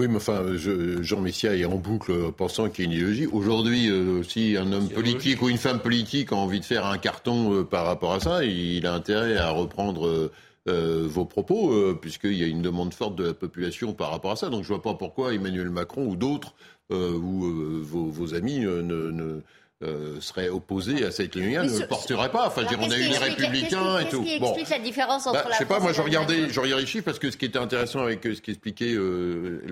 Oui, 0.00 0.08
mais 0.08 0.16
enfin, 0.16 0.56
Jean 0.56 1.20
Messia 1.20 1.54
est 1.54 1.66
en 1.66 1.76
boucle 1.76 2.32
pensant 2.32 2.70
qu'il 2.70 2.86
y 2.86 2.88
a 2.88 2.90
une 2.90 2.96
idéologie. 2.96 3.26
Aujourd'hui, 3.26 3.90
euh, 3.90 4.22
si 4.22 4.56
un 4.56 4.72
homme 4.72 4.88
politique 4.88 5.42
ou 5.42 5.50
une 5.50 5.58
femme 5.58 5.78
politique 5.78 6.32
a 6.32 6.36
envie 6.36 6.58
de 6.58 6.64
faire 6.64 6.86
un 6.86 6.96
carton 6.96 7.52
euh, 7.52 7.64
par 7.64 7.84
rapport 7.84 8.14
à 8.14 8.20
ça, 8.20 8.42
il 8.42 8.86
a 8.86 8.94
intérêt 8.94 9.36
à 9.36 9.50
reprendre 9.50 10.30
euh, 10.68 11.06
vos 11.06 11.26
propos, 11.26 11.94
puisqu'il 11.96 12.32
y 12.32 12.42
a 12.42 12.46
une 12.46 12.62
demande 12.62 12.94
forte 12.94 13.14
de 13.16 13.26
la 13.26 13.34
population 13.34 13.92
par 13.92 14.10
rapport 14.10 14.30
à 14.30 14.36
ça. 14.36 14.48
Donc 14.48 14.64
je 14.64 14.72
ne 14.72 14.78
vois 14.78 14.82
pas 14.82 14.94
pourquoi 14.94 15.34
Emmanuel 15.34 15.68
Macron 15.68 16.06
ou 16.06 16.16
d'autres, 16.16 16.54
ou 16.90 17.82
vos, 17.82 18.34
amis, 18.34 18.60
ne 18.60 19.42
euh, 19.82 20.20
serait 20.20 20.50
opposé 20.50 21.06
à 21.06 21.10
cette 21.10 21.34
ligne 21.34 21.58
ne 21.58 21.78
le 21.78 21.86
porterait 21.86 22.30
pas. 22.30 22.48
Enfin, 22.48 22.64
on 22.78 22.90
a 22.90 22.98
eu 22.98 23.08
les 23.08 23.16
républicains 23.16 24.00
et 24.00 24.08
tout. 24.10 24.22
Qu'est-ce 24.22 24.38
qui 24.38 24.44
explique 24.44 24.68
la 24.68 24.78
différence 24.78 25.26
entre 25.26 25.42
bah, 25.42 25.46
la 25.48 25.54
Je 25.54 25.58
sais 25.58 25.64
pas, 25.64 25.80
moi 25.80 25.94
je 25.94 26.02
regardais, 26.02 26.50
je 26.50 26.60
regardais 26.60 26.82
les 26.82 26.86
chiffres 26.86 27.06
parce 27.06 27.18
que 27.18 27.30
ce 27.30 27.38
qui 27.38 27.46
était 27.46 27.58
intéressant 27.58 28.00
avec 28.00 28.26
euh, 28.26 28.34
ce 28.34 28.42
qu'expliquait 28.42 28.92
euh, 28.92 29.62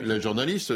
la, 0.00 0.20
journaliste, 0.20 0.72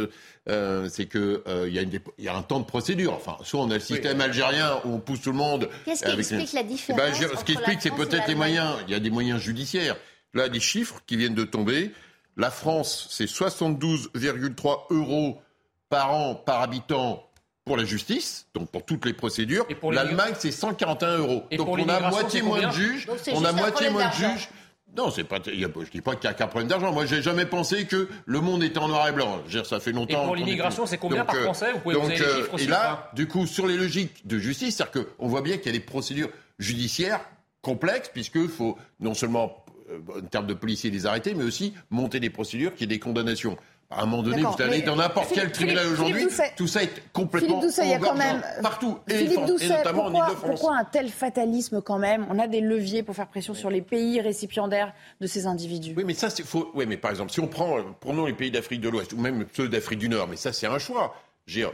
euh, 0.51 0.91
c'est 0.91 1.07
qu'il 1.07 1.41
euh, 1.49 1.71
y, 1.71 2.23
y, 2.23 2.29
a 2.29 2.37
un 2.37 2.43
temps 2.43 2.61
de 2.61 2.67
procédure. 2.67 3.15
Enfin, 3.15 3.39
soit 3.45 3.61
on 3.61 3.71
a 3.71 3.75
le 3.75 3.81
système 3.81 4.21
algérien 4.21 4.79
où 4.85 4.97
on 4.97 4.99
pousse 4.99 5.23
tout 5.23 5.33
le 5.33 5.39
monde. 5.39 5.71
Qu'est-ce 5.87 6.05
qui 6.05 6.11
explique 6.11 6.53
la 6.53 6.63
différence 6.63 7.01
eh 7.01 7.25
ben, 7.25 7.39
Ce 7.39 7.45
qui 7.45 7.53
explique, 7.53 7.81
c'est 7.81 7.95
peut-être 7.95 8.29
les 8.29 8.35
moyens. 8.35 8.75
Il 8.89 8.93
y 8.93 8.95
a 8.95 9.01
des 9.01 9.11
moyens 9.11 9.41
judiciaires. 9.41 9.97
Là, 10.35 10.51
des 10.51 10.61
chiffres 10.61 11.01
qui 11.07 11.17
viennent 11.17 11.35
de 11.35 11.45
tomber. 11.45 11.93
La 12.37 12.51
France, 12.51 13.09
c'est 13.11 13.25
72,3 13.25 14.81
euros 14.91 15.41
par 15.89 16.13
an 16.13 16.35
par 16.35 16.63
habitant 16.63 17.23
pour 17.65 17.77
la 17.77 17.85
justice, 17.85 18.47
donc 18.55 18.71
pour 18.71 18.85
toutes 18.85 19.05
les 19.05 19.13
procédures. 19.13 19.67
L'Allemagne, 19.91 20.35
c'est 20.39 20.53
141 20.53 21.19
euros. 21.19 21.45
donc 21.57 21.69
on 21.69 21.89
a 21.89 22.11
moitié 22.11 22.43
moins 22.43 22.67
de 22.67 22.73
juges. 22.73 23.09
On 23.33 23.45
a 23.45 23.53
moitié 23.53 23.91
moins 23.91 24.09
de 24.09 24.15
juges. 24.15 24.49
Non, 24.97 25.11
c'est 25.11 25.25
pas. 25.25 25.39
je 25.45 25.91
dis 25.91 26.01
pas 26.01 26.17
qu'il 26.17 26.25
y 26.25 26.33
a 26.33 26.35
qu'un 26.35 26.47
problème 26.47 26.69
d'argent. 26.69 26.91
Moi, 26.93 27.05
j'ai 27.05 27.21
jamais 27.21 27.45
pensé 27.45 27.85
que 27.85 28.09
le 28.25 28.41
monde 28.41 28.63
était 28.63 28.79
en 28.79 28.89
noir 28.89 29.09
et 29.09 29.13
blanc. 29.13 29.43
ça 29.65 29.79
fait 29.81 29.93
longtemps. 29.93 30.23
Et 30.23 30.27
pour 30.27 30.37
l'immigration, 30.37 30.87
c'est 30.87 30.97
combien 30.97 31.25
par 31.25 31.35
euh, 31.35 31.43
Français? 31.43 31.73
Vous 31.73 31.81
pouvez 31.81 31.97
donc, 31.97 32.09
les 32.09 32.17
chiffres 32.17 32.55
aussi, 32.55 32.65
Et 32.65 32.69
là, 32.69 33.11
du 33.15 33.29
coup, 33.29 33.47
sur 33.47 33.67
les 33.67 33.77
logiques 33.77 34.27
de 34.27 34.39
justice, 34.39 34.77
c'est-à-dire 34.77 35.05
qu'on 35.19 35.29
voit 35.29 35.43
bien 35.43 35.59
qu'il 35.59 35.67
y 35.67 35.75
a 35.75 35.79
des 35.79 35.85
procédures 35.85 36.31
judiciaires 36.59 37.21
complexes, 37.61 38.11
puisqu'il 38.11 38.49
faut 38.49 38.79
non 39.01 39.13
seulement 39.13 39.65
euh, 39.91 39.99
en 40.19 40.27
termes 40.27 40.47
de 40.47 40.55
policiers 40.55 40.91
les 40.91 41.05
arrêter, 41.05 41.35
mais 41.35 41.45
aussi 41.45 41.75
monter 41.91 42.19
des 42.19 42.31
procédures 42.31 42.75
qui 42.75 42.85
aient 42.85 42.89
des 42.89 42.99
condamnations. 42.99 43.59
À 43.89 44.03
un 44.03 44.07
moment 44.07 44.23
donné, 44.23 44.43
vous 44.43 44.63
allez 44.63 44.83
dans 44.83 44.97
n'importe 44.97 45.31
quel 45.33 45.53
tribunal 45.53 45.87
aujourd'hui, 45.87 46.27
tout 46.57 46.67
ça 46.67 46.83
est 46.83 46.91
complètement 47.13 47.61
Philippe 47.61 47.63
Doucet, 47.63 47.85
il 47.85 47.91
y 47.91 47.95
a 47.95 47.99
quand 47.99 48.17
même 48.17 48.43
partout, 48.61 48.99
et, 49.09 49.15
Philippe 49.15 49.47
Doucet, 49.47 49.69
notamment 49.69 50.05
pourquoi, 50.05 50.25
en 50.25 50.29
Ile-de-France. 50.29 50.51
Pourquoi 50.51 50.77
un 50.77 50.85
tel 50.85 51.09
fatalisme 51.09 51.81
quand 51.81 51.99
même? 51.99 52.27
On 52.29 52.41
a 52.41 52.49
des 52.49 52.61
leviers 52.61 53.05
pour 53.05 53.15
faire 53.15 53.29
pression 53.29 53.55
sur 53.55 53.71
les 53.71 53.83
pays 53.83 54.21
récipiendaires 54.21 54.93
de 55.21 55.29
ces 55.29 55.47
individus. 55.47 55.95
Oui, 55.97 56.03
mais 56.05 56.15
ça, 56.15 56.31
c'est 56.31 56.45
faux. 56.45 56.73
Oui, 56.75 56.85
mais 56.87 56.97
par 56.97 57.13
exemple, 57.13 57.31
si 57.31 57.39
on 57.39 57.47
prend, 57.47 57.77
prenons 58.01 58.27
les 58.27 58.33
pays 58.33 58.51
d'Afrique 58.51 58.81
de 58.81 58.89
l'Ouest 58.89 59.13
ou 59.13 59.19
même 59.19 59.47
ceux 59.57 59.69
d'Afrique 59.69 60.01
du 60.01 60.09
Nord, 60.09 60.27
mais 60.27 60.37
ça, 60.37 60.53
c'est 60.53 60.67
un 60.67 60.79
choix. 60.81 61.15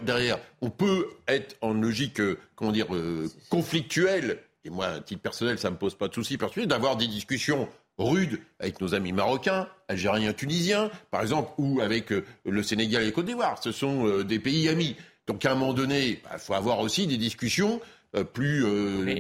Derrière, 0.03 0.38
on 0.61 0.68
peut 0.68 1.09
être 1.29 1.57
en 1.62 1.72
logique, 1.72 2.20
euh, 2.20 2.38
comment 2.57 2.72
dire, 2.72 2.94
euh, 2.94 3.27
conflictuelle. 3.48 4.38
Et 4.66 4.70
moi, 4.70 4.87
à 4.87 5.01
titre 5.01 5.22
personnel, 5.22 5.59
ça 5.59 5.70
me 5.70 5.77
pose 5.77 5.94
pas 5.94 6.09
de 6.09 6.14
souci 6.14 6.37
particulier 6.37 6.66
d'avoir 6.66 6.96
des 6.96 7.07
discussions 7.07 7.68
rude 8.03 8.41
avec 8.61 8.81
nos 8.81 8.95
amis 8.95 9.12
marocains, 9.12 9.69
algériens, 9.88 10.33
tunisiens, 10.33 10.91
par 11.11 11.23
exemple, 11.23 11.51
ou 11.59 11.81
avec 11.81 12.12
euh, 12.12 12.25
le 12.45 12.62
Sénégal 12.62 13.05
et 13.05 13.12
Côte 13.12 13.27
d'Ivoire. 13.27 13.62
Ce 13.62 13.73
sont 13.73 14.07
euh, 14.07 14.25
des 14.25 14.38
pays 14.38 14.69
amis. 14.69 14.97
Donc 15.27 15.45
à 15.45 15.53
un 15.53 15.55
moment 15.55 15.73
donné, 15.73 16.07
il 16.07 16.19
bah, 16.25 16.38
faut 16.38 16.55
avoir 16.55 16.81
aussi 16.81 17.07
des 17.07 17.17
discussions 17.17 17.81
euh, 18.17 18.25
plus 18.25 18.65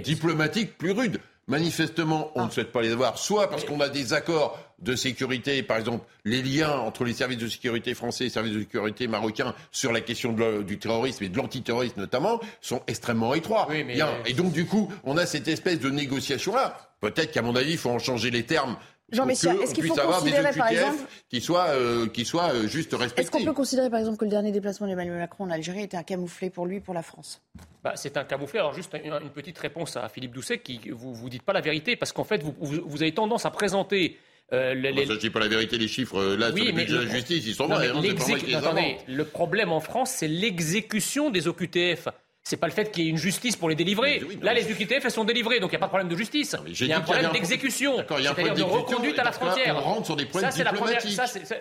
diplomatiques, 0.00 0.76
plus 0.76 0.92
rudes. 0.92 1.20
Manifestement, 1.48 2.30
on 2.36 2.46
ne 2.46 2.50
souhaite 2.50 2.70
pas 2.70 2.82
les 2.82 2.92
avoir, 2.92 3.18
soit 3.18 3.50
parce 3.50 3.64
qu'on 3.64 3.80
a 3.80 3.88
des 3.88 4.12
accords 4.12 4.58
de 4.78 4.94
sécurité, 4.94 5.62
par 5.62 5.76
exemple, 5.76 6.04
les 6.24 6.40
liens 6.40 6.72
entre 6.78 7.04
les 7.04 7.12
services 7.12 7.38
de 7.38 7.48
sécurité 7.48 7.94
français 7.94 8.24
et 8.24 8.26
les 8.28 8.32
services 8.32 8.54
de 8.54 8.60
sécurité 8.60 9.08
marocains 9.08 9.54
sur 9.72 9.92
la 9.92 10.00
question 10.00 10.34
du 10.62 10.78
terrorisme 10.78 11.24
et 11.24 11.28
de 11.28 11.36
l'antiterrorisme 11.36 12.00
notamment, 12.00 12.40
sont 12.60 12.82
extrêmement 12.86 13.34
étroits. 13.34 13.68
Et 14.24 14.34
donc, 14.34 14.52
du 14.52 14.66
coup, 14.66 14.92
on 15.04 15.16
a 15.16 15.26
cette 15.26 15.48
espèce 15.48 15.80
de 15.80 15.90
négociation-là. 15.90 16.91
Peut-être 17.02 17.32
qu'à 17.32 17.42
mon 17.42 17.54
avis, 17.56 17.72
il 17.72 17.78
faut 17.78 17.90
en 17.90 17.98
changer 17.98 18.30
les 18.30 18.44
termes 18.44 18.76
Jean 19.10 19.26
Messia, 19.26 19.54
est-ce 19.56 19.74
qu'il 19.74 19.84
faut 19.84 19.94
considérer, 19.94 20.52
par 20.56 20.68
exemple, 20.68 21.02
qui 21.28 21.40
soient, 21.42 21.68
euh, 21.68 22.06
qui 22.06 22.24
soient 22.24 22.50
euh, 22.54 22.66
juste 22.66 22.94
respectés 22.94 23.20
Est-ce 23.20 23.30
qu'on 23.30 23.44
peut 23.44 23.52
considérer, 23.52 23.90
par 23.90 23.98
exemple, 23.98 24.16
que 24.16 24.24
le 24.24 24.30
dernier 24.30 24.52
déplacement 24.52 24.86
d'Emmanuel 24.86 25.18
Macron 25.18 25.44
en 25.44 25.50
Algérie 25.50 25.82
était 25.82 25.98
un 25.98 26.02
camouflet 26.02 26.48
pour 26.48 26.64
lui, 26.64 26.80
pour 26.80 26.94
la 26.94 27.02
France? 27.02 27.42
Bah, 27.84 27.92
C'est 27.94 28.16
un 28.16 28.24
camouflet. 28.24 28.60
Alors, 28.60 28.72
juste 28.72 28.96
une, 29.04 29.28
petite 29.28 29.58
réponse 29.58 29.98
à 29.98 30.08
Philippe 30.08 30.32
Doucet, 30.32 30.60
qui 30.60 30.80
vous 30.90 31.12
vous 31.12 31.28
dites 31.28 31.42
pas 31.42 31.52
la 31.52 31.60
vérité, 31.60 31.94
parce 31.96 32.12
qu'en 32.12 32.24
fait, 32.24 32.42
vous, 32.42 32.54
vous, 32.58 33.02
avez 33.02 33.12
tendance 33.12 33.44
à 33.44 33.50
présenter 33.50 34.16
Euh, 34.54 34.74
les, 34.74 35.06
ça, 35.06 35.14
je 35.14 35.18
dis 35.18 35.30
pas 35.30 35.40
la 35.40 35.48
vérité, 35.48 35.76
les 35.78 35.88
chiffres, 35.88 36.18
euh, 36.18 36.36
là, 36.36 36.54
sur 36.54 36.64
le 36.64 36.72
budget 36.72 36.92
de 36.92 37.04
la 37.04 37.14
justice, 37.14 37.46
ils 37.46 37.54
sont 37.54 37.66
vrais. 37.66 37.88
Hein, 37.88 38.02
attendez, 38.54 38.96
le 39.08 39.24
problème 39.24 39.72
en 39.72 39.80
France, 39.80 40.10
c'est 40.10 40.28
l'exécution 40.28 41.30
des 41.30 41.48
OQTF. 41.48 42.08
C'est 42.44 42.56
pas 42.56 42.66
le 42.66 42.72
fait 42.72 42.90
qu'il 42.90 43.04
y 43.04 43.06
ait 43.06 43.10
une 43.10 43.16
justice 43.16 43.56
pour 43.56 43.68
les 43.68 43.76
délivrer. 43.76 44.20
Là, 44.42 44.52
les 44.52 44.68
UQTF, 44.68 45.04
elles 45.04 45.10
sont 45.10 45.24
délivrées, 45.24 45.60
donc 45.60 45.70
il 45.70 45.74
n'y 45.74 45.76
a 45.76 45.80
pas 45.80 45.86
de 45.86 45.90
problème 45.90 46.08
de 46.08 46.16
justice. 46.16 46.56
Il 46.66 46.86
y 46.86 46.92
a 46.92 46.98
un 46.98 47.00
problème 47.00 47.30
d'exécution, 47.32 47.96
c'est-à-dire 47.96 48.54
de 48.54 48.62
reconduite 48.62 49.18
à 49.18 49.24
la 49.24 49.32
frontière. 49.32 49.76
On 49.76 49.80
rentre 49.80 50.06
sur 50.06 50.16
des 50.16 50.26
points 50.26 50.48
diplomatiques. 50.48 51.20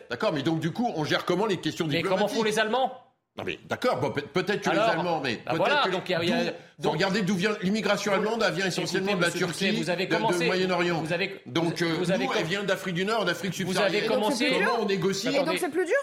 D'accord, 0.10 0.34
mais 0.34 0.42
donc 0.42 0.60
du 0.60 0.72
coup, 0.72 0.92
on 0.96 1.06
gère 1.06 1.26
comment 1.26 1.46
les 1.46 1.58
questions 1.58 1.86
diplomatiques 1.86 2.12
Mais 2.12 2.18
comment 2.18 2.28
font 2.28 2.44
les 2.44 2.60
Allemands? 2.60 2.92
Non 3.38 3.46
mais 3.46 3.58
d'accord, 3.70 4.14
peut-être 4.34 4.62
que 4.62 4.70
les 4.72 4.78
Allemands, 4.78 5.22
mais 5.24 5.40
bah 5.46 5.54
peut-être 5.54 5.84
que 5.86 5.92
donc, 5.92 6.10
y 6.10 6.14
a, 6.14 6.22
y 6.22 6.34
a, 6.34 6.52
donc, 6.80 6.94
regardez 6.94 7.22
d'où 7.22 7.36
vient 7.36 7.56
l'immigration 7.62 8.12
allemande, 8.12 8.44
elle 8.46 8.54
vient 8.54 8.66
essentiellement 8.66 9.16
de 9.16 9.22
la 9.22 9.32
Turquie, 9.32 9.72
vous 9.72 9.90
avez 9.90 10.10
commencé, 10.10 10.40
de, 10.40 10.46
Moyen-Orient. 10.48 11.02
Vous 11.02 11.14
avez, 11.14 11.42
donc 11.46 11.82
vous, 11.82 11.96
vous 11.96 12.12
avez, 12.12 12.26
nous, 12.26 12.32
elle 12.38 12.46
vient 12.46 12.64
d'Afrique 12.64 12.96
du 12.96 13.06
Nord, 13.06 13.24
d'Afrique 13.24 13.54
subsaharienne. 13.54 14.04
Vous 14.04 14.12
avez 14.12 14.14
commencé. 14.14 14.50
Comment 14.50 14.82
on 14.82 14.86
négocie 14.86 15.30
Et 15.30 15.44
donc 15.46 15.58
c'est 15.60 15.70
plus 15.70 15.86
dur 15.86 15.96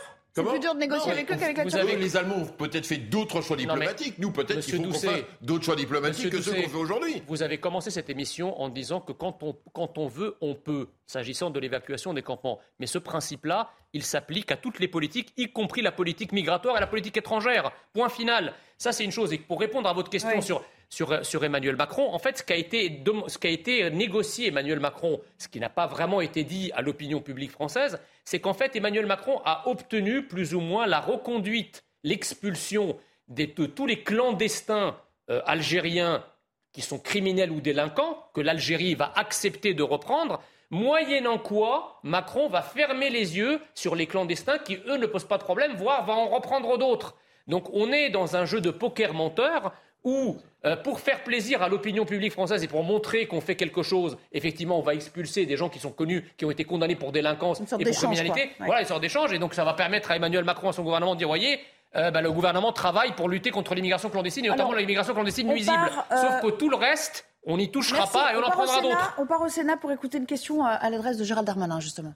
c'est 0.42 0.50
plus 0.50 0.60
dur 0.60 0.74
de 0.74 0.80
négocier 0.80 1.12
avec 1.12 1.30
eux 1.30 1.36
qu'avec 1.36 1.56
la 1.56 1.64
Turquie. 1.64 1.96
les 1.96 2.16
Allemands 2.16 2.36
ont 2.36 2.46
peut-être 2.46 2.86
fait 2.86 2.96
d'autres 2.96 3.40
choix 3.40 3.56
diplomatiques. 3.56 4.18
Nous, 4.18 4.30
peut-être 4.30 4.60
qu'il 4.60 4.76
faut 4.76 4.82
qu'on 4.82 4.92
fasse 4.92 5.24
d'autres 5.40 5.64
choix 5.64 5.76
diplomatiques 5.76 6.30
que 6.30 6.40
ceux 6.40 6.52
qu'on 6.52 6.68
fait 6.68 6.76
aujourd'hui. 6.76 7.22
Vous 7.26 7.42
avez 7.42 7.58
commencé 7.58 7.90
cette 7.90 8.10
émission 8.10 8.60
en 8.60 8.68
disant 8.68 9.00
que 9.00 9.12
quand 9.12 9.42
on, 9.42 9.56
quand 9.72 9.98
on 9.98 10.06
veut, 10.06 10.36
on 10.40 10.54
peut, 10.54 10.88
s'agissant 11.06 11.50
de 11.50 11.60
l'évacuation 11.60 12.14
des 12.14 12.22
campements. 12.22 12.58
Mais 12.78 12.86
ce 12.86 12.98
principe-là, 12.98 13.70
il 13.92 14.02
s'applique 14.02 14.50
à 14.52 14.56
toutes 14.56 14.78
les 14.80 14.88
politiques, 14.88 15.32
y 15.36 15.50
compris 15.50 15.82
la 15.82 15.92
politique 15.92 16.32
migratoire 16.32 16.76
et 16.76 16.80
la 16.80 16.86
politique 16.86 17.16
étrangère. 17.16 17.72
Point 17.92 18.08
final. 18.08 18.54
Ça, 18.76 18.92
c'est 18.92 19.04
une 19.04 19.12
chose. 19.12 19.32
Et 19.32 19.38
pour 19.38 19.60
répondre 19.60 19.88
à 19.88 19.92
votre 19.92 20.10
question 20.10 20.40
sur 20.40 20.62
sur, 20.88 21.44
Emmanuel 21.44 21.76
Macron. 21.76 22.12
En 22.12 22.18
fait, 22.18 22.38
ce 22.38 22.42
qui, 22.42 22.52
a 22.52 22.56
été, 22.56 23.02
ce 23.26 23.38
qui 23.38 23.46
a 23.46 23.50
été 23.50 23.90
négocié 23.90 24.48
Emmanuel 24.48 24.80
Macron, 24.80 25.20
ce 25.36 25.48
qui 25.48 25.60
n'a 25.60 25.68
pas 25.68 25.86
vraiment 25.86 26.20
été 26.20 26.44
dit 26.44 26.70
à 26.74 26.82
l'opinion 26.82 27.20
publique 27.20 27.50
française, 27.50 28.00
c'est 28.24 28.40
qu'en 28.40 28.54
fait, 28.54 28.74
Emmanuel 28.76 29.06
Macron 29.06 29.40
a 29.44 29.68
obtenu 29.68 30.26
plus 30.26 30.54
ou 30.54 30.60
moins 30.60 30.86
la 30.86 31.00
reconduite, 31.00 31.84
l'expulsion 32.04 32.96
de 33.28 33.44
tous 33.44 33.86
les 33.86 34.02
clandestins 34.02 34.96
euh, 35.30 35.42
algériens 35.44 36.24
qui 36.72 36.80
sont 36.80 36.98
criminels 36.98 37.50
ou 37.50 37.60
délinquants, 37.60 38.30
que 38.34 38.40
l'Algérie 38.40 38.94
va 38.94 39.12
accepter 39.16 39.74
de 39.74 39.82
reprendre, 39.82 40.40
moyennant 40.70 41.38
quoi 41.38 42.00
Macron 42.02 42.48
va 42.48 42.62
fermer 42.62 43.10
les 43.10 43.36
yeux 43.36 43.60
sur 43.74 43.94
les 43.94 44.06
clandestins 44.06 44.58
qui, 44.58 44.78
eux, 44.86 44.96
ne 44.96 45.06
posent 45.06 45.24
pas 45.24 45.38
de 45.38 45.44
problème, 45.44 45.74
voire 45.76 46.04
va 46.04 46.14
en 46.14 46.28
reprendre 46.28 46.78
d'autres. 46.78 47.16
Donc 47.46 47.70
on 47.72 47.92
est 47.92 48.10
dans 48.10 48.36
un 48.36 48.44
jeu 48.44 48.60
de 48.60 48.70
poker 48.70 49.14
menteur 49.14 49.72
où, 50.08 50.36
euh, 50.64 50.76
pour 50.76 51.00
faire 51.00 51.22
plaisir 51.22 51.62
à 51.62 51.68
l'opinion 51.68 52.04
publique 52.04 52.32
française 52.32 52.64
et 52.64 52.68
pour 52.68 52.82
montrer 52.82 53.26
qu'on 53.26 53.40
fait 53.40 53.56
quelque 53.56 53.82
chose, 53.82 54.16
effectivement, 54.32 54.78
on 54.78 54.82
va 54.82 54.94
expulser 54.94 55.46
des 55.46 55.56
gens 55.56 55.68
qui 55.68 55.78
sont 55.78 55.90
connus, 55.90 56.24
qui 56.36 56.44
ont 56.44 56.50
été 56.50 56.64
condamnés 56.64 56.96
pour 56.96 57.12
délinquance 57.12 57.60
et 57.60 57.84
pour 57.84 57.94
criminalité. 57.94 58.50
Voilà, 58.58 58.80
une 58.80 58.86
sorte 58.86 59.02
d'échange. 59.02 59.32
Et 59.32 59.38
donc, 59.38 59.54
ça 59.54 59.64
va 59.64 59.74
permettre 59.74 60.10
à 60.10 60.16
Emmanuel 60.16 60.44
Macron 60.44 60.68
et 60.68 60.70
à 60.70 60.72
son 60.72 60.82
gouvernement 60.82 61.14
de 61.14 61.18
dire, 61.18 61.28
voyez, 61.28 61.60
euh, 61.96 62.10
bah, 62.10 62.22
le 62.22 62.32
gouvernement 62.32 62.72
travaille 62.72 63.12
pour 63.12 63.28
lutter 63.28 63.50
contre 63.50 63.74
l'immigration 63.74 64.08
clandestine, 64.10 64.46
et 64.46 64.48
notamment 64.48 64.72
l'immigration 64.72 65.14
clandestine 65.14 65.48
nuisible. 65.48 65.90
Euh, 66.12 66.16
Sauf 66.16 66.40
que 66.42 66.56
tout 66.56 66.70
le 66.70 66.76
reste, 66.76 67.26
on 67.44 67.56
n'y 67.56 67.70
touchera 67.70 68.06
pas 68.06 68.32
et 68.32 68.36
on, 68.36 68.42
en 68.42 68.50
prendra 68.50 68.80
d'autres. 68.80 69.14
On 69.18 69.26
part 69.26 69.42
au 69.42 69.48
Sénat 69.48 69.76
pour 69.76 69.92
écouter 69.92 70.18
une 70.18 70.26
question 70.26 70.64
à 70.64 70.90
l'adresse 70.90 71.18
de 71.18 71.24
Gérald 71.24 71.46
Darmanin, 71.46 71.80
justement 71.80 72.14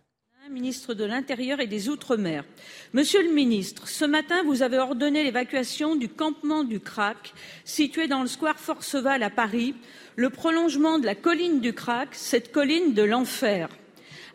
ministre 0.53 0.95
de 0.95 1.05
l'Intérieur 1.05 1.61
et 1.61 1.67
des 1.67 1.89
Outre-mer. 1.89 2.45
Monsieur 2.93 3.23
le 3.23 3.33
ministre, 3.33 3.89
ce 3.89 4.05
matin, 4.05 4.43
vous 4.45 4.63
avez 4.63 4.79
ordonné 4.79 5.25
l'évacuation 5.25 5.97
du 5.97 6.09
campement 6.09 6.63
du 6.63 6.79
Crac, 6.79 7.33
situé 7.65 8.07
dans 8.07 8.21
le 8.21 8.29
square 8.29 8.61
Forceval 8.61 9.23
à 9.23 9.31
Paris, 9.31 9.75
le 10.17 10.29
prolongement 10.29 10.99
de 10.99 11.07
la 11.07 11.15
colline 11.15 11.61
du 11.61 11.73
Crac, 11.73 12.11
cette 12.13 12.53
colline 12.53 12.93
de 12.93 13.03
l'enfer. 13.03 13.71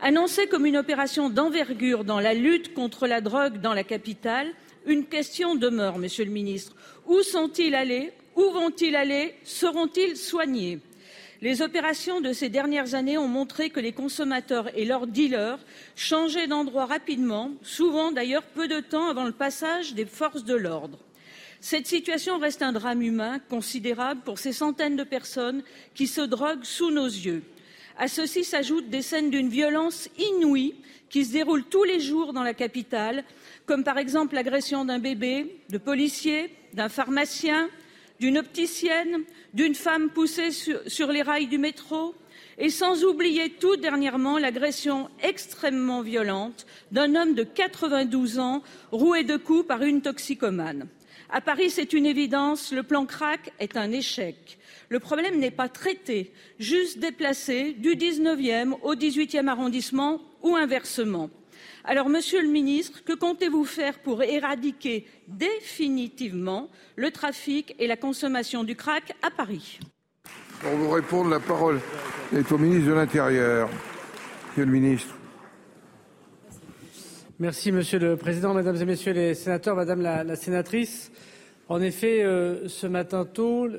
Annoncée 0.01 0.47
comme 0.47 0.65
une 0.65 0.77
opération 0.77 1.29
d'envergure 1.29 2.03
dans 2.03 2.19
la 2.19 2.33
lutte 2.33 2.73
contre 2.73 3.07
la 3.07 3.21
drogue 3.21 3.61
dans 3.61 3.73
la 3.73 3.83
capitale, 3.83 4.51
une 4.85 5.05
question 5.05 5.55
demeure, 5.55 5.99
monsieur 5.99 6.25
le 6.25 6.31
ministre. 6.31 6.75
Où 7.05 7.21
sont-ils 7.21 7.75
allés? 7.75 8.11
Où 8.35 8.49
vont-ils 8.51 8.95
aller? 8.95 9.35
Seront-ils 9.43 10.17
soignés? 10.17 10.79
Les 11.41 11.61
opérations 11.61 12.21
de 12.21 12.33
ces 12.33 12.49
dernières 12.49 12.95
années 12.95 13.17
ont 13.17 13.27
montré 13.27 13.69
que 13.69 13.79
les 13.79 13.91
consommateurs 13.91 14.75
et 14.75 14.85
leurs 14.85 15.07
dealers 15.07 15.59
changeaient 15.95 16.47
d'endroit 16.47 16.85
rapidement, 16.85 17.51
souvent 17.61 18.11
d'ailleurs 18.11 18.43
peu 18.43 18.67
de 18.67 18.79
temps 18.79 19.09
avant 19.09 19.25
le 19.25 19.31
passage 19.31 19.93
des 19.93 20.05
forces 20.05 20.43
de 20.43 20.55
l'ordre. 20.55 20.99
Cette 21.59 21.87
situation 21.87 22.37
reste 22.37 22.61
un 22.61 22.71
drame 22.71 23.01
humain 23.01 23.39
considérable 23.49 24.21
pour 24.23 24.39
ces 24.39 24.53
centaines 24.53 24.95
de 24.95 25.03
personnes 25.03 25.63
qui 25.95 26.07
se 26.07 26.21
droguent 26.21 26.63
sous 26.63 26.91
nos 26.91 27.07
yeux. 27.07 27.43
À 27.97 28.07
ceci 28.07 28.43
s'ajoutent 28.43 28.89
des 28.89 29.01
scènes 29.01 29.31
d'une 29.31 29.49
violence 29.49 30.09
inouïe 30.19 30.75
qui 31.09 31.25
se 31.25 31.31
déroulent 31.31 31.63
tous 31.63 31.83
les 31.83 31.99
jours 31.99 32.33
dans 32.33 32.43
la 32.43 32.53
capitale, 32.53 33.23
comme 33.65 33.83
par 33.83 33.97
exemple 33.97 34.35
l'agression 34.35 34.85
d'un 34.85 34.99
bébé, 34.99 35.57
de 35.69 35.77
policiers, 35.77 36.53
d'un 36.73 36.89
pharmacien, 36.89 37.69
d'une 38.19 38.37
opticienne, 38.37 39.23
d'une 39.53 39.75
femme 39.75 40.09
poussée 40.09 40.51
sur, 40.51 41.11
les 41.11 41.21
rails 41.21 41.47
du 41.47 41.57
métro, 41.57 42.15
et 42.57 42.69
sans 42.69 43.03
oublier 43.03 43.51
tout 43.51 43.75
dernièrement 43.75 44.37
l'agression 44.37 45.09
extrêmement 45.21 46.01
violente 46.01 46.65
d'un 46.91 47.15
homme 47.15 47.35
de 47.35 47.43
92 47.43 48.39
ans 48.39 48.63
roué 48.91 49.23
de 49.23 49.37
coups 49.37 49.67
par 49.67 49.83
une 49.83 50.01
toxicomane. 50.01 50.87
À 51.29 51.41
Paris, 51.41 51.69
c'est 51.69 51.93
une 51.93 52.05
évidence, 52.05 52.71
le 52.71 52.83
plan 52.83 53.05
crack 53.05 53.51
est 53.59 53.77
un 53.77 53.91
échec. 53.91 54.57
Le 54.89 54.99
problème 54.99 55.37
n'est 55.37 55.51
pas 55.51 55.67
traité, 55.67 56.31
juste 56.57 56.99
déplacé 56.99 57.73
du 57.73 57.95
19e 57.95 58.75
au 58.81 58.95
18e 58.95 59.47
arrondissement 59.47 60.21
ou 60.41 60.55
inversement. 60.55 61.29
Alors, 61.89 62.09
Monsieur 62.09 62.41
le 62.41 62.49
ministre, 62.49 63.01
que 63.05 63.13
comptez-vous 63.13 63.63
faire 63.63 63.99
pour 63.99 64.21
éradiquer 64.21 65.07
définitivement 65.29 66.67
le 66.97 67.11
trafic 67.11 67.75
et 67.79 67.87
la 67.87 67.95
consommation 67.95 68.65
du 68.65 68.75
crack 68.75 69.15
à 69.21 69.31
Paris? 69.31 69.79
Pour 70.59 70.71
vous 70.71 70.89
répondre, 70.89 71.29
la 71.29 71.39
parole 71.39 71.79
est 72.35 72.51
au 72.51 72.57
ministre 72.57 72.89
de 72.89 72.93
l'Intérieur. 72.93 73.69
Monsieur 74.49 74.65
le 74.65 74.71
ministre. 74.71 75.15
Merci, 77.39 77.71
Monsieur 77.71 77.99
le 77.99 78.17
Président, 78.17 78.53
Mesdames 78.53 78.75
et 78.75 78.85
Messieurs 78.85 79.13
les 79.13 79.33
sénateurs, 79.33 79.77
Madame 79.77 80.01
la, 80.01 80.35
sénatrice. 80.35 81.09
En 81.69 81.81
effet, 81.81 82.21
euh, 82.21 82.67
ce 82.67 82.87
matin 82.87 83.23
tôt, 83.23 83.69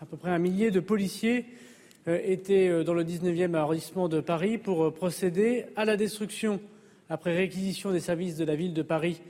à 0.00 0.06
peu 0.06 0.16
près 0.16 0.30
un 0.30 0.38
millier 0.38 0.70
de 0.70 0.80
policiers 0.80 1.44
euh, 2.08 2.18
étaient 2.24 2.68
euh, 2.68 2.84
dans 2.84 2.94
le 2.94 3.04
19e 3.04 3.54
arrondissement 3.54 4.08
de 4.08 4.20
Paris 4.20 4.56
pour 4.56 4.94
procéder 4.94 5.66
à 5.76 5.84
la 5.84 5.98
destruction 5.98 6.58
après 7.14 7.36
réquisition 7.36 7.92
des 7.92 8.00
services 8.00 8.34
de 8.34 8.44
la 8.44 8.56
ville 8.56 8.74
de 8.74 8.82
Paris, 8.82 9.20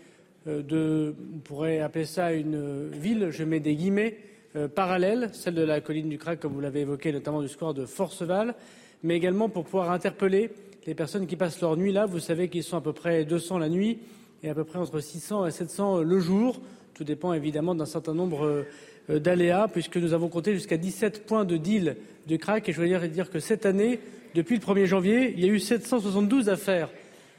euh, 0.46 0.62
de, 0.62 1.14
on 1.34 1.40
pourrait 1.40 1.80
appeler 1.80 2.06
ça 2.06 2.32
une 2.32 2.88
ville, 2.88 3.28
je 3.30 3.44
mets 3.44 3.60
des 3.60 3.74
guillemets, 3.76 4.16
euh, 4.56 4.68
parallèle, 4.68 5.28
celle 5.34 5.54
de 5.54 5.62
la 5.62 5.82
colline 5.82 6.08
du 6.08 6.16
Crac, 6.16 6.40
comme 6.40 6.54
vous 6.54 6.62
l'avez 6.62 6.80
évoqué, 6.80 7.12
notamment 7.12 7.42
du 7.42 7.48
score 7.48 7.74
de 7.74 7.84
Forceval, 7.84 8.54
mais 9.02 9.14
également 9.16 9.50
pour 9.50 9.64
pouvoir 9.64 9.90
interpeller 9.90 10.50
les 10.86 10.94
personnes 10.94 11.26
qui 11.26 11.36
passent 11.36 11.60
leur 11.60 11.76
nuit 11.76 11.92
là. 11.92 12.06
Vous 12.06 12.20
savez 12.20 12.48
qu'ils 12.48 12.62
sont 12.62 12.78
à 12.78 12.80
peu 12.80 12.94
près 12.94 13.26
200 13.26 13.58
la 13.58 13.68
nuit 13.68 13.98
et 14.42 14.48
à 14.48 14.54
peu 14.54 14.64
près 14.64 14.78
entre 14.78 15.00
600 15.00 15.46
et 15.46 15.50
700 15.50 16.00
le 16.00 16.20
jour. 16.20 16.62
Tout 16.94 17.04
dépend 17.04 17.34
évidemment 17.34 17.74
d'un 17.74 17.84
certain 17.84 18.14
nombre 18.14 18.64
euh, 19.10 19.18
d'aléas, 19.18 19.68
puisque 19.68 19.98
nous 19.98 20.14
avons 20.14 20.28
compté 20.28 20.54
jusqu'à 20.54 20.78
17 20.78 21.26
points 21.26 21.44
de 21.44 21.58
deal 21.58 21.96
du 22.26 22.38
crack. 22.38 22.66
Et 22.66 22.72
je 22.72 22.80
voudrais 22.80 23.08
dire 23.08 23.28
que 23.28 23.40
cette 23.40 23.66
année, 23.66 24.00
depuis 24.34 24.56
le 24.56 24.62
1er 24.62 24.86
janvier, 24.86 25.34
il 25.36 25.44
y 25.44 25.50
a 25.50 25.52
eu 25.52 25.60
772 25.60 26.48
affaires 26.48 26.88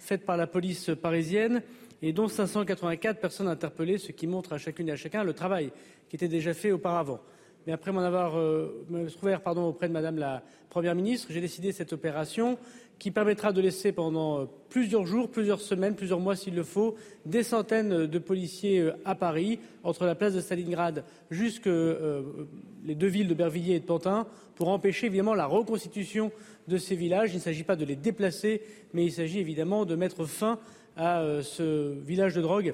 faites 0.06 0.26
par 0.26 0.38
la 0.38 0.48
police 0.48 0.92
parisienne 1.02 1.62
et 2.02 2.14
dont 2.14 2.28
584 2.28 3.20
personnes 3.20 3.48
interpellées, 3.48 3.98
ce 3.98 4.12
qui 4.12 4.28
montre 4.28 4.54
à 4.54 4.58
chacune 4.58 4.88
et 4.90 4.92
à 4.92 4.96
chacun 4.96 5.24
le 5.24 5.34
travail 5.34 5.72
qui 6.10 6.16
était 6.16 6.28
déjà 6.28 6.54
fait 6.54 6.72
auparavant. 6.72 7.20
Mais 7.66 7.74
après 7.74 7.92
m'en 7.92 8.02
avoir 8.02 8.38
euh, 8.38 8.86
me 8.90 9.10
trouver 9.10 9.36
pardon, 9.44 9.64
auprès 9.68 9.88
de 9.88 9.94
Madame 9.94 10.18
la 10.18 10.44
Première 10.70 10.94
ministre, 10.94 11.30
j'ai 11.32 11.42
décidé 11.42 11.72
cette 11.72 11.94
opération 11.94 12.60
qui 13.00 13.10
permettra 13.10 13.52
de 13.52 13.60
laisser 13.60 13.92
pendant 13.92 14.42
euh, 14.42 14.46
plusieurs 14.70 15.06
jours, 15.06 15.32
plusieurs 15.32 15.62
semaines, 15.62 15.96
plusieurs 15.96 16.20
mois 16.20 16.36
s'il 16.36 16.54
le 16.54 16.64
faut, 16.64 16.96
des 17.26 17.42
centaines 17.42 18.06
de 18.06 18.20
policiers 18.20 18.82
euh, 18.82 18.92
à 19.04 19.16
Paris, 19.16 19.60
entre 19.84 20.06
la 20.06 20.14
place 20.14 20.36
de 20.36 20.42
Stalingrad 20.42 21.04
jusque 21.32 21.66
les 21.66 22.96
deux 22.96 23.08
villes 23.08 23.28
de 23.28 23.34
Bervilliers 23.34 23.76
et 23.76 23.80
de 23.80 23.86
Pantin, 23.86 24.28
pour 24.56 24.70
empêcher 24.70 25.08
évidemment 25.08 25.34
la 25.34 25.48
reconstitution 25.48 26.32
de 26.68 26.78
ces 26.78 26.96
villages. 26.96 27.32
Il 27.32 27.38
ne 27.38 27.42
s'agit 27.42 27.64
pas 27.64 27.76
de 27.76 27.86
les 27.86 27.96
déplacer, 27.96 28.62
mais 28.94 29.06
il 29.06 29.12
s'agit 29.12 29.40
évidemment 29.40 29.86
de 29.86 29.96
mettre 29.96 30.26
fin 30.26 30.60
à 30.98 31.22
euh, 31.22 31.42
ce 31.42 31.94
village 32.02 32.36
de 32.36 32.42
drogue 32.42 32.74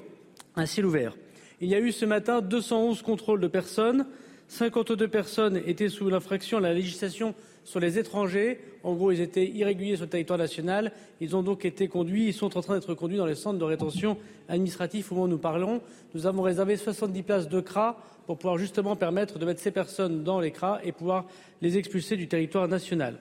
à 0.56 0.66
ciel 0.66 0.86
ouvert. 0.86 1.16
Il 1.60 1.68
y 1.68 1.74
a 1.74 1.80
eu 1.80 1.92
ce 1.92 2.04
matin 2.04 2.40
211 2.40 3.02
contrôles 3.02 3.40
de 3.40 3.48
personnes. 3.48 4.06
52 4.48 5.08
personnes 5.08 5.62
étaient 5.66 5.88
sous 5.88 6.08
l'infraction 6.10 6.58
à 6.58 6.60
la 6.60 6.74
législation 6.74 7.34
sur 7.64 7.80
les 7.80 7.98
étrangers. 7.98 8.58
En 8.82 8.94
gros, 8.94 9.12
ils 9.12 9.20
étaient 9.20 9.46
irréguliers 9.46 9.96
sur 9.96 10.04
le 10.04 10.10
territoire 10.10 10.38
national. 10.38 10.92
Ils 11.20 11.36
ont 11.36 11.42
donc 11.42 11.64
été 11.64 11.88
conduits, 11.88 12.26
ils 12.26 12.34
sont 12.34 12.56
en 12.58 12.60
train 12.60 12.74
d'être 12.74 12.94
conduits 12.94 13.16
dans 13.16 13.26
les 13.26 13.34
centres 13.34 13.58
de 13.58 13.64
rétention 13.64 14.18
administratifs 14.48 15.12
au 15.12 15.14
moment 15.14 15.26
où 15.26 15.30
nous 15.30 15.38
parlons. 15.38 15.80
Nous 16.14 16.26
avons 16.26 16.42
réservé 16.42 16.76
70 16.76 17.22
places 17.22 17.48
de 17.48 17.60
CRA 17.60 17.96
pour 18.26 18.38
pouvoir 18.38 18.58
justement 18.58 18.96
permettre 18.96 19.38
de 19.38 19.46
mettre 19.46 19.60
ces 19.60 19.70
personnes 19.70 20.22
dans 20.24 20.40
les 20.40 20.50
CRA 20.50 20.80
et 20.84 20.92
pouvoir 20.92 21.26
les 21.60 21.78
expulser 21.78 22.16
du 22.16 22.28
territoire 22.28 22.68
national. 22.68 23.18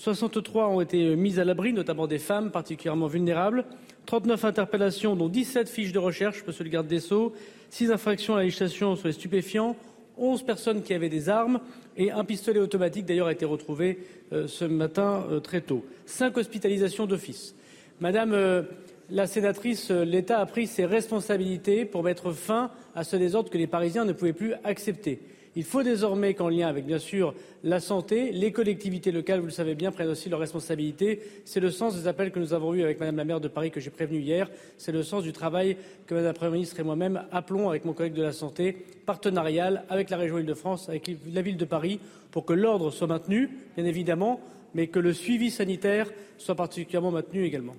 63 0.00 0.68
ont 0.68 0.80
été 0.80 1.14
mises 1.14 1.38
à 1.38 1.44
l'abri, 1.44 1.74
notamment 1.74 2.06
des 2.06 2.18
femmes 2.18 2.50
particulièrement 2.50 3.06
vulnérables. 3.06 3.66
39 4.06 4.46
interpellations, 4.46 5.14
dont 5.14 5.28
17 5.28 5.68
fiches 5.68 5.92
de 5.92 5.98
recherche, 5.98 6.42
monsieur 6.46 6.64
le 6.64 6.70
garde 6.70 6.86
des 6.86 7.00
Sceaux. 7.00 7.34
6 7.68 7.90
infractions 7.92 8.34
à 8.34 8.38
la 8.38 8.44
législation 8.44 8.96
sur 8.96 9.08
les 9.08 9.12
stupéfiants. 9.12 9.76
11 10.16 10.42
personnes 10.44 10.82
qui 10.82 10.94
avaient 10.94 11.10
des 11.10 11.28
armes 11.28 11.60
et 11.98 12.10
un 12.10 12.24
pistolet 12.24 12.60
automatique 12.60 13.04
d'ailleurs 13.04 13.26
a 13.26 13.32
été 13.32 13.44
retrouvé 13.44 13.98
euh, 14.32 14.48
ce 14.48 14.64
matin 14.64 15.26
euh, 15.30 15.38
très 15.38 15.60
tôt. 15.60 15.84
5 16.06 16.34
hospitalisations 16.34 17.04
d'office. 17.04 17.54
Madame 18.00 18.32
euh, 18.32 18.62
la 19.10 19.26
sénatrice, 19.26 19.90
l'État 19.90 20.40
a 20.40 20.46
pris 20.46 20.66
ses 20.66 20.84
responsabilités 20.84 21.84
pour 21.84 22.02
mettre 22.02 22.32
fin 22.32 22.70
à 22.94 23.04
ce 23.04 23.16
désordre 23.16 23.50
que 23.50 23.58
les 23.58 23.66
Parisiens 23.66 24.04
ne 24.04 24.12
pouvaient 24.12 24.32
plus 24.32 24.54
accepter. 24.64 25.20
Il 25.56 25.64
faut 25.64 25.82
désormais 25.82 26.34
qu'en 26.34 26.48
lien 26.48 26.68
avec, 26.68 26.86
bien 26.86 27.00
sûr, 27.00 27.34
la 27.64 27.80
santé, 27.80 28.30
les 28.30 28.52
collectivités 28.52 29.10
locales, 29.10 29.40
vous 29.40 29.46
le 29.46 29.52
savez 29.52 29.74
bien, 29.74 29.90
prennent 29.90 30.08
aussi 30.08 30.28
leurs 30.28 30.38
responsabilités. 30.38 31.20
C'est 31.44 31.58
le 31.58 31.72
sens 31.72 31.96
des 31.96 32.06
appels 32.06 32.30
que 32.30 32.38
nous 32.38 32.52
avons 32.52 32.72
eus 32.72 32.84
avec 32.84 33.00
Madame 33.00 33.16
la 33.16 33.24
maire 33.24 33.40
de 33.40 33.48
Paris, 33.48 33.72
que 33.72 33.80
j'ai 33.80 33.90
prévenu 33.90 34.20
hier. 34.20 34.48
C'est 34.78 34.92
le 34.92 35.02
sens 35.02 35.24
du 35.24 35.32
travail 35.32 35.76
que 36.06 36.14
Madame 36.14 36.28
la 36.28 36.34
Première 36.34 36.52
ministre 36.52 36.78
et 36.78 36.84
moi-même 36.84 37.24
appelons 37.32 37.68
avec 37.68 37.84
mon 37.84 37.94
collègue 37.94 38.14
de 38.14 38.22
la 38.22 38.32
Santé, 38.32 38.76
partenarial 39.06 39.84
avec 39.88 40.08
la 40.10 40.18
région 40.18 40.38
Île-de-France, 40.38 40.88
avec 40.88 41.10
la 41.32 41.42
ville 41.42 41.56
de 41.56 41.64
Paris, 41.64 41.98
pour 42.30 42.44
que 42.44 42.52
l'ordre 42.52 42.92
soit 42.92 43.08
maintenu, 43.08 43.50
bien 43.76 43.86
évidemment, 43.86 44.40
mais 44.72 44.86
que 44.86 45.00
le 45.00 45.12
suivi 45.12 45.50
sanitaire 45.50 46.12
soit 46.38 46.54
particulièrement 46.54 47.10
maintenu 47.10 47.44
également. 47.44 47.74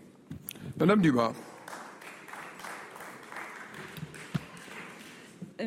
Madame 0.81 0.99
Dumas. 0.99 1.50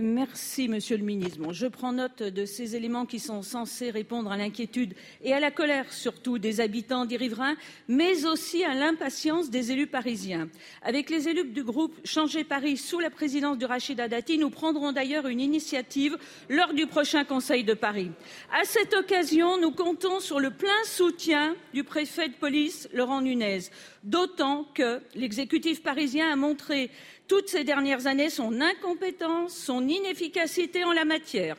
Merci, 0.01 0.69
Monsieur 0.69 0.97
le 0.97 1.05
Ministre. 1.05 1.53
je 1.53 1.67
prends 1.67 1.93
note 1.93 2.23
de 2.23 2.47
ces 2.47 2.75
éléments 2.75 3.07
qui 3.07 3.19
sont 3.19 3.43
censés 3.43 3.91
répondre 3.91 4.33
à 4.33 4.37
l'inquiétude 4.37 4.95
et 5.23 5.33
à 5.33 5.41
la 5.41 5.51
colère, 5.51 5.93
surtout 5.93 6.39
des 6.39 6.61
habitants 6.61 7.05
des 7.05 7.17
riverains, 7.17 7.57
mais 7.87 8.25
aussi 8.25 8.65
à 8.65 8.75
l'impatience 8.75 9.51
des 9.51 9.73
élus 9.73 9.87
parisiens. 9.87 10.49
Avec 10.83 11.11
les 11.11 11.29
élus 11.29 11.51
du 11.51 11.63
groupe 11.63 11.95
Changer 12.05 12.45
Paris 12.45 12.77
sous 12.77 12.99
la 12.99 13.11
présidence 13.11 13.59
de 13.59 13.67
Rachida 13.67 14.09
Dati, 14.09 14.39
nous 14.39 14.51
prendrons 14.51 14.93
d'ailleurs 14.93 15.27
une 15.27 15.41
initiative 15.41 16.17
lors 16.49 16.73
du 16.73 16.87
prochain 16.87 17.25
Conseil 17.25 17.63
de 17.65 17.75
Paris. 17.75 18.11
À 18.53 18.65
cette 18.65 18.95
occasion, 18.95 19.61
nous 19.61 19.73
comptons 19.73 20.21
sur 20.21 20.41
le 20.41 20.51
plein 20.51 20.71
soutien 20.85 21.57
du 21.73 21.85
préfet 21.85 22.29
de 22.29 22.35
police, 22.35 22.89
Laurent 22.93 23.21
Nunez, 23.21 23.61
d'autant 24.03 24.67
que 24.75 25.01
l'exécutif 25.15 25.83
parisien 25.83 26.33
a 26.33 26.37
montré 26.37 26.91
toutes 27.29 27.49
ces 27.49 27.65
dernières 27.65 28.07
années 28.07 28.31
son 28.31 28.61
incompétence, 28.61 29.55
son 29.55 29.89
inefficacité 29.89 30.85
en 30.85 30.93
la 30.93 31.05
matière. 31.05 31.57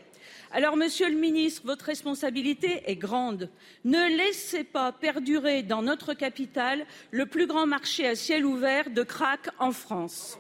Alors, 0.51 0.77
Monsieur 0.77 1.09
le 1.09 1.17
Ministre, 1.17 1.63
votre 1.65 1.85
responsabilité 1.85 2.83
est 2.85 2.95
grande. 2.95 3.49
Ne 3.83 4.15
laissez 4.15 4.63
pas 4.63 4.93
perdurer 4.93 5.63
dans 5.63 5.81
notre 5.81 6.13
capitale 6.13 6.85
le 7.11 7.25
plus 7.25 7.45
grand 7.45 7.65
marché 7.65 8.07
à 8.07 8.15
ciel 8.15 8.45
ouvert 8.45 8.89
de 8.89 9.03
crack 9.03 9.49
en 9.59 9.71
France. 9.71 10.39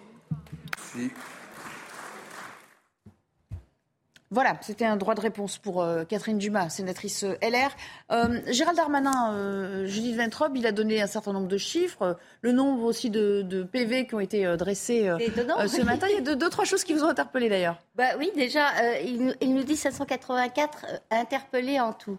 Voilà, 4.31 4.57
c'était 4.61 4.85
un 4.85 4.97
droit 4.97 5.13
de 5.13 5.21
réponse 5.21 5.59
pour 5.59 5.83
euh, 5.83 6.03
Catherine 6.03 6.39
Dumas, 6.39 6.69
sénatrice 6.69 7.23
euh, 7.23 7.37
LR. 7.43 7.69
Euh, 8.11 8.41
Gérald 8.47 8.75
Darmanin, 8.75 9.85
Judith 9.85 10.17
Ventrobe, 10.17 10.57
il 10.57 10.65
a 10.65 10.71
donné 10.71 10.99
un 11.01 11.07
certain 11.07 11.31
nombre 11.31 11.47
de 11.47 11.57
chiffres, 11.57 12.17
le 12.41 12.51
nombre 12.51 12.83
aussi 12.83 13.11
de, 13.11 13.63
PV 13.71 14.07
qui 14.07 14.15
ont 14.15 14.19
été 14.19 14.45
dressés 14.57 15.11
ce 15.19 15.81
matin. 15.83 16.07
Il 16.09 16.15
y 16.15 16.29
a 16.29 16.35
deux, 16.35 16.49
trois 16.49 16.65
choses 16.65 16.83
qui 16.83 16.93
vous 16.93 17.03
ont 17.03 17.09
interpellé 17.09 17.49
d'ailleurs. 17.49 17.77
Bah 17.95 18.09
oui, 18.17 18.31
déjà, 18.35 18.99
il, 19.01 19.35
il, 19.41 19.53
nous 19.53 19.63
dit 19.63 19.75
584 19.75 20.85
interpellés 21.11 21.79
en 21.79 21.93
tout. 21.93 22.17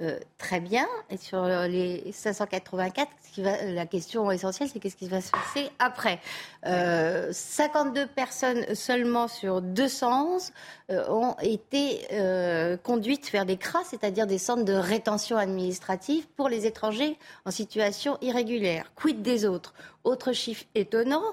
Euh, 0.00 0.18
très 0.38 0.60
bien. 0.60 0.86
Et 1.10 1.16
sur 1.16 1.44
les 1.46 2.12
584, 2.12 3.10
qui 3.36 3.42
va, 3.42 3.62
la 3.64 3.84
question 3.84 4.30
essentielle, 4.30 4.70
c'est 4.72 4.78
qu'est-ce 4.78 4.96
qui 4.96 5.08
va 5.08 5.20
se 5.20 5.30
passer 5.30 5.68
après. 5.78 6.20
Euh, 6.64 7.28
52 7.32 8.06
personnes 8.06 8.74
seulement 8.74 9.28
sur 9.28 9.60
211 9.60 10.52
euh, 10.90 11.06
ont 11.10 11.36
été 11.42 12.06
euh, 12.12 12.78
conduites 12.78 13.30
vers 13.30 13.44
des 13.44 13.58
CRA, 13.58 13.80
c'est-à-dire 13.84 14.26
des 14.26 14.38
centres 14.38 14.64
de 14.64 14.72
rétention 14.72 15.36
administrative 15.36 16.26
pour 16.34 16.48
les 16.48 16.64
étrangers 16.64 17.18
en 17.44 17.50
situation 17.50 18.16
irrégulière. 18.22 18.90
Quid 18.94 19.20
des 19.20 19.44
autres? 19.44 19.74
Autre 20.04 20.32
chiffre 20.32 20.64
étonnant, 20.74 21.24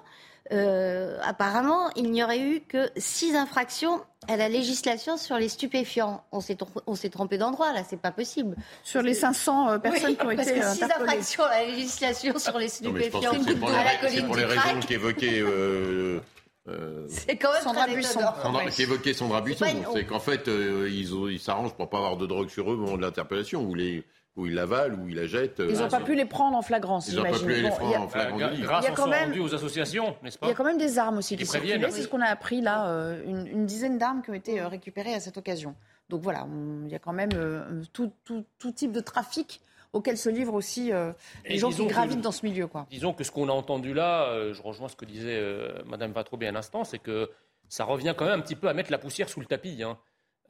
euh, 0.51 1.17
apparemment, 1.23 1.89
il 1.95 2.11
n'y 2.11 2.23
aurait 2.23 2.41
eu 2.41 2.61
que 2.61 2.89
six 2.97 3.35
infractions 3.35 4.01
à 4.27 4.35
la 4.35 4.49
législation 4.49 5.17
sur 5.17 5.37
les 5.37 5.49
stupéfiants. 5.49 6.23
On 6.31 6.41
s'est 6.41 7.09
trompé 7.09 7.37
d'endroit, 7.37 7.71
là, 7.73 7.83
c'est 7.87 7.99
pas 7.99 8.11
possible. 8.11 8.55
Sur 8.83 9.01
les 9.01 9.13
500 9.13 9.69
euh, 9.69 9.77
personnes 9.79 10.15
qui 10.15 10.25
ont 10.25 10.35
parce 10.35 10.47
été 10.47 10.59
que 10.59 10.73
six 10.73 10.83
infractions 10.83 11.43
à 11.43 11.61
la 11.61 11.65
législation 11.67 12.37
sur 12.37 12.57
les 12.57 12.67
stupéfiants 12.67 13.31
à 13.31 13.83
la 13.83 13.95
colline 14.01 14.27
pour 14.27 14.35
les 14.35 14.45
raisons 14.45 14.79
qu'évoquait. 14.85 15.39
Euh, 15.39 16.19
euh, 16.69 17.05
c'est 17.09 17.35
quand 17.35 17.51
même 17.51 17.61
Sandra 17.61 17.85
très 17.85 17.95
Buisson. 17.95 18.19
Sandra, 18.41 18.65
Qu'évoquait 18.69 19.13
Sandra 19.13 19.41
Buisson, 19.41 19.65
c'est 19.93 20.05
qu'en 20.05 20.19
fait, 20.19 20.47
euh, 20.47 20.89
ils 20.89 21.39
s'arrangent 21.39 21.73
pour 21.73 21.89
pas 21.89 21.97
avoir 21.97 22.17
de 22.17 22.25
drogue 22.25 22.49
sur 22.49 22.71
eux 22.71 22.75
au 22.75 22.77
moment 22.77 22.97
de 22.97 23.01
l'interpellation, 23.01 23.63
ou 23.63 23.75
les, 23.75 24.03
où 24.35 24.47
ils 24.47 24.53
l'avalent, 24.53 24.97
où 24.99 25.07
ils 25.07 25.15
la 25.15 25.27
jettent. 25.27 25.61
Ils 25.69 25.77
n'ont 25.77 25.87
pas 25.87 25.99
pu 25.99 26.15
les 26.15 26.25
prendre 26.25 26.57
en 26.57 26.61
flagrance, 26.61 27.07
Ils 27.07 27.15
n'ont 27.15 27.23
pas 27.23 27.39
pu 27.39 27.49
les 27.49 27.69
prendre 27.69 28.01
en 28.01 28.07
flagrance. 28.07 28.59
Grâce 28.59 28.89
quand 28.95 29.07
même, 29.07 29.39
aux 29.39 29.53
associations, 29.53 30.15
n'est-ce 30.23 30.37
pas 30.37 30.47
Il 30.47 30.49
y 30.49 30.53
a 30.53 30.55
quand 30.55 30.63
même 30.63 30.77
des 30.77 30.97
armes 30.97 31.19
aussi 31.19 31.37
qui, 31.37 31.45
sont 31.45 31.53
circulaient. 31.53 31.91
C'est 31.91 32.01
ce 32.01 32.07
qu'on 32.07 32.21
a 32.21 32.27
appris 32.27 32.61
là, 32.61 32.87
euh, 32.87 33.21
une, 33.25 33.65
dizaine 33.65 33.97
d'armes 33.97 34.21
qui 34.21 34.31
ont 34.31 34.35
été 34.35 34.59
euh, 34.59 34.67
récupérées 34.67 35.13
à 35.13 35.19
cette 35.19 35.37
occasion. 35.37 35.75
Donc 36.09 36.21
voilà, 36.21 36.47
il 36.85 36.91
y 36.91 36.95
a 36.95 36.99
quand 36.99 37.13
même 37.13 37.31
euh, 37.35 37.83
tout, 37.93 38.11
type 38.75 38.91
de 38.91 38.99
trafic 38.99 39.61
auquel 39.93 40.17
se 40.17 40.29
livrent 40.29 40.55
aussi 40.55 40.91
les 41.45 41.57
gens 41.59 41.69
qui 41.69 41.85
gravitent 41.85 42.21
dans 42.21 42.31
ce 42.31 42.43
milieu. 42.45 42.65
Quoi. 42.65 42.87
Disons 42.89 43.13
que 43.13 43.23
ce 43.23 43.31
qu'on 43.31 43.47
a 43.47 43.51
entendu 43.51 43.93
là, 43.93 44.51
je 44.51 44.61
rejoins 44.63 44.89
ce 44.89 44.95
que 44.95 45.05
disait 45.05 45.39
Mme 45.85 46.11
Vatrobé 46.13 46.47
à 46.47 46.51
l'instant, 46.51 46.83
c'est 46.83 46.97
que 46.97 47.29
ça 47.69 47.85
revient 47.85 48.15
quand 48.17 48.25
même 48.25 48.39
un 48.39 48.41
petit 48.41 48.55
peu 48.55 48.67
à 48.69 48.73
mettre 48.73 48.91
la 48.91 48.97
poussière 48.97 49.29
sous 49.29 49.39
le 49.39 49.45
tapis. 49.45 49.83
Hein. 49.83 49.99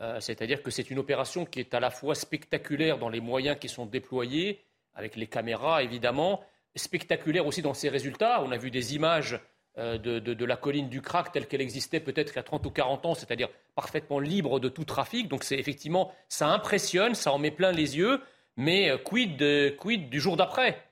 Euh, 0.03 0.19
c'est-à-dire 0.19 0.61
que 0.61 0.69
c'est 0.69 0.89
une 0.91 0.99
opération 0.99 1.45
qui 1.45 1.61
est 1.61 1.73
à 1.73 1.79
la 1.79 1.89
fois 1.89 2.13
spectaculaire 2.13 2.97
dans 2.97 3.09
les 3.09 3.21
moyens 3.21 3.57
qui 3.57 3.69
sont 3.69 3.85
déployés, 3.85 4.61
avec 4.95 5.15
les 5.15 5.27
caméras 5.27 5.81
évidemment, 5.81 6.43
spectaculaire 6.75 7.47
aussi 7.47 7.61
dans 7.61 7.73
ses 7.73 7.87
résultats. 7.87 8.43
On 8.43 8.51
a 8.51 8.57
vu 8.57 8.69
des 8.69 8.95
images 8.95 9.39
euh, 9.77 9.97
de, 9.97 10.45
la 10.45 10.57
colline 10.57 10.89
du 10.89 11.01
Crac 11.01 11.31
telle 11.31 11.47
qu'elle 11.47 11.61
existait 11.61 12.01
peut-être 12.01 12.33
il 12.33 12.35
y 12.35 12.39
a 12.39 12.43
30 12.43 12.65
ou 12.65 12.69
40 12.69 13.05
ans, 13.05 13.15
c'est-à-dire 13.15 13.47
parfaitement 13.75 14.19
libre 14.19 14.59
de 14.59 14.67
tout 14.67 14.83
trafic. 14.83 15.29
Donc 15.29 15.45
c'est 15.45 15.57
effectivement, 15.57 16.11
ça 16.27 16.49
impressionne, 16.49 17.15
ça 17.15 17.31
en 17.31 17.37
met 17.37 17.51
plein 17.51 17.71
les 17.71 17.97
yeux, 17.97 18.19
mais 18.57 18.89
euh, 18.89 18.97
quid, 18.97 19.77
quid 19.77 20.09
du 20.09 20.19
jour 20.19 20.35
d'après? 20.35 20.83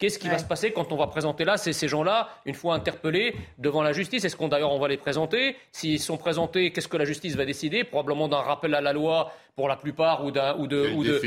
Qu'est-ce 0.00 0.18
qui 0.18 0.28
va 0.30 0.38
se 0.38 0.46
passer 0.46 0.72
quand 0.72 0.92
on 0.92 0.96
va 0.96 1.08
présenter 1.08 1.44
là 1.44 1.58
ces, 1.58 1.74
ces 1.74 1.86
gens-là, 1.86 2.30
une 2.46 2.54
fois 2.54 2.74
interpellés 2.74 3.34
devant 3.58 3.82
la 3.82 3.92
justice? 3.92 4.24
Est-ce 4.24 4.34
qu'on 4.34 4.48
d'ailleurs 4.48 4.72
on 4.72 4.78
va 4.78 4.88
les 4.88 4.96
présenter? 4.96 5.56
S'ils 5.72 6.00
sont 6.00 6.16
présentés, 6.16 6.72
qu'est-ce 6.72 6.88
que 6.88 6.96
la 6.96 7.04
justice 7.04 7.36
va 7.36 7.44
décider? 7.44 7.84
Probablement 7.84 8.26
d'un 8.26 8.38
rappel 8.38 8.74
à 8.74 8.80
la 8.80 8.94
loi 8.94 9.30
pour 9.56 9.68
la 9.68 9.76
plupart 9.76 10.24
ou 10.24 10.30
d'un 10.30 10.56
ou 10.56 10.66
de 10.66 10.90
ou 10.94 11.04
de, 11.04 11.20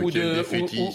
ou 0.00 0.10
de, 0.12 0.44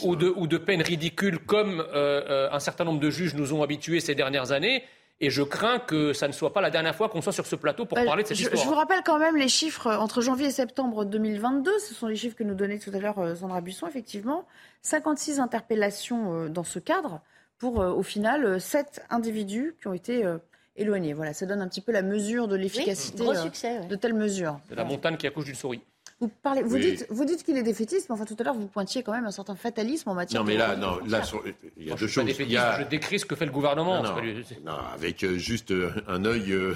ou, 0.05 0.15
de, 0.15 0.33
ou 0.37 0.47
de 0.47 0.57
peines 0.57 0.81
ridicules 0.81 1.39
comme 1.39 1.81
euh, 1.81 2.21
euh, 2.29 2.49
un 2.49 2.59
certain 2.59 2.85
nombre 2.85 3.01
de 3.01 3.09
juges 3.09 3.33
nous 3.35 3.53
ont 3.53 3.61
habitués 3.61 3.99
ces 3.99 4.15
dernières 4.15 4.53
années. 4.53 4.83
Et 5.19 5.31
je 5.31 5.41
crains 5.41 5.79
que 5.79 6.13
ça 6.13 6.27
ne 6.27 6.33
soit 6.33 6.53
pas 6.53 6.61
la 6.61 6.69
dernière 6.69 6.95
fois 6.95 7.09
qu'on 7.09 7.21
soit 7.21 7.33
sur 7.33 7.47
ce 7.47 7.55
plateau 7.55 7.85
pour 7.85 7.97
bah, 7.97 8.05
parler 8.05 8.21
de 8.21 8.27
cette 8.27 8.39
histoire. 8.39 8.61
Je 8.61 8.67
vous 8.67 8.75
rappelle 8.75 9.01
quand 9.03 9.17
même 9.17 9.35
les 9.35 9.47
chiffres 9.47 9.91
entre 9.91 10.21
janvier 10.21 10.47
et 10.47 10.51
septembre 10.51 11.05
2022. 11.05 11.79
Ce 11.79 11.95
sont 11.95 12.07
les 12.07 12.15
chiffres 12.15 12.35
que 12.35 12.43
nous 12.43 12.53
donnait 12.53 12.77
tout 12.77 12.91
à 12.93 12.99
l'heure 12.99 13.17
euh, 13.17 13.33
Sandra 13.33 13.61
Busson, 13.61 13.87
effectivement. 13.87 14.45
56 14.83 15.39
interpellations 15.39 16.33
euh, 16.33 16.49
dans 16.49 16.63
ce 16.63 16.77
cadre 16.77 17.21
pour, 17.57 17.81
euh, 17.81 17.91
au 17.91 18.03
final, 18.03 18.61
7 18.61 19.05
individus 19.09 19.75
qui 19.81 19.87
ont 19.87 19.93
été 19.93 20.23
éloignés. 20.75 21.13
Voilà, 21.13 21.33
ça 21.33 21.47
donne 21.47 21.61
un 21.61 21.67
petit 21.67 21.81
peu 21.81 21.91
la 21.91 22.03
mesure 22.03 22.47
de 22.47 22.55
l'efficacité 22.55 23.23
de 23.89 23.95
telles 23.95 24.13
mesures. 24.13 24.59
C'est 24.69 24.75
la 24.75 24.83
montagne 24.83 25.17
qui 25.17 25.25
accouche 25.25 25.45
d'une 25.45 25.55
souris. 25.55 25.81
Vous, 26.19 26.31
parlez, 26.41 26.63
vous 26.63 26.79
dites, 26.79 27.05
vous 27.11 27.25
dites 27.25 27.43
qu'il 27.43 27.57
est 27.57 27.63
défaitiste, 27.63 28.09
mais 28.09 28.15
enfin 28.15 28.25
tout 28.25 28.35
à 28.39 28.43
l'heure 28.43 28.55
vous 28.55 28.65
pointiez 28.65 29.03
quand 29.03 29.11
même 29.11 29.25
un 29.25 29.31
certain 29.31 29.55
fatalisme 29.55 30.09
en 30.09 30.15
matière. 30.15 30.41
Non, 30.41 30.47
mais 30.47 30.57
là, 30.57 30.75
non, 30.75 30.97
là, 31.05 31.21
il 31.77 31.87
y 31.87 31.91
a 31.91 31.95
deux 31.95 32.07
choses. 32.07 32.25
Je 32.27 32.83
décris 32.89 33.19
ce 33.19 33.25
que 33.25 33.35
fait 33.35 33.45
le 33.45 33.51
gouvernement. 33.51 34.01
Non, 34.01 34.15
non, 34.65 34.73
avec 34.95 35.23
euh, 35.23 35.37
juste 35.37 35.69
euh, 35.69 35.91
un 36.07 36.25
œil 36.25 36.51
euh, 36.51 36.73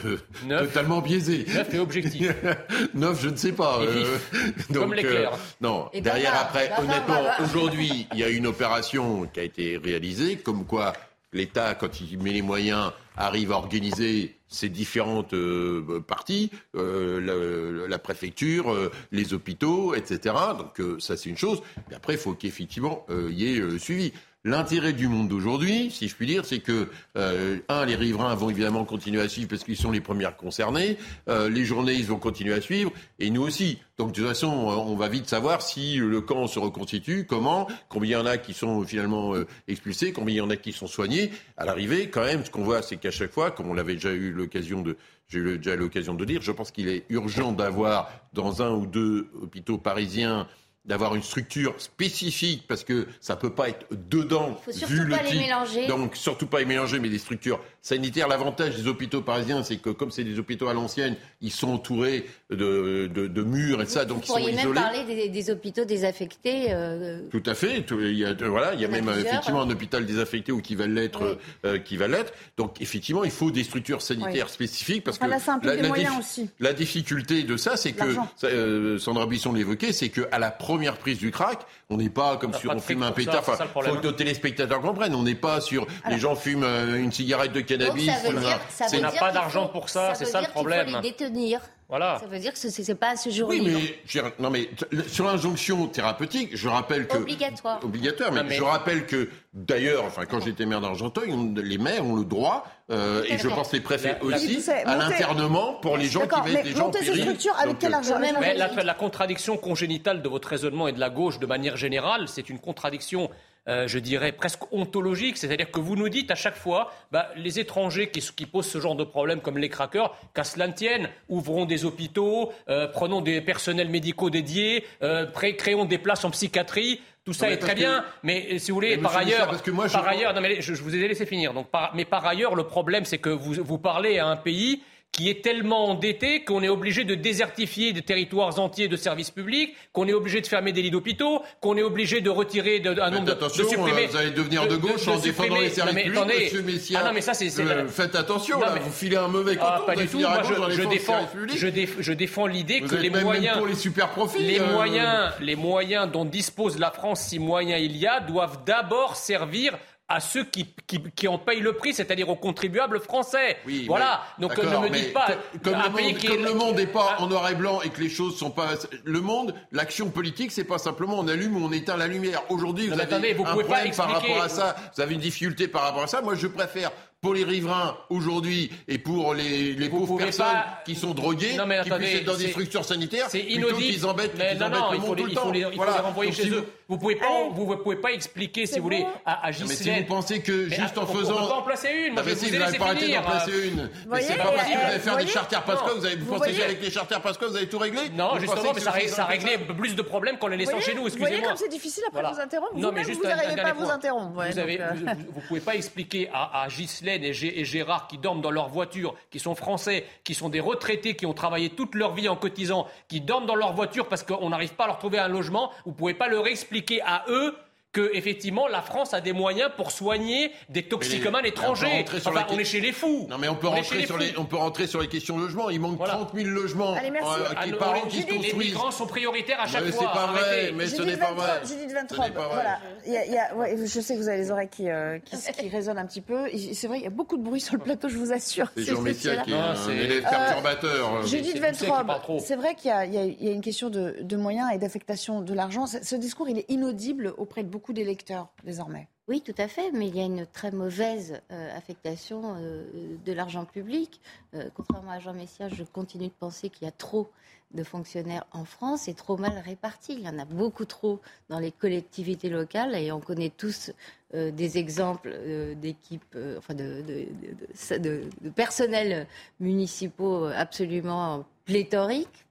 totalement 0.48 1.02
biaisé. 1.02 1.46
Neuf 1.56 1.74
et 1.74 1.80
objectif. 1.80 2.32
Neuf, 2.94 3.20
je 3.20 3.30
ne 3.30 3.36
sais 3.36 3.52
pas. 3.52 3.80
donc, 4.70 4.78
Comme 4.78 4.94
l'éclair. 4.94 5.32
non, 5.60 5.90
et 5.92 6.02
derrière 6.02 6.40
après, 6.40 6.70
honnêtement, 6.78 7.24
aujourd'hui, 7.44 8.08
il 8.14 8.20
y 8.20 8.24
a 8.24 8.30
une 8.30 8.46
opération 8.46 9.26
qui 9.26 9.40
a 9.40 9.44
été 9.44 9.78
réalisée, 9.78 10.38
comme 10.38 10.66
quoi 10.66 10.94
l'État, 11.34 11.74
quand 11.74 12.00
il 12.00 12.22
met 12.22 12.32
les 12.32 12.44
moyens, 12.44 12.92
arrive 13.18 13.52
à 13.54 13.56
organiser 13.56 14.36
ces 14.52 14.70
différentes 14.70 15.34
euh, 15.34 16.04
parties, 16.06 16.52
euh, 16.76 17.88
la, 17.88 18.00
préfecture, 18.00 18.72
euh, 18.72 18.92
les 19.12 19.34
hôpitaux, 19.34 19.96
etc. 19.96 20.36
Donc 20.58 21.02
ça 21.02 21.18
c'est 21.18 21.30
une 21.30 21.38
chose. 21.38 21.62
Mais 21.90 21.96
après, 21.96 22.14
il 22.14 22.20
faut 22.20 22.34
qu'effectivement 22.34 23.06
il 23.10 23.40
y 23.40 23.58
ait 23.58 23.80
suivi. 23.80 24.14
L'intérêt 24.44 24.94
du 24.94 25.08
monde 25.08 25.28
d'aujourd'hui, 25.28 25.92
si 25.92 26.08
je 26.08 26.16
puis 26.16 26.26
dire, 26.26 26.46
c'est 26.46 26.62
que, 26.62 26.90
euh, 27.16 27.60
un, 27.70 27.86
les 27.86 27.96
riverains 27.96 28.34
vont 28.34 28.50
évidemment 28.50 28.86
continuer 28.86 29.22
à 29.22 29.30
suivre 29.30 29.50
parce 29.50 29.64
qu'ils 29.64 29.78
sont 29.78 29.92
les 29.92 30.02
premières 30.02 30.36
concernés, 30.36 30.98
euh, 31.30 31.48
les 31.48 31.64
journées, 31.64 31.94
ils 31.94 32.08
vont 32.08 32.18
continuer 32.18 32.56
à 32.56 32.62
suivre, 32.62 32.92
et 33.20 33.30
nous 33.30 33.44
aussi. 33.44 33.78
Donc, 34.00 34.14
de 34.14 34.16
toute 34.16 34.28
façon, 34.28 34.48
on 34.48 34.96
va 34.96 35.10
vite 35.10 35.30
savoir 35.30 35.62
si 35.62 35.98
le 35.98 36.22
camp 36.22 36.48
se 36.48 36.58
reconstitue, 36.58 37.28
comment, 37.28 37.68
combien 37.88 38.18
il 38.18 38.20
y 38.20 38.24
en 38.24 38.26
a 38.26 38.40
qui 38.40 38.56
sont 38.56 38.84
finalement 38.84 39.36
euh, 39.36 39.46
expulsés, 39.68 40.12
combien 40.12 40.34
il 40.34 40.38
y 40.40 40.42
en 40.42 40.50
a 40.50 40.56
qui 40.56 40.72
sont 40.72 40.88
soignés. 40.88 41.30
À 41.56 41.66
l'arrivée, 41.66 42.10
quand 42.10 42.24
même, 42.24 42.44
ce 42.44 42.50
qu'on 42.50 42.64
voit, 42.64 42.82
c'est 42.82 42.98
qu'à 42.98 43.12
chaque 43.12 43.32
fois, 43.32 43.52
comme 43.52 43.70
on 43.70 43.76
l'avait 43.76 43.94
déjà 43.94 44.12
eu 44.12 44.32
l'occasion 44.32 44.82
de, 44.82 44.98
j'ai 45.28 45.38
eu 45.38 45.62
l'occasion 45.78 46.16
de 46.16 46.26
dire, 46.26 46.42
je 46.42 46.52
pense 46.52 46.72
qu'il 46.72 46.88
est 46.88 47.06
urgent 47.10 47.52
d'avoir 47.52 48.10
dans 48.34 48.64
un 48.64 48.72
ou 48.72 48.88
deux 48.88 49.30
hôpitaux 49.40 49.78
parisiens 49.78 50.48
d'avoir 50.86 51.14
une 51.16 51.22
structure 51.22 51.76
spécifique 51.78 52.66
parce 52.68 52.84
que 52.84 53.06
ça 53.20 53.36
peut 53.36 53.54
pas 53.54 53.70
être 53.70 53.86
dedans 54.10 54.58
Il 54.68 54.74
faut 54.74 54.78
surtout 54.80 54.94
vu 54.94 55.04
le 55.06 55.16
pas 55.16 55.22
les 55.24 55.38
mélanger. 55.40 55.88
Donc 55.88 56.16
surtout 56.16 56.48
pas 56.48 56.60
les 56.60 56.66
mélanger, 56.66 57.00
mais 57.00 57.10
des 57.10 57.20
structures 57.20 57.60
sanitaires. 57.84 58.28
L'avantage 58.28 58.76
des 58.78 58.88
hôpitaux 58.88 59.22
parisiens, 59.22 59.64
c'est 59.64 59.78
que 59.78 59.92
comme 59.92 60.10
c'est 60.12 60.24
des 60.24 60.40
hôpitaux 60.40 60.68
à 60.70 60.74
l'ancienne, 60.74 61.16
ils 61.42 61.52
sont 61.52 61.70
entourés 61.74 62.26
de, 62.50 63.08
de, 63.14 63.28
de 63.28 63.42
murs 63.44 63.82
et 63.82 63.86
ça, 63.86 64.06
donc 64.06 64.18
Vous 64.20 64.24
ils 64.24 64.28
sont 64.28 64.34
pourriez 64.34 64.56
même 64.56 64.74
parler 64.74 65.04
des, 65.06 65.30
des 65.30 65.50
hôpitaux 65.52 65.86
désaffectés. 65.86 66.68
euh, 66.72 67.22
Tout 67.30 67.44
à 67.46 67.54
fait. 67.54 67.84
Tout- 67.84 68.00
Il 68.02 68.18
y 68.18 68.26
a, 68.26 68.34
voilà, 68.34 68.74
il 68.74 68.82
y 68.82 68.86
a 68.86 68.88
Il 68.88 68.96
y 68.96 69.00
en 69.00 69.04
a 69.04 69.06
même 69.06 69.10
euh, 69.10 69.22
effectivement 69.22 69.62
un 69.62 69.70
hôpital 69.70 70.06
désaffecté 70.06 70.52
ou 70.52 70.62
qui 70.62 70.76
va 70.76 70.88
l'être, 70.88 71.38
euh, 71.66 71.78
qui 71.78 71.96
va 71.98 72.08
l'être. 72.08 72.34
Donc 72.58 72.82
effectivement, 72.82 73.24
il 73.24 73.32
faut 73.32 73.52
des 73.52 73.64
structures 73.64 74.02
sanitaires 74.02 74.48
Oui. 74.48 74.52
spécifiques 74.54 75.04
parce 75.04 75.18
Enfin, 75.18 75.28
que 75.28 75.32
là, 75.32 75.40
c'est 75.40 75.52
un 75.52 75.60
peu 75.60 75.76
des 75.78 75.88
moyens 75.88 76.18
aussi. 76.20 76.50
la 76.60 76.74
difficulté 76.74 77.44
de 77.44 77.56
ça, 77.58 77.78
c'est 77.78 77.92
que 77.94 78.14
ça, 78.36 78.48
euh, 78.48 78.98
Sandra 78.98 79.26
Buisson 79.28 79.54
l'évoquait, 79.54 79.94
c'est 79.94 80.10
qu'à 80.10 80.40
la 80.40 80.50
première 80.72 80.98
prise 80.98 81.18
du 81.20 81.32
crack, 81.32 81.60
on 81.90 81.98
n'est 81.98 82.10
pas 82.10 82.38
comme 82.38 82.52
On 82.56 82.58
sur 82.58 82.72
on 82.72 82.80
fume 82.80 83.04
un 83.04 83.12
pétard. 83.12 83.40
Enfin, 83.40 83.58
faut 83.74 83.82
que 83.98 84.04
nos 84.08 84.12
téléspectateurs 84.14 84.82
comprennent. 84.82 85.16
On 85.16 85.24
n'est 85.24 85.36
pas 85.36 85.60
sur 85.60 85.84
Alors- 86.04 86.14
les 86.16 86.20
gens 86.20 86.36
fument 86.36 86.64
euh, 86.64 86.98
une 86.98 87.12
cigarette 87.12 87.52
de 87.52 87.62
cannabis. 87.62 88.10
veut 88.26 89.00
n'a 89.02 89.12
pas 89.12 89.32
d'argent 89.32 89.68
pour 89.68 89.90
ça, 89.90 90.14
c'est 90.16 90.26
ça 90.26 90.42
le 90.42 90.48
problème. 90.48 90.90
faut 90.90 90.96
les 91.02 91.02
détenir. 91.02 91.60
Voilà. 91.90 92.20
Ça 92.22 92.26
veut 92.26 92.40
dire 92.40 92.54
que 92.54 92.58
ce 92.58 92.70
c'est 92.70 92.96
pas 92.96 93.10
à 93.10 93.16
ce 93.18 93.30
jour 93.30 93.50
Oui, 93.50 93.62
mais 93.66 93.72
je 94.06 94.20
veux 94.20 94.24
dire, 94.24 94.32
non, 94.40 94.50
mais 94.50 94.70
sur 95.10 95.26
l'injonction 95.26 95.88
thérapeutique, 95.88 96.52
je 96.54 96.70
rappelle 96.70 97.06
que 97.06 97.18
Obligatoire. 97.18 97.84
obligatoire, 97.84 98.32
mais, 98.32 98.44
Non, 98.44 98.48
mais- 98.48 98.56
je 98.56 98.64
rappelle 98.64 99.06
que 99.06 99.30
d'ailleurs, 99.54 100.06
enfin, 100.06 100.24
quand 100.26 100.40
j'étais 100.40 100.66
maire 100.66 100.80
d'Argenteuil, 100.80 101.34
on- 101.34 101.54
les 101.54 101.78
maires 101.78 102.06
ont 102.06 102.16
le 102.16 102.24
droit, 102.24 102.66
euh, 102.92 103.24
et 103.28 103.38
je 103.38 103.48
pense 103.48 103.72
les 103.74 103.80
préfets 103.80 104.18
La- 104.22 104.36
aussi, 104.36 104.62
à 104.86 104.96
l'internement 104.98 105.76
pour 105.76 105.98
les 105.98 106.06
gens 106.08 106.28
qui 106.28 106.42
mettent 106.42 106.54
mais 106.54 106.64
des 106.64 106.72
gens 106.76 106.88
en 106.88 106.92
péril. 106.92 107.22
structures 107.22 107.56
avec 107.58 107.68
Donc, 107.74 107.78
quel 107.80 107.94
euh, 107.94 107.98
argent 107.98 108.20
Même 108.20 108.36
Mais 108.40 108.60
avec- 108.62 108.76
la, 108.76 108.84
la 108.84 108.94
contradiction 108.94 109.58
congénitale 109.58 110.22
de 110.22 110.30
votre 110.30 110.48
raisonnement 110.48 110.88
et 110.88 110.92
de 110.94 111.00
la 111.00 111.10
gauche 111.10 111.40
de 111.40 111.46
manière 111.46 111.78
générale, 111.78 112.28
c'est 112.28 112.50
une 112.50 112.60
contradiction, 112.60 113.30
euh, 113.68 113.88
je 113.88 114.00
dirais, 114.00 114.32
presque 114.32 114.72
ontologique. 114.74 115.38
C'est-à-dire 115.38 115.72
que 115.72 115.80
vous 115.80 115.96
nous 115.96 116.10
dites 116.10 116.32
à 116.32 116.36
chaque 116.36 116.56
fois, 116.58 116.92
bah, 117.12 117.30
les 117.36 117.60
étrangers 117.60 118.10
qui, 118.10 118.20
qui 118.36 118.46
posent 118.46 118.68
ce 118.70 118.80
genre 118.80 118.96
de 118.96 119.04
problème 119.04 119.40
comme 119.42 119.58
les 119.58 119.70
craqueurs, 119.70 120.16
qu'à 120.34 120.44
cela 120.44 120.68
ne 120.68 120.74
tienne, 120.74 121.10
ouvrons 121.30 121.66
des 121.66 121.86
hôpitaux, 121.86 122.52
euh, 122.70 122.88
prenons 122.88 123.22
des 123.22 123.40
personnels 123.42 123.90
médicaux 123.90 124.30
dédiés, 124.30 124.84
euh, 125.04 125.26
créons 125.58 125.86
des 125.86 125.98
places 125.98 126.26
en 126.26 126.32
psychiatrie. 126.32 127.00
Tout 127.24 127.34
ça 127.34 127.46
Non, 127.48 127.52
est 127.54 127.58
très 127.58 127.74
que- 127.74 127.80
bien, 127.80 128.04
mais 128.24 128.48
euh, 128.54 128.58
si 128.58 128.72
vous 128.72 128.76
voulez, 128.76 128.98
Mais 128.98 129.04
par 129.04 129.16
ailleurs, 129.16 129.48
parce 129.48 129.62
que 129.62 129.70
moi, 129.70 129.88
je- 129.88 129.94
par 129.94 130.08
ailleurs, 130.08 130.34
non, 130.34 130.42
mais 130.42 130.60
je, 130.60 130.74
je 130.74 130.82
vous 130.82 130.96
ai 130.96 131.08
laissé 131.08 131.28
finir. 131.28 131.54
Donc, 131.54 131.70
par- 131.70 131.92
mais 131.94 132.04
par 132.04 132.26
ailleurs, 132.26 132.56
le 132.56 132.64
problème, 132.64 133.06
c'est 133.06 133.20
que 133.20 133.30
vous, 133.30 133.54
vous 133.64 133.78
parlez 133.78 134.18
à 134.18 134.26
un 134.28 134.38
pays 134.38 134.82
qui 135.12 135.30
est 135.30 135.44
tellement 135.44 135.90
endetté 135.90 136.44
qu'on 136.46 136.64
est 136.64 136.70
obligé 136.70 137.04
de 137.04 137.16
désertifier 137.16 137.92
des 137.92 138.02
territoires 138.02 138.58
entiers 138.60 138.88
de 138.88 138.96
services 138.96 139.30
publics, 139.30 139.76
qu'on 139.92 140.08
est 140.08 140.14
obligé 140.14 140.40
de 140.40 140.48
fermer 140.48 140.72
des 140.72 140.82
lits 140.82 140.92
d'hôpitaux, 140.92 141.42
qu'on 141.60 141.76
est 141.76 141.82
obligé 141.84 142.22
de 142.22 142.30
retirer 142.30 142.80
de, 142.80 142.92
un 143.00 143.12
nombre 143.12 143.26
de, 143.26 143.32
attention, 143.34 143.64
de 143.66 143.70
supprimer. 143.70 144.04
euh, 144.06 144.08
vous 144.10 144.16
allez 144.16 144.32
devenir 144.32 144.68
de 144.68 144.78
gauche 144.78 145.06
en 145.10 145.18
défendant 145.20 145.60
les 145.60 145.70
services 145.70 145.96
publics, 145.96 146.18
attendez. 146.18 146.44
monsieur 146.46 146.62
Messia. 146.62 147.00
Ah 147.04 147.08
non, 147.08 147.14
mais 147.14 147.20
ça, 147.22 147.34
c'est. 147.34 147.50
c'est- 147.50 147.62
Euh, 147.62 147.88
faites 147.90 148.16
attention, 148.16 148.58
Non, 148.60 148.66
là, 148.68 148.72
mais- 148.76 148.80
vous 148.80 148.92
filez 148.92 149.18
un 149.18 149.28
mauvais 149.28 149.58
Ah, 149.60 149.82
pas 149.86 149.96
du 149.96 150.08
tout. 150.08 150.20
Moi, 150.20 150.42
je, 150.44 150.84
défends, 150.86 151.14
services 151.14 151.32
publics. 151.32 151.58
je, 151.58 151.68
déf- 151.68 151.96
je 152.00 152.14
défends 152.14 152.48
l'idée 152.48 152.80
que 152.82 152.96
les 152.96 153.10
même- 153.10 153.14
même 153.20 153.24
moyens, 153.24 153.58
pour 153.58 153.68
les 153.68 153.76
super 153.76 154.10
profits, 154.12 154.42
les 154.44 154.60
euh, 154.62 154.72
moyens, 154.74 155.34
les 155.42 155.56
moyens 155.58 156.10
dont 156.10 156.24
dispose 156.26 156.80
la 156.80 156.92
France, 156.92 157.22
si 157.22 157.38
moyens 157.38 157.82
il 157.84 157.98
y 157.98 158.08
a, 158.08 158.22
doivent 158.22 158.60
d'abord 158.66 159.18
servir 159.18 159.78
à 160.14 160.20
ceux 160.20 160.44
qui, 160.46 160.66
qui, 160.88 161.02
qui 161.16 161.28
en 161.28 161.38
payent 161.38 161.60
le 161.62 161.74
prix, 161.74 161.94
c'est-à-dire 161.94 162.30
aux 162.30 162.36
contribuables 162.36 163.00
français. 163.00 163.58
Oui, 163.66 163.86
voilà. 163.88 164.22
mais- 164.38 164.48
Donc 164.48 164.58
ne 164.58 164.64
me 164.64 164.90
dites 164.90 165.14
pas 165.14 165.28
que- 165.54 165.58
comme, 165.60 165.74
un 165.76 165.88
le 165.90 165.94
pays 165.94 166.06
monde, 166.12 166.18
qui 166.18 166.28
comme 166.28 166.40
est- 166.40 166.44
le 166.44 166.54
monde 166.54 166.76
n'est 166.76 166.88
pas 166.88 167.16
en 167.20 167.28
noir 167.28 167.50
et 167.50 167.56
blanc 167.56 167.82
et 167.82 167.90
que 167.90 168.02
les 168.02 168.10
choses 168.10 168.38
sont 168.38 168.52
pas 168.52 168.70
le 169.04 169.22
monde, 169.22 169.54
l'action 169.72 170.10
politique 170.10 170.52
c'est 170.52 170.64
pas 170.64 170.78
simplement 170.78 171.18
on 171.20 171.28
allume 171.28 171.56
ou 171.62 171.66
on 171.66 171.72
éteint 171.72 171.98
la 171.98 172.08
lumière. 172.08 172.42
Aujourd'hui, 172.50 172.86
vous 172.88 172.96
Non, 172.96 173.00
avez 173.02 173.04
attendez, 173.14 173.34
vous 173.34 173.44
un 173.46 173.52
pouvez 173.52 173.64
pas 173.64 173.76
problème 173.76 173.96
par 173.96 174.10
expliquer- 174.10 174.34
rapport 174.34 174.44
à 174.46 174.50
ça, 174.50 174.76
vous 174.96 175.02
avez 175.02 175.14
une 175.14 175.22
difficulté 175.22 175.68
par 175.68 175.84
rapport 175.84 176.04
à 176.04 176.08
ça. 176.08 176.22
Moi, 176.22 176.36
je 176.36 176.48
préfère 176.48 176.92
pour 177.22 177.36
les 177.36 177.44
riverains 177.44 177.96
aujourd'hui 178.10 178.72
et 178.88 178.98
pour 178.98 179.36
les, 179.36 179.74
les 179.74 179.90
pauvres 179.90 180.18
personnes 180.18 180.46
pas- 180.46 180.82
qui 180.86 180.96
sont 180.96 181.14
droguées, 181.14 181.54
Non, 181.56 181.68
mais 181.68 181.82
qui 181.84 181.92
puissent 181.92 182.16
être 182.16 182.26
dans 182.26 182.36
des 182.36 182.48
structures 182.50 182.84
sanitaires, 182.84 183.28
C'est 183.30 183.40
plutôt 183.44 183.60
inaudible. 183.70 183.94
qu'ils 183.94 184.06
embêtent, 184.08 184.34
mais 184.38 184.50
qu'ils 184.50 184.58
non, 184.60 184.66
embêtent 184.66 184.80
non, 184.80 184.90
le 184.92 184.96
il 184.98 185.02
faut 185.02 185.08
monde 185.08 185.18
les, 185.18 185.22
tout 185.22 185.28
le 185.28 185.32
il 185.32 185.38
faut 185.38 185.44
temps. 185.46 185.52
les, 185.52 185.60
il 185.60 185.66
faut 185.66 185.72
Voilà. 185.76 185.92
les 185.94 186.00
renvoyer 186.00 186.32
Donc, 186.32 186.38
chez 186.38 186.44
si 186.46 186.50
eux. 186.50 186.60
Vous 186.62 186.66
pouvez 186.98 187.16
pas, 187.16 187.26
Allez. 187.26 187.50
vous, 187.54 187.66
vous 187.66 187.78
pouvez 187.78 187.96
pas 187.96 188.12
expliquer, 188.12 188.66
si 188.66 188.78
vous 188.80 188.84
voulez, 188.84 189.06
à, 189.26 189.46
à 189.48 189.52
Non, 189.52 189.58
mais 189.68 189.76
si 189.76 189.90
vous 189.90 190.04
pensez 190.06 190.42
que 190.42 190.68
Mais, 190.70 190.76
juste 190.76 190.98
en 190.98 191.04
on- 191.04 191.06
faisant. 191.08 191.36
On 191.44 191.48
peut 191.48 191.54
en 191.54 191.62
placer 191.62 191.90
une. 192.08 192.14
Moi, 192.14 192.22
Ah, 192.22 192.24
mais 192.26 192.32
je 192.32 192.36
si 192.38 192.46
vous 192.46 192.52
vous 192.58 192.64
laissé 192.66 192.78
pas 192.78 192.86
arrêté 192.86 193.14
d'en 193.14 193.22
placer 193.22 193.68
une. 193.68 193.90
Mais 194.10 194.22
c'est 194.22 194.38
pas 194.38 194.44
parce 194.52 194.68
que 194.68 194.74
vous 194.74 194.80
euh, 194.82 194.88
allez 194.90 195.00
faire 195.00 195.18
des 195.18 195.28
charters 195.28 195.64
Pasqua, 195.64 195.94
vous, 195.96 196.06
avez, 196.06 196.16
vous 196.16 196.26
Vous 196.26 196.38
pensez 196.40 196.54
qu'avec 196.54 196.82
les 196.82 196.92
charters 196.92 197.22
Pasqua, 197.22 197.48
vous 197.48 197.56
avez 197.56 197.68
tout 197.70 197.78
réglé 197.78 198.10
Non, 198.16 198.32
Vous 198.34 198.40
justement, 198.42 198.72
mais 198.74 198.80
ça, 198.82 198.92
c'est 198.94 199.00
ré- 199.00 199.08
ça 199.08 199.16
simple 199.18 199.38
que 199.38 199.48
réglait 199.48 199.58
plus 199.76 199.96
de 199.96 200.02
problèmes 200.02 200.38
qu'en 200.38 200.48
les 200.48 200.58
laissant 200.58 200.80
chez 200.80 200.94
nous, 200.94 201.04
Vous 201.04 201.10
voyez 201.10 201.24
excusez-moi. 201.24 201.48
comme 201.50 201.58
c'est 201.58 201.70
difficile 201.70 202.04
après 202.08 202.22
vous 202.34 202.40
interrompre. 202.40 202.76
Non, 202.78 202.92
mais 202.92 203.04
juste 203.04 203.22
vous 203.22 203.28
n'arrivez 203.28 203.56
pas 203.62 203.70
à 203.70 203.74
vous 203.74 203.90
interrompre. 203.90 204.32
vous 204.34 204.60
avez, 204.60 204.82
euh, 204.82 204.88
vous, 204.96 205.06
vous 205.36 205.42
pouvez 205.48 205.62
pas 205.62 205.76
expliquer 205.76 206.30
à, 206.34 206.68
Ghislaine 206.70 207.24
et 207.24 207.34
Gérard 207.34 208.08
qui 208.08 208.18
dorment 208.18 208.42
dans 208.42 208.52
leur 208.52 208.70
voiture, 208.70 209.16
qui 209.30 209.40
sont 209.40 209.56
français, 209.56 210.06
qui 210.24 210.34
sont 210.34 210.50
des 210.50 210.60
retraités, 210.60 211.16
qui 211.16 211.26
ont 211.26 211.34
travaillé 211.34 211.70
toute 211.70 211.96
leur 211.96 212.14
vie 212.14 212.28
en 212.30 212.36
cotisant, 212.36 212.88
qui 213.08 213.22
dorment 213.22 213.46
dans 213.46 213.56
leur 213.56 213.74
voiture 213.74 214.08
parce 214.08 214.24
qu'on 214.24 214.50
n'arrive 214.50 214.74
pas 214.74 214.86
à 214.86 214.88
leur 214.88 214.98
trouver 215.00 215.20
un 215.20 215.28
logement. 215.28 215.72
Vous 215.86 215.92
pouvez 215.94 216.14
pas 216.14 216.28
leur 216.28 216.48
expliquer 216.48 216.81
à 217.04 217.26
eux 217.30 217.56
que 217.94 218.10
effectivement 218.14 218.68
la 218.68 218.82
France 218.82 219.14
a 219.14 219.20
des 219.22 219.34
moyens 219.34 219.70
pour 219.76 219.92
soigner 219.92 220.52
des 220.70 220.84
toxicomanes 220.84 221.42
on 221.42 221.44
peut 221.44 221.48
étrangers. 221.50 222.06
sur 222.20 222.32
Enfin, 222.32 222.46
on 222.50 222.58
est 222.58 222.64
chez 222.64 222.80
les 222.80 222.92
fous. 222.94 223.28
Non 223.30 223.38
mais 223.38 223.50
on 223.50 223.56
peut 223.56 223.68
On 223.68 223.72
rentrer 223.72 223.98
les 223.98 224.06
sur 224.06 224.18
les 224.18 224.34
on 224.38 224.46
peut 224.46 224.56
rentrer 224.56 224.88
sur 224.88 225.02
les 225.02 225.08
questions 225.10 225.38
de 225.38 225.44
logement. 225.44 225.70
Il 225.70 225.80
manque 225.82 225.98
Voilà. 225.98 226.14
30 226.14 226.32
000 226.34 226.48
logements 226.50 226.94
Allez, 226.94 227.12
merci. 227.12 227.28
euh, 227.30 227.54
Ah, 227.56 227.66
qui 227.66 227.72
par 227.74 227.94
les- 227.94 228.00
an 228.02 228.06
qui 228.08 228.22
se 228.22 228.28
les 228.28 228.34
construisent. 228.36 228.56
migrants 228.68 228.92
sont 228.92 229.08
prioritaires 229.08 229.60
à 229.62 229.68
chaque 229.68 229.84
Mais 229.84 229.92
fois. 229.92 230.08
c'est 230.14 230.20
pas 230.20 230.28
vrai, 230.28 230.42
Arrêtez. 230.42 230.72
mais 230.72 230.86
ce 230.88 230.96
Judith 230.96 231.06
n'est 231.12 231.18
pas 231.18 231.34
vrai. 231.34 231.62
Judith 231.66 231.90
Ce 231.90 231.94
Ventrobe, 231.96 232.26
n'est 232.26 232.32
pas 232.32 232.42
vrai. 232.48 232.54
voilà. 232.54 232.80
Il 233.06 233.12
y 233.14 233.18
a- 233.18 233.26
il 233.26 233.34
y 233.34 233.38
a- 233.38 233.56
ouais, 233.56 233.76
je 233.86 234.00
sais 234.00 234.14
que 234.16 234.20
vous 234.20 234.28
avez 234.30 234.38
les 234.38 234.52
oreilles 234.52 234.70
qui, 234.70 234.90
euh, 234.90 235.20
qui, 235.20 235.36
qui 235.60 235.70
résonnent 235.70 235.98
un 235.98 236.06
petit 236.06 236.22
peu. 236.22 236.48
C'est 236.74 236.88
vrai, 236.88 236.98
il 237.00 237.04
y 237.04 237.08
a 237.08 237.12
beaucoup 237.12 237.36
de 237.38 237.44
bruit 237.44 237.60
sur 237.60 237.76
le 237.76 237.82
plateau, 237.82 238.08
je 238.08 238.18
vous 238.18 238.32
assure. 238.32 238.72
C'est 238.78 238.86
Ces 238.86 238.92
Jean 238.92 239.02
Messia 239.02 239.38
qui 239.38 239.52
est 239.52 239.56
un 239.56 239.76
c'est- 239.76 239.92
élève 239.96 240.26
Euh, 240.26 240.30
perturbateur. 240.30 241.28
Judith 241.28 241.52
c'est 241.54 241.60
Doucet 241.72 241.86
qui 241.86 241.92
parle 241.92 242.08
Ventrobe, 242.08 242.22
trop. 242.22 242.40
c'est 242.40 242.56
vrai 242.56 242.76
qu'il 242.76 242.90
y, 242.90 242.94
a- 242.94 243.06
il 243.06 243.14
y 243.14 243.18
a- 243.18 243.26
il 243.26 243.44
y 243.44 243.50
a 243.50 243.52
une 243.52 243.62
question 243.62 243.90
de, 243.90 244.36
moyens 244.38 244.70
et 244.74 244.78
d'affectation 244.78 245.42
de 245.42 245.54
l'argent. 245.54 245.88
Ce 245.88 245.98
ce 246.04 246.16
discours, 246.16 246.48
il 246.50 246.58
est 246.58 246.66
inaudible 246.70 247.34
auprès 247.38 247.64
de 247.64 247.68
beaucoup 247.68 247.81
d'électeurs 247.94 248.50
désormais. 248.64 249.08
Oui, 249.28 249.42
tout 249.42 249.56
à 249.58 249.68
fait, 249.68 249.92
mais 249.92 250.08
il 250.08 250.16
y 250.18 250.20
a 250.20 250.26
une 250.26 250.46
très 250.46 250.72
mauvaise 250.72 251.40
euh, 251.52 251.78
affectation 251.78 252.56
euh, 252.58 252.84
de 253.26 253.32
l'argent 253.34 253.66
public. 253.66 254.20
Euh, 254.56 254.70
contrairement 254.76 255.12
à 255.12 255.20
Jean 255.20 255.34
Messia, 255.34 255.70
je 255.70 255.84
continue 255.84 256.28
de 256.28 256.34
penser 256.38 256.70
qu'il 256.70 256.86
y 256.86 256.88
a 256.88 256.92
trop 256.92 257.30
de 257.74 257.84
fonctionnaires 257.84 258.46
en 258.52 258.66
France 258.66 259.08
et 259.08 259.14
trop 259.14 259.38
mal 259.38 259.58
répartis. 259.64 260.14
Il 260.14 260.22
y 260.22 260.28
en 260.28 260.38
a 260.38 260.44
beaucoup 260.44 260.84
trop 260.86 261.22
dans 261.48 261.60
les 261.60 261.72
collectivités 261.72 262.50
locales 262.50 262.94
et 262.96 263.12
on 263.14 263.22
connaît 263.22 263.52
tous 263.56 263.92
des 264.34 264.78
exemples 264.78 265.32
d'équipes, 265.78 266.36
enfin 266.58 266.74
de- 266.74 267.02
de- 267.02 267.98
de- 267.98 268.24
de 268.42 268.50
personnels 268.50 269.26
municipaux 269.62 270.46
absolument 270.54 271.46
pléthoriques. 271.64 272.46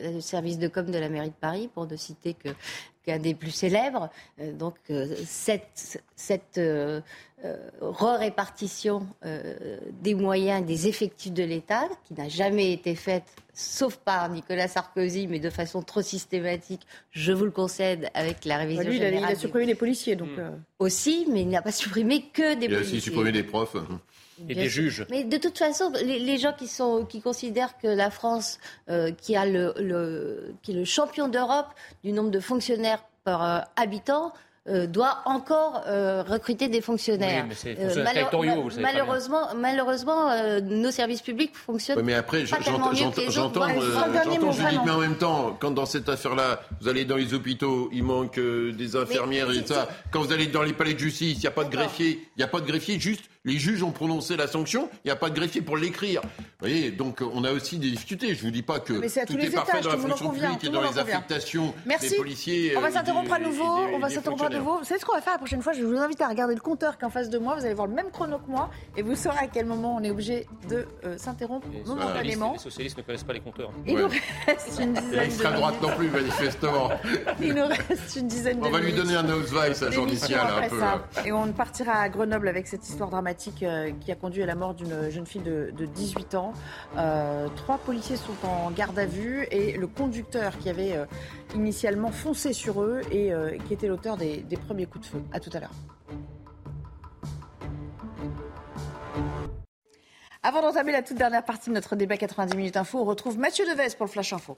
Euh, 0.00 0.12
Le 0.14 0.20
service 0.20 0.58
de 0.58 0.68
com 0.68 0.90
de 0.90 0.98
la 0.98 1.08
mairie 1.08 1.30
de 1.30 1.40
Paris, 1.40 1.68
pour 1.74 1.86
ne 1.86 1.96
citer 1.96 2.34
que 2.34 2.48
qu'un 3.04 3.18
des 3.18 3.34
plus 3.34 3.50
célèbres. 3.50 4.10
Euh, 4.40 4.52
donc 4.52 4.74
euh, 4.90 5.06
cette, 5.26 6.00
cette 6.14 6.58
euh, 6.58 7.00
euh, 7.44 7.56
re-répartition 7.80 9.06
euh, 9.24 9.78
des 10.02 10.14
moyens, 10.14 10.64
des 10.66 10.88
effectifs 10.88 11.32
de 11.32 11.42
l'État, 11.44 11.88
qui 12.04 12.14
n'a 12.14 12.28
jamais 12.28 12.72
été 12.72 12.94
faite, 12.94 13.24
sauf 13.54 13.96
par 13.96 14.28
Nicolas 14.28 14.68
Sarkozy, 14.68 15.26
mais 15.26 15.38
de 15.38 15.50
façon 15.50 15.82
trop 15.82 16.02
systématique, 16.02 16.82
je 17.12 17.32
vous 17.32 17.44
le 17.44 17.50
concède, 17.50 18.08
avec 18.14 18.44
la 18.44 18.58
révision 18.58 18.84
Lui, 18.84 18.96
il 18.96 19.02
a, 19.02 19.06
il 19.08 19.10
générale 19.10 19.32
a 19.32 19.34
des- 19.34 19.40
supprimé 19.40 19.66
les 19.66 19.74
policiers, 19.74 20.16
donc. 20.16 20.28
Hmm. 20.30 20.40
euh, 20.40 20.50
aussi, 20.78 21.26
mais 21.30 21.42
il 21.42 21.48
n'a 21.48 21.62
pas 21.62 21.72
supprimé 21.72 22.24
que 22.32 22.54
des 22.54 22.66
Il 22.66 22.74
a 22.74 22.76
policiers. 22.78 22.98
aussi 22.98 23.04
supprimé 23.04 23.32
des 23.32 23.42
profs. 23.42 23.76
Et 24.48 24.54
Bien 24.54 24.62
des 24.64 24.68
sûr. 24.70 24.82
juges. 24.84 25.06
Mais 25.10 25.24
de 25.24 25.36
toute 25.36 25.58
façon, 25.58 25.90
les, 26.04 26.18
les 26.18 26.38
gens 26.38 26.52
qui, 26.52 26.68
sont, 26.68 27.04
qui 27.04 27.20
considèrent 27.20 27.76
que 27.78 27.88
la 27.88 28.10
France, 28.10 28.58
euh, 28.88 29.10
qui, 29.10 29.36
a 29.36 29.46
le, 29.46 29.74
le- 29.78 30.54
qui 30.62 30.72
est 30.72 30.74
le 30.76 30.84
champion 30.84 31.28
d'Europe 31.28 31.68
du 32.04 32.12
nombre 32.12 32.30
de 32.30 32.40
fonctionnaires 32.40 33.02
par 33.24 33.44
euh, 33.44 33.60
habitant, 33.76 34.32
euh, 34.68 34.86
doit 34.86 35.22
encore 35.24 35.82
euh, 35.86 36.22
recruter 36.22 36.68
des 36.68 36.82
fonctionnaires. 36.82 37.44
Oui, 37.44 37.48
mais 37.48 37.54
c'est 37.54 37.78
euh, 37.80 38.04
malheure, 38.04 38.30
vous 38.62 38.68
savez 38.70 38.82
malheureusement, 38.82 39.54
malheureusement 39.56 40.28
nos 40.60 40.90
services 40.90 41.22
publics 41.22 41.56
fonctionnent. 41.56 42.02
mais 42.02 42.12
après, 42.12 42.44
j'entends, 42.44 42.92
j'entends, 43.30 43.66
mais 44.84 44.90
en 44.90 44.98
même 44.98 45.16
temps, 45.16 45.56
quand 45.58 45.70
dans 45.70 45.86
cette 45.86 46.08
affaire-là, 46.08 46.60
vous 46.80 46.88
allez 46.88 47.04
dans 47.06 47.16
les 47.16 47.32
hôpitaux, 47.34 47.88
il 47.92 48.02
manque 48.04 48.38
des 48.38 48.96
infirmières 48.96 49.50
et 49.50 49.64
ça. 49.66 49.88
Quand 50.10 50.20
vous 50.22 50.32
allez 50.32 50.46
dans 50.46 50.62
les 50.62 50.72
palais 50.74 50.94
de 50.94 50.98
justice, 50.98 51.36
il 51.38 51.40
n'y 51.40 51.46
a 51.46 51.50
pas 51.50 51.64
de 51.64 51.70
greffier, 51.70 52.28
il 52.36 52.38
n'y 52.38 52.44
a 52.44 52.48
pas 52.48 52.60
de 52.60 52.66
greffier, 52.66 53.00
juste 53.00 53.24
les 53.48 53.58
juges 53.58 53.82
ont 53.82 53.92
prononcé 53.92 54.36
la 54.36 54.46
sanction, 54.46 54.90
il 55.04 55.08
n'y 55.08 55.10
a 55.10 55.16
pas 55.16 55.30
de 55.30 55.34
greffier 55.34 55.62
pour 55.62 55.78
l'écrire. 55.78 56.20
Vous 56.22 56.66
voyez, 56.66 56.90
donc 56.90 57.22
on 57.22 57.44
a 57.44 57.52
aussi 57.52 57.78
des 57.78 57.90
difficultés. 57.90 58.34
Je 58.34 58.40
ne 58.40 58.46
vous 58.46 58.50
dis 58.50 58.62
pas 58.62 58.78
que 58.78 58.92
tout 58.92 59.38
est 59.38 59.50
parfait 59.50 59.80
dans 59.80 59.90
la 59.90 59.96
fonction 59.96 60.30
publique 60.30 60.64
et 60.64 60.68
dans 60.68 60.82
les 60.82 60.98
affectations 60.98 61.72
des 61.86 62.16
policiers. 62.16 62.76
On 62.76 62.80
va 62.80 62.90
s'interrompre 62.90 63.32
à 63.32 63.38
nouveau. 63.38 63.64
On 63.64 63.98
va 63.98 64.10
s'interrompre 64.10 64.44
à 64.44 64.50
nouveau. 64.50 64.78
Vous 64.78 64.84
savez 64.84 65.00
ce 65.00 65.06
qu'on 65.06 65.14
va 65.14 65.22
faire 65.22 65.32
la 65.32 65.38
prochaine 65.38 65.62
fois? 65.62 65.72
Je 65.72 65.82
vous 65.82 65.96
invite 65.96 66.20
à 66.20 66.28
regarder 66.28 66.54
le 66.54 66.60
compteur 66.60 66.98
qui 66.98 67.04
est 67.04 67.06
en 67.06 67.10
face 67.10 67.30
de 67.30 67.38
moi. 67.38 67.54
Vous 67.54 67.64
allez 67.64 67.74
voir 67.74 67.86
le 67.86 67.94
même 67.94 68.10
chrono 68.10 68.38
que 68.38 68.50
moi 68.50 68.70
et 68.96 69.02
vous 69.02 69.14
saurez 69.14 69.38
à 69.38 69.46
quel 69.46 69.64
moment 69.64 69.96
on 69.96 70.02
est 70.02 70.10
obligé 70.10 70.46
de 70.68 70.86
euh, 71.04 71.16
s'interrompre 71.16 71.66
momentanément. 71.86 72.52
Les 72.52 72.58
socialistes 72.58 72.98
ne 72.98 73.02
connaissent 73.02 73.24
pas 73.24 73.32
les 73.32 73.40
compteurs. 73.40 73.70
Il 73.86 73.96
nous 73.96 74.08
reste 74.46 74.78
une 74.80 74.92
dizaine 74.92 75.10
de 75.10 75.16
L'extrême 75.16 75.54
droite 75.54 75.80
non 75.80 75.96
plus, 75.96 76.10
manifestement. 76.10 76.90
Il 77.40 77.54
nous 77.54 77.66
reste 77.66 78.16
une 78.16 78.28
dizaine 78.28 78.60
de 78.60 78.66
On 78.66 78.70
va 78.70 78.80
lui 78.80 78.92
donner 78.92 79.14
un 79.16 79.28
Ausweis 79.30 79.82
à 79.82 79.90
Jean 79.90 80.04
Michel 80.04 80.38
un 80.38 80.68
peu. 80.68 80.82
Et 81.24 81.32
on 81.32 81.50
partira 81.52 81.92
à 81.92 82.08
Grenoble 82.10 82.48
avec 82.48 82.66
cette 82.66 82.86
histoire 82.86 83.08
dramatique 83.08 83.37
euh, 83.62 83.92
qui 84.00 84.10
a 84.10 84.14
conduit 84.14 84.42
à 84.42 84.46
la 84.46 84.54
mort 84.54 84.74
d'une 84.74 85.10
jeune 85.10 85.26
fille 85.26 85.42
de, 85.42 85.70
18 85.70 86.34
ans. 86.34 86.52
Euh, 86.96 87.48
trois 87.56 87.78
policiers 87.78 88.16
sont 88.16 88.34
en 88.46 88.70
garde 88.70 88.98
à 88.98 89.06
vue 89.06 89.46
et 89.50 89.72
le 89.72 89.86
conducteur 89.86 90.58
qui 90.58 90.68
avait 90.68 90.96
euh, 90.96 91.06
initialement 91.54 92.10
foncé 92.10 92.52
sur 92.52 92.82
eux 92.82 93.02
et 93.12 93.32
qui 93.66 93.74
était 93.74 93.86
l'auteur 93.86 94.16
des, 94.16 94.44
premiers 94.66 94.86
coups 94.86 95.06
de 95.06 95.10
feu. 95.12 95.22
À 95.32 95.40
tout 95.40 95.50
à 95.52 95.60
l'heure. 95.60 95.72
Avant 100.42 100.62
d'entamer 100.62 100.92
la 100.92 101.02
toute 101.02 101.16
dernière 101.16 101.44
partie 101.44 101.68
de 101.70 101.74
notre 101.74 101.96
débat 101.96 102.16
90 102.16 102.56
minutes 102.56 102.76
info, 102.76 102.98
on 102.98 103.04
retrouve 103.04 103.38
Mathieu 103.38 103.64
Deves 103.66 103.96
pour 103.96 104.06
le 104.06 104.10
Flash 104.10 104.32
Info. 104.32 104.56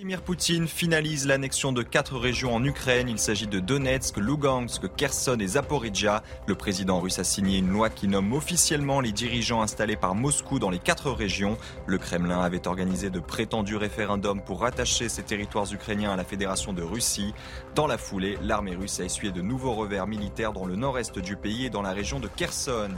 Vladimir 0.00 0.22
Poutine 0.22 0.66
finalise 0.66 1.26
l'annexion 1.26 1.72
de 1.72 1.82
quatre 1.82 2.16
régions 2.16 2.54
en 2.54 2.64
Ukraine. 2.64 3.10
Il 3.10 3.18
s'agit 3.18 3.46
de 3.46 3.60
Donetsk, 3.60 4.16
Lugansk, 4.16 4.88
Kherson 4.96 5.36
et 5.38 5.46
Zaporizhia. 5.46 6.22
Le 6.46 6.54
président 6.54 7.00
russe 7.00 7.18
a 7.18 7.24
signé 7.24 7.58
une 7.58 7.68
loi 7.68 7.90
qui 7.90 8.08
nomme 8.08 8.32
officiellement 8.32 9.02
les 9.02 9.12
dirigeants 9.12 9.60
installés 9.60 9.96
par 9.96 10.14
Moscou 10.14 10.58
dans 10.58 10.70
les 10.70 10.78
quatre 10.78 11.10
régions. 11.10 11.58
Le 11.84 11.98
Kremlin 11.98 12.40
avait 12.40 12.66
organisé 12.66 13.10
de 13.10 13.20
prétendus 13.20 13.76
référendums 13.76 14.40
pour 14.40 14.60
rattacher 14.60 15.10
ces 15.10 15.22
territoires 15.22 15.70
ukrainiens 15.70 16.12
à 16.12 16.16
la 16.16 16.24
Fédération 16.24 16.72
de 16.72 16.82
Russie. 16.82 17.34
Dans 17.74 17.86
la 17.86 17.98
foulée, 17.98 18.38
l'armée 18.40 18.76
russe 18.76 19.00
a 19.00 19.04
essuyé 19.04 19.34
de 19.34 19.42
nouveaux 19.42 19.74
revers 19.74 20.06
militaires 20.06 20.54
dans 20.54 20.64
le 20.64 20.76
nord-est 20.76 21.18
du 21.18 21.36
pays 21.36 21.66
et 21.66 21.70
dans 21.70 21.82
la 21.82 21.92
région 21.92 22.20
de 22.20 22.28
Kherson. 22.28 22.94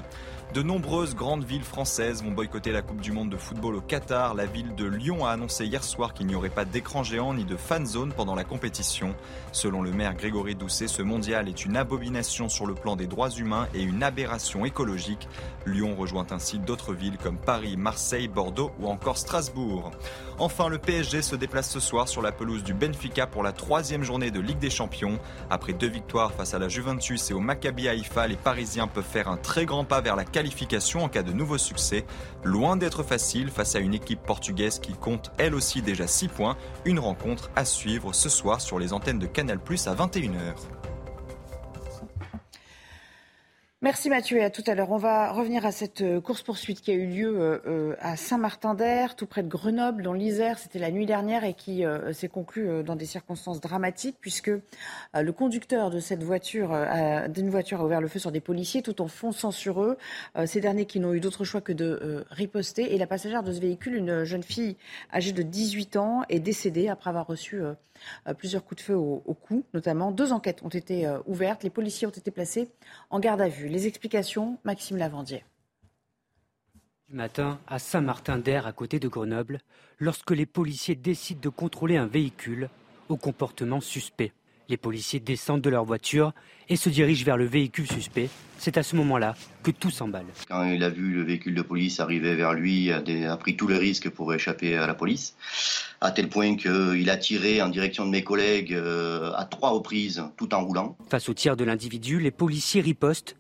De 0.55 0.61
nombreuses 0.61 1.14
grandes 1.14 1.44
villes 1.44 1.64
françaises 1.64 2.22
vont 2.22 2.30
boycotter 2.30 2.72
la 2.72 2.82
Coupe 2.82 3.00
du 3.00 3.11
Monde 3.11 3.30
de 3.30 3.38
football 3.38 3.74
au 3.74 3.80
Qatar. 3.80 4.34
La 4.34 4.44
ville 4.44 4.74
de 4.74 4.84
Lyon 4.84 5.24
a 5.24 5.30
annoncé 5.30 5.64
hier 5.64 5.82
soir 5.82 6.12
qu'il 6.12 6.26
n'y 6.26 6.34
aurait 6.34 6.50
pas 6.50 6.66
d'écran 6.66 7.03
géant 7.03 7.32
ni 7.32 7.46
de 7.46 7.57
fan 7.57 7.86
zone 7.86 8.12
pendant 8.12 8.34
la 8.34 8.44
compétition. 8.44 9.14
Selon 9.53 9.80
le 9.80 9.92
maire 9.92 10.14
Grégory 10.14 10.55
Doucet, 10.55 10.88
ce 10.88 11.00
mondial 11.00 11.48
est 11.48 11.64
une 11.64 11.74
abomination 11.74 12.50
sur 12.50 12.66
le 12.66 12.74
plan 12.74 12.96
des 12.96 13.07
droits 13.07 13.30
humains 13.30 13.66
et 13.72 13.82
une 13.82 14.03
aberration 14.03 14.66
écologique. 14.66 15.26
Lyon 15.64 15.94
rejoint 15.96 16.26
ainsi 16.30 16.59
d'autres 16.59 16.92
villes 16.92 17.16
comme 17.16 17.38
Paris, 17.38 17.78
Marseille, 17.78 18.28
Bordeaux 18.28 18.72
ou 18.78 18.88
encore 18.88 19.16
Strasbourg. 19.16 19.90
Enfin, 20.38 20.68
le 20.68 20.76
PSG 20.76 21.22
se 21.22 21.36
déplace 21.36 21.70
ce 21.70 21.80
soir 21.80 22.09
sur 22.09 22.20
la 22.20 22.32
pelouse 22.32 22.62
du 22.62 22.74
Benfica 22.74 23.26
pour 23.26 23.42
la 23.42 23.53
troisième 23.53 24.03
journée 24.03 24.30
de 24.30 24.40
Ligue 24.40 24.59
des 24.59 24.70
Champions. 24.70 25.18
Après 25.48 25.72
deux 25.72 25.88
victoires 25.88 26.32
face 26.32 26.53
à 26.53 26.59
la 26.59 26.68
Juventus 26.68 27.30
et 27.30 27.34
au 27.34 27.40
Maccabi 27.40 27.88
Haïfa, 27.88 28.26
les 28.26 28.36
Parisiens 28.36 28.86
peuvent 28.86 29.03
faire 29.03 29.28
un 29.28 29.38
très 29.38 29.64
grand 29.64 29.84
pas 29.84 30.03
vers 30.03 30.16
la 30.16 30.24
qualification 30.43 31.05
en 31.05 31.09
cas 31.09 31.22
de 31.22 31.32
nouveau 31.32 31.57
succès. 31.57 32.05
Loin 32.43 32.76
d'être 32.76 33.05
facile 33.05 33.49
face 33.49 33.76
à 33.76 33.78
une 33.78 33.95
équipe 33.95 34.20
portugaise 34.26 34.80
qui 34.80 34.93
compte 34.93 35.30
elle 35.38 35.55
aussi 35.55 35.82
déjà 35.82 36.09
6 36.09 36.26
points. 36.26 36.57
Une 36.84 36.99
rencontre 36.99 37.49
à 37.55 37.64
suivre 37.64 38.12
ce 38.12 38.28
soir 38.28 38.61
sur 38.61 38.80
les 38.80 38.93
antennes 38.93 39.20
de 39.20 39.26
Canal 39.26 39.61
Plus 39.61 39.86
à 39.86 39.95
21h. 39.95 40.82
Merci 43.85 44.11
Mathieu 44.11 44.39
et 44.39 44.45
à 44.45 44.51
tout 44.51 44.62
à 44.68 44.76
l'heure. 44.76 44.93
On 44.93 44.97
va 44.97 45.33
revenir 45.33 45.66
à 45.66 45.72
cette 45.72 46.03
euh, 46.03 46.20
course-poursuite 46.20 46.80
qui 46.80 46.93
a 46.93 46.95
eu 46.95 47.05
lieu 47.05 47.37
euh, 47.37 47.59
euh, 47.66 47.97
à 47.99 48.16
Saint-Martin-d'Air, 48.16 49.16
tout 49.16 49.26
près 49.26 49.43
de 49.43 49.49
Grenoble, 49.49 50.05
dans 50.05 50.12
l'Isère. 50.12 50.61
C'était 50.61 50.78
la 50.78 50.93
nuit 50.93 51.05
dernière 51.05 51.43
et 51.43 51.55
qui 51.55 51.83
s'est 52.12 52.28
conclue 52.28 52.85
dans 52.85 52.95
des 52.95 53.07
circonstances 53.07 53.61
dramatiques 53.61 54.18
puisque 54.20 54.53
le 55.14 55.33
conducteur 55.33 55.91
de 55.91 55.99
cette 55.99 56.22
voiture, 56.22 56.76
d'une 57.28 57.51
voiture, 57.51 57.80
a 57.80 57.85
ouvert 57.85 58.01
le 58.01 58.07
feu 58.07 58.20
sur 58.20 58.30
des 58.30 58.41
policiers 58.41 58.83
tout 58.83 59.03
en 59.03 59.09
fonçant 59.09 59.51
sur 59.51 59.83
eux. 59.83 59.99
Ces 60.47 60.61
derniers 60.61 60.87
qui 60.87 61.01
n'ont 61.01 61.12
eu 61.12 61.20
d'autre 61.20 61.45
choix 61.45 61.61
que 61.61 61.72
de 61.72 62.24
riposter. 62.30 62.95
Et 62.95 62.99
la 62.99 63.07
passagère 63.09 63.43
de 63.43 63.53
ce 63.53 63.61
véhicule, 63.61 63.97
une 63.97 64.22
jeune 64.22 64.45
fille 64.45 64.76
âgée 65.12 65.33
de 65.33 65.43
18 65.43 65.97
ans, 65.97 66.22
est 66.28 66.41
décédée 66.41 66.89
après 66.89 67.11
avoir 67.11 67.26
reçu 67.26 67.62
plusieurs 68.38 68.64
coups 68.64 68.82
de 68.82 68.86
feu 68.86 68.96
au, 68.96 69.34
cou, 69.34 69.64
notamment. 69.74 70.12
Deux 70.12 70.32
enquêtes 70.32 70.62
ont 70.62 70.68
été 70.68 71.11
ouvertes. 71.26 71.62
Les 71.62 71.70
policiers 71.70 72.07
ont 72.07 72.11
été 72.11 72.30
placés 72.30 72.70
en 73.11 73.20
garde 73.20 73.40
à 73.40 73.48
vue. 73.48 73.68
Les 73.68 73.86
explications, 73.86 74.59
Maxime 74.64 74.96
Lavandier. 74.96 75.44
Du 77.09 77.16
matin, 77.16 77.61
à 77.66 77.78
Saint-Martin-d'Air, 77.78 78.66
à 78.66 78.72
côté 78.72 78.98
de 78.98 79.07
Grenoble, 79.07 79.61
lorsque 79.98 80.30
les 80.30 80.46
policiers 80.46 80.94
décident 80.94 81.40
de 81.40 81.48
contrôler 81.50 81.96
un 81.96 82.07
véhicule 82.07 82.70
au 83.09 83.16
comportement 83.16 83.80
suspect. 83.80 84.32
Les 84.72 84.78
policiers 84.78 85.20
descendent 85.20 85.60
de 85.60 85.68
leur 85.68 85.84
voiture 85.84 86.32
et 86.70 86.76
se 86.76 86.88
dirigent 86.88 87.26
vers 87.26 87.36
le 87.36 87.44
véhicule 87.44 87.86
suspect. 87.86 88.30
C'est 88.56 88.78
à 88.78 88.82
ce 88.82 88.96
moment-là 88.96 89.34
que 89.62 89.70
tout 89.70 89.90
s'emballe. 89.90 90.24
Quand 90.48 90.64
il 90.64 90.82
a 90.82 90.88
vu 90.88 91.12
le 91.12 91.22
véhicule 91.22 91.54
de 91.54 91.60
police 91.60 92.00
arriver 92.00 92.34
vers 92.34 92.54
lui, 92.54 92.86
il 92.86 93.26
a 93.26 93.36
pris 93.36 93.54
tous 93.54 93.66
les 93.68 93.76
risques 93.76 94.08
pour 94.08 94.32
échapper 94.32 94.78
à 94.78 94.86
la 94.86 94.94
police, 94.94 95.36
à 96.00 96.10
tel 96.10 96.30
point 96.30 96.56
qu'il 96.56 97.10
a 97.10 97.16
tiré 97.18 97.60
en 97.60 97.68
direction 97.68 98.06
de 98.06 98.10
mes 98.10 98.24
collègues 98.24 98.72
euh, 98.72 99.34
à 99.36 99.44
trois 99.44 99.72
reprises 99.72 100.24
tout 100.38 100.54
en 100.54 100.64
roulant. 100.64 100.96
Face 101.10 101.28
au 101.28 101.34
tir 101.34 101.54
de 101.54 101.64
l'individu, 101.64 102.18
les 102.18 102.30
policiers 102.30 102.80
ripostent 102.80 103.36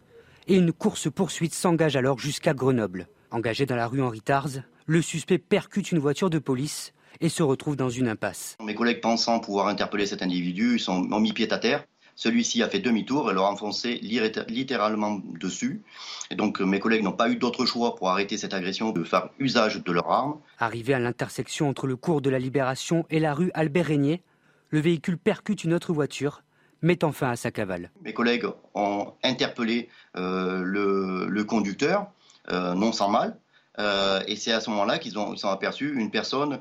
et 0.48 0.56
une 0.56 0.70
course-poursuite 0.70 1.54
s'engage 1.54 1.96
alors 1.96 2.18
jusqu'à 2.18 2.52
Grenoble. 2.52 3.08
Engagé 3.30 3.64
dans 3.64 3.76
la 3.76 3.86
rue 3.86 4.02
Henri 4.02 4.20
Tars, 4.20 4.50
le 4.84 5.00
suspect 5.00 5.38
percute 5.38 5.92
une 5.92 5.98
voiture 5.98 6.28
de 6.28 6.38
police 6.38 6.92
et 7.20 7.28
se 7.28 7.42
retrouve 7.42 7.76
dans 7.76 7.90
une 7.90 8.08
impasse. 8.08 8.56
Mes 8.62 8.74
collègues 8.74 9.00
pensant 9.00 9.40
pouvoir 9.40 9.68
interpeller 9.68 10.06
cet 10.06 10.22
individu 10.22 10.78
sont, 10.78 11.08
ont 11.12 11.20
mis 11.20 11.32
pied 11.32 11.52
à 11.52 11.58
terre. 11.58 11.84
Celui-ci 12.14 12.62
a 12.62 12.68
fait 12.68 12.78
demi-tour 12.78 13.30
et 13.30 13.34
leur 13.34 13.46
a 13.46 13.50
enfoncé 13.50 13.94
littéralement 14.02 15.20
dessus. 15.40 15.82
Et 16.30 16.34
donc 16.34 16.60
mes 16.60 16.78
collègues 16.78 17.02
n'ont 17.02 17.12
pas 17.12 17.30
eu 17.30 17.36
d'autre 17.36 17.64
choix 17.64 17.96
pour 17.96 18.10
arrêter 18.10 18.36
cette 18.36 18.54
agression 18.54 18.90
de 18.90 19.02
faire 19.02 19.30
usage 19.38 19.82
de 19.82 19.92
leurs 19.92 20.10
armes. 20.10 20.38
Arrivé 20.58 20.94
à 20.94 20.98
l'intersection 20.98 21.68
entre 21.68 21.86
le 21.86 21.96
cours 21.96 22.20
de 22.20 22.30
la 22.30 22.38
Libération 22.38 23.06
et 23.10 23.18
la 23.18 23.34
rue 23.34 23.50
Albert 23.54 23.86
Régnier, 23.86 24.22
le 24.68 24.80
véhicule 24.80 25.18
percute 25.18 25.64
une 25.64 25.74
autre 25.74 25.92
voiture, 25.92 26.42
mettant 26.80 27.12
fin 27.12 27.30
à 27.30 27.36
sa 27.36 27.50
cavale. 27.50 27.90
Mes 28.02 28.12
collègues 28.12 28.46
ont 28.74 29.12
interpellé 29.22 29.88
euh, 30.16 30.62
le, 30.64 31.44
conducteur, 31.44 32.06
euh, 32.50 32.74
non 32.74 32.92
sans 32.92 33.08
mal, 33.08 33.38
et 33.78 34.36
c'est 34.36 34.52
à 34.52 34.60
ce 34.60 34.70
moment-là 34.70 34.98
qu'ils 34.98 35.18
ont, 35.18 35.34
ont, 35.34 35.48
aperçu 35.48 35.94
une 35.94 36.10
personne 36.10 36.60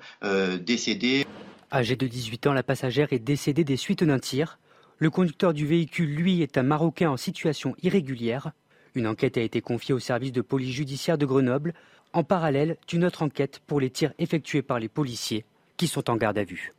décédée. 0.62 1.26
Âgée 1.72 1.96
de 1.96 2.08
18 2.08 2.48
ans, 2.48 2.54
la 2.54 2.64
passagère 2.64 3.14
est 3.14 3.20
décédée 3.20 3.64
des 3.64 3.78
suites 3.78 4.04
d'un 4.04 4.20
tir. 4.20 4.60
Le 4.98 5.10
conducteur 5.10 5.54
du 5.54 5.66
véhicule, 5.66 6.14
lui, 6.14 6.42
est 6.42 6.58
un 6.58 6.64
Marocain 6.64 7.10
en 7.10 7.18
situation 7.18 7.76
irrégulière. 7.82 8.52
Une 8.94 9.08
enquête 9.08 9.38
a 9.38 9.42
été 9.42 9.62
confiée 9.62 9.94
au 9.94 10.00
service 10.00 10.32
de 10.32 10.42
police 10.42 10.76
judiciaire 10.76 11.18
de 11.18 11.26
Grenoble, 11.26 11.74
en 12.14 12.24
parallèle 12.24 12.78
d'une 12.88 13.06
autre 13.06 13.24
enquête 13.24 13.60
pour 13.66 13.80
les 13.80 13.90
tirs 13.90 14.14
effectués 14.20 14.62
par 14.62 14.80
les 14.80 14.90
policiers 14.90 15.46
qui 15.78 15.88
sont 15.88 16.10
en 16.10 16.18
garde 16.18 16.38
à 16.38 16.44
vue. 16.44 16.74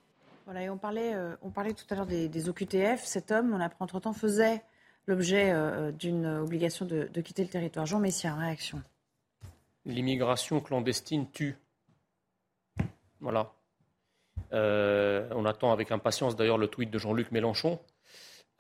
Voilà, 0.45 0.63
et 0.63 0.71
on 0.71 0.77
parlait, 0.77 1.15
on 1.43 1.51
parlait 1.51 1.73
tout 1.73 1.85
à 1.91 1.95
l'heure 1.95 2.07
des, 2.07 2.29
des, 2.29 2.49
OQTF. 2.49 3.03
Cet 3.05 3.31
homme, 3.31 3.53
on 3.55 3.61
apprend 3.61 3.87
entre-temps, 3.87 4.13
faisait 4.13 4.63
l'objet 5.07 5.51
euh, 5.51 5.91
d'une 5.93 6.27
obligation 6.27 6.85
de, 6.87 7.09
quitter 7.21 7.43
le 7.43 7.49
territoire. 7.49 7.87
Jean 7.87 7.99
Messia, 7.99 8.35
réaction. 8.35 8.83
L'immigration 9.85 10.61
clandestine 10.61 11.31
tue. 11.31 11.57
Voilà. 13.21 13.53
Euh, 14.53 15.29
on 15.35 15.45
attend 15.45 15.73
avec 15.73 15.91
impatience 15.93 16.37
d'ailleurs 16.37 16.59
le 16.59 16.69
tweet 16.69 16.91
de 16.91 16.99
Jean-Luc 16.99 17.31
Mélenchon. 17.33 17.81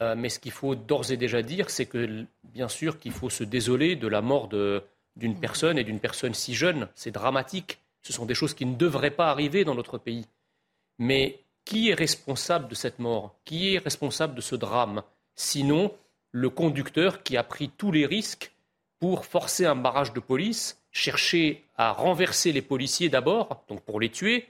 Euh, 0.00 0.14
mais 0.16 0.28
ce 0.28 0.38
qu'il 0.38 0.52
faut 0.52 0.74
d'ores 0.74 1.12
et 1.12 1.16
déjà 1.16 1.42
dire, 1.42 1.70
c'est 1.70 1.86
que 1.86 2.24
bien 2.44 2.68
sûr 2.68 2.98
qu'il 2.98 3.12
faut 3.12 3.30
se 3.30 3.44
désoler 3.44 3.94
de 3.94 4.08
la 4.08 4.20
mort 4.20 4.48
d'une 4.48 5.38
personne 5.38 5.78
et 5.78 5.84
d'une 5.84 6.00
personne 6.00 6.34
si 6.34 6.54
jeune. 6.54 6.88
C'est 6.94 7.10
dramatique. 7.12 7.78
Ce 8.02 8.12
sont 8.12 8.26
des 8.26 8.34
choses 8.34 8.54
qui 8.54 8.66
ne 8.66 8.74
devraient 8.74 9.12
pas 9.12 9.30
arriver 9.30 9.64
dans 9.64 9.74
notre 9.74 9.98
pays. 9.98 10.26
Mais 10.98 11.40
qui 11.64 11.90
est 11.90 11.94
responsable 11.94 12.68
de 12.68 12.74
cette 12.74 12.98
mort? 12.98 13.36
Qui 13.44 13.74
est 13.74 13.78
responsable 13.78 14.34
de 14.34 14.40
ce 14.40 14.56
drame? 14.56 15.02
Sinon, 15.36 15.94
le 16.32 16.50
conducteur 16.50 17.22
qui 17.22 17.36
a 17.36 17.44
pris 17.44 17.68
tous 17.68 17.92
les 17.92 18.06
risques 18.06 18.52
pour 18.98 19.24
forcer 19.24 19.66
un 19.66 19.76
barrage 19.76 20.12
de 20.12 20.20
police, 20.20 20.81
chercher 20.92 21.64
à 21.76 21.92
renverser 21.92 22.52
les 22.52 22.62
policiers 22.62 23.08
d'abord, 23.08 23.64
donc 23.68 23.80
pour 23.80 24.00
les 24.00 24.10
tuer, 24.10 24.46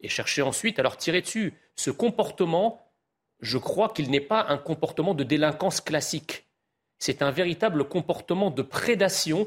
et 0.00 0.08
chercher 0.08 0.42
ensuite 0.42 0.78
à 0.78 0.82
leur 0.82 0.96
tirer 0.96 1.22
dessus. 1.22 1.54
Ce 1.74 1.90
comportement 1.90 2.88
je 3.40 3.58
crois 3.58 3.88
qu'il 3.88 4.10
n'est 4.10 4.20
pas 4.20 4.46
un 4.48 4.58
comportement 4.58 5.14
de 5.14 5.24
délinquance 5.24 5.80
classique. 5.80 6.44
C'est 6.98 7.22
un 7.22 7.30
véritable 7.30 7.84
comportement 7.84 8.50
de 8.50 8.62
prédation, 8.62 9.46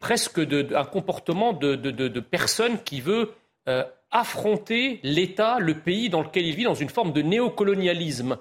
presque 0.00 0.38
un 0.38 0.84
comportement 0.84 1.52
de, 1.52 2.20
personne 2.20 2.82
qui 2.82 3.00
veut 3.00 3.32
euh, 3.68 3.84
affronter 4.10 4.98
l'État, 5.02 5.58
le 5.60 5.78
pays 5.78 6.08
dans 6.08 6.22
lequel 6.22 6.46
il 6.46 6.56
vit, 6.56 6.64
dans 6.64 6.74
une 6.74 6.88
forme 6.88 7.12
de 7.12 7.22
néocolonialisme. 7.22 8.38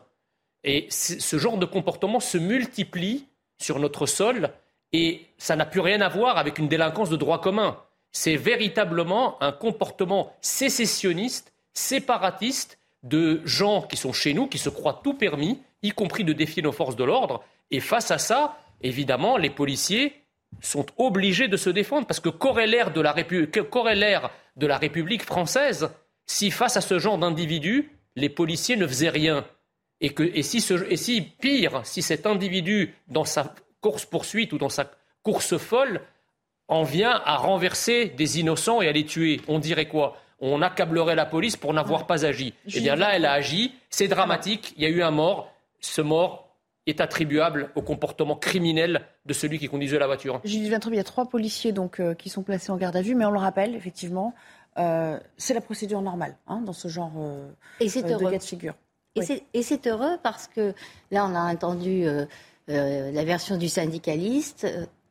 Et 0.64 0.88
ce 0.90 1.38
genre 1.38 1.58
de 1.58 1.66
comportement 1.66 2.20
se 2.20 2.38
multiplie 2.38 3.28
sur 3.60 3.80
notre 3.80 4.06
sol 4.08 4.52
et 4.94 5.26
ça 5.38 5.56
n'a 5.56 5.66
plus 5.66 5.80
rien 5.82 6.02
à 6.02 6.10
voir 6.10 6.38
avec 6.38 6.58
une 6.58 6.68
délinquance 6.68 7.10
de 7.10 7.16
droit 7.16 7.42
commun. 7.42 7.78
C'est 8.12 8.36
véritablement 8.36 9.42
un 9.42 9.52
comportement 9.52 10.34
sécessionniste, 10.42 11.54
séparatiste 11.74 12.80
de 13.04 13.42
gens 13.46 13.84
qui 13.84 13.98
sont 13.98 14.14
chez 14.14 14.34
nous, 14.34 14.48
qui 14.48 14.58
se 14.58 14.70
croient 14.70 15.02
tout 15.04 15.14
permis, 15.14 15.62
y 15.84 15.92
compris 15.92 16.24
de 16.24 16.34
défier 16.34 16.62
nos 16.62 16.72
forces 16.72 16.96
de 16.96 17.04
l'ordre. 17.04 17.44
Et 17.72 17.80
face 17.80 18.12
à 18.12 18.18
ça, 18.18 18.58
évidemment, 18.82 19.38
les 19.38 19.50
policiers 19.50 20.14
sont 20.62 20.86
obligés 20.98 21.48
de 21.48 21.58
se 21.58 21.70
défendre 21.70 22.08
parce 22.08 22.20
que 22.20 22.30
corrélaire 22.30 22.92
de 22.92 23.02
la, 23.02 24.78
République 24.78 25.24
française, 25.24 25.92
si 26.26 26.50
face 26.50 26.78
à 26.78 26.82
ce 26.82 26.98
genre 26.98 27.20
d'individus, 27.20 27.92
les 28.16 28.30
policiers 28.30 28.76
ne 28.76 28.88
faisaient 28.88 29.10
rien, 29.10 29.46
et, 30.02 30.10
que, 30.10 30.24
et 30.24 30.44
si, 30.44 31.22
pire, 31.40 31.82
si 31.84 32.02
cet 32.02 32.26
individu, 32.26 32.96
dans 33.08 33.26
sa 33.26 33.54
course-poursuite 33.82 34.54
ou 34.54 34.58
dans 34.58 34.70
sa 34.70 34.92
course 35.24 35.58
folle, 35.58 36.02
en 36.68 36.84
vient 36.84 37.22
à 37.26 37.36
renverser 37.36 38.06
des 38.06 38.40
innocents 38.40 38.82
et 38.82 38.88
à 38.88 38.92
les 38.92 39.06
tuer, 39.06 39.42
on 39.48 39.60
dirait 39.60 39.88
quoi? 39.88 40.18
On 40.40 40.62
accablerait 40.62 41.16
la 41.16 41.26
police 41.26 41.58
pour 41.58 41.74
n'avoir 41.74 42.08
pas 42.08 42.26
agi. 42.26 42.54
Eh 42.74 42.80
bien 42.80 42.96
là, 42.96 43.16
elle 43.16 43.26
a 43.26 43.34
agi, 43.34 43.74
c'est 43.90 44.08
dramatique, 44.08 44.74
il 44.78 44.84
y 44.84 44.86
a 44.86 44.90
eu 44.90 45.02
un 45.02 45.12
mort, 45.12 45.52
ce 45.82 46.02
mort 46.02 46.48
est 46.86 47.02
attribuable 47.02 47.72
au 47.76 47.82
comportement 47.82 48.36
criminel 48.36 49.02
de 49.26 49.34
celui 49.34 49.60
qui 49.60 49.68
conduisait 49.68 50.00
la 50.00 50.08
voiture. 50.08 50.40
Gilles 50.44 50.70
Vintrop, 50.70 50.94
il 50.94 50.98
y 50.98 51.00
a 51.00 51.04
trois 51.04 51.28
policiers 51.28 51.72
donc, 51.72 52.00
euh, 52.00 52.14
qui 52.14 52.30
sont 52.30 52.44
placés 52.44 52.72
en 52.72 52.78
garde 52.78 52.96
à 52.96 53.02
vue, 53.02 53.16
mais 53.16 53.26
on 53.26 53.32
le 53.32 53.40
rappelle, 53.40 53.76
effectivement, 53.76 54.34
euh, 54.78 55.20
c'est 55.38 55.54
la 55.54 55.62
procédure 55.62 56.02
normale 56.02 56.36
hein, 56.48 56.62
dans 56.62 56.74
ce 56.74 56.88
genre 56.88 57.12
euh, 57.18 57.50
de 57.82 58.30
cas 58.30 58.38
de 58.38 58.44
figure. 58.44 58.76
Et 59.16 59.64
c'est 59.64 59.88
heureux 59.88 60.18
parce 60.24 60.48
que 60.48 60.74
là, 61.12 61.26
on 61.26 61.36
a 61.36 61.42
entendu 61.42 62.06
la 62.70 63.24
version 63.24 63.58
du 63.58 63.68
syndicaliste. 63.68 64.68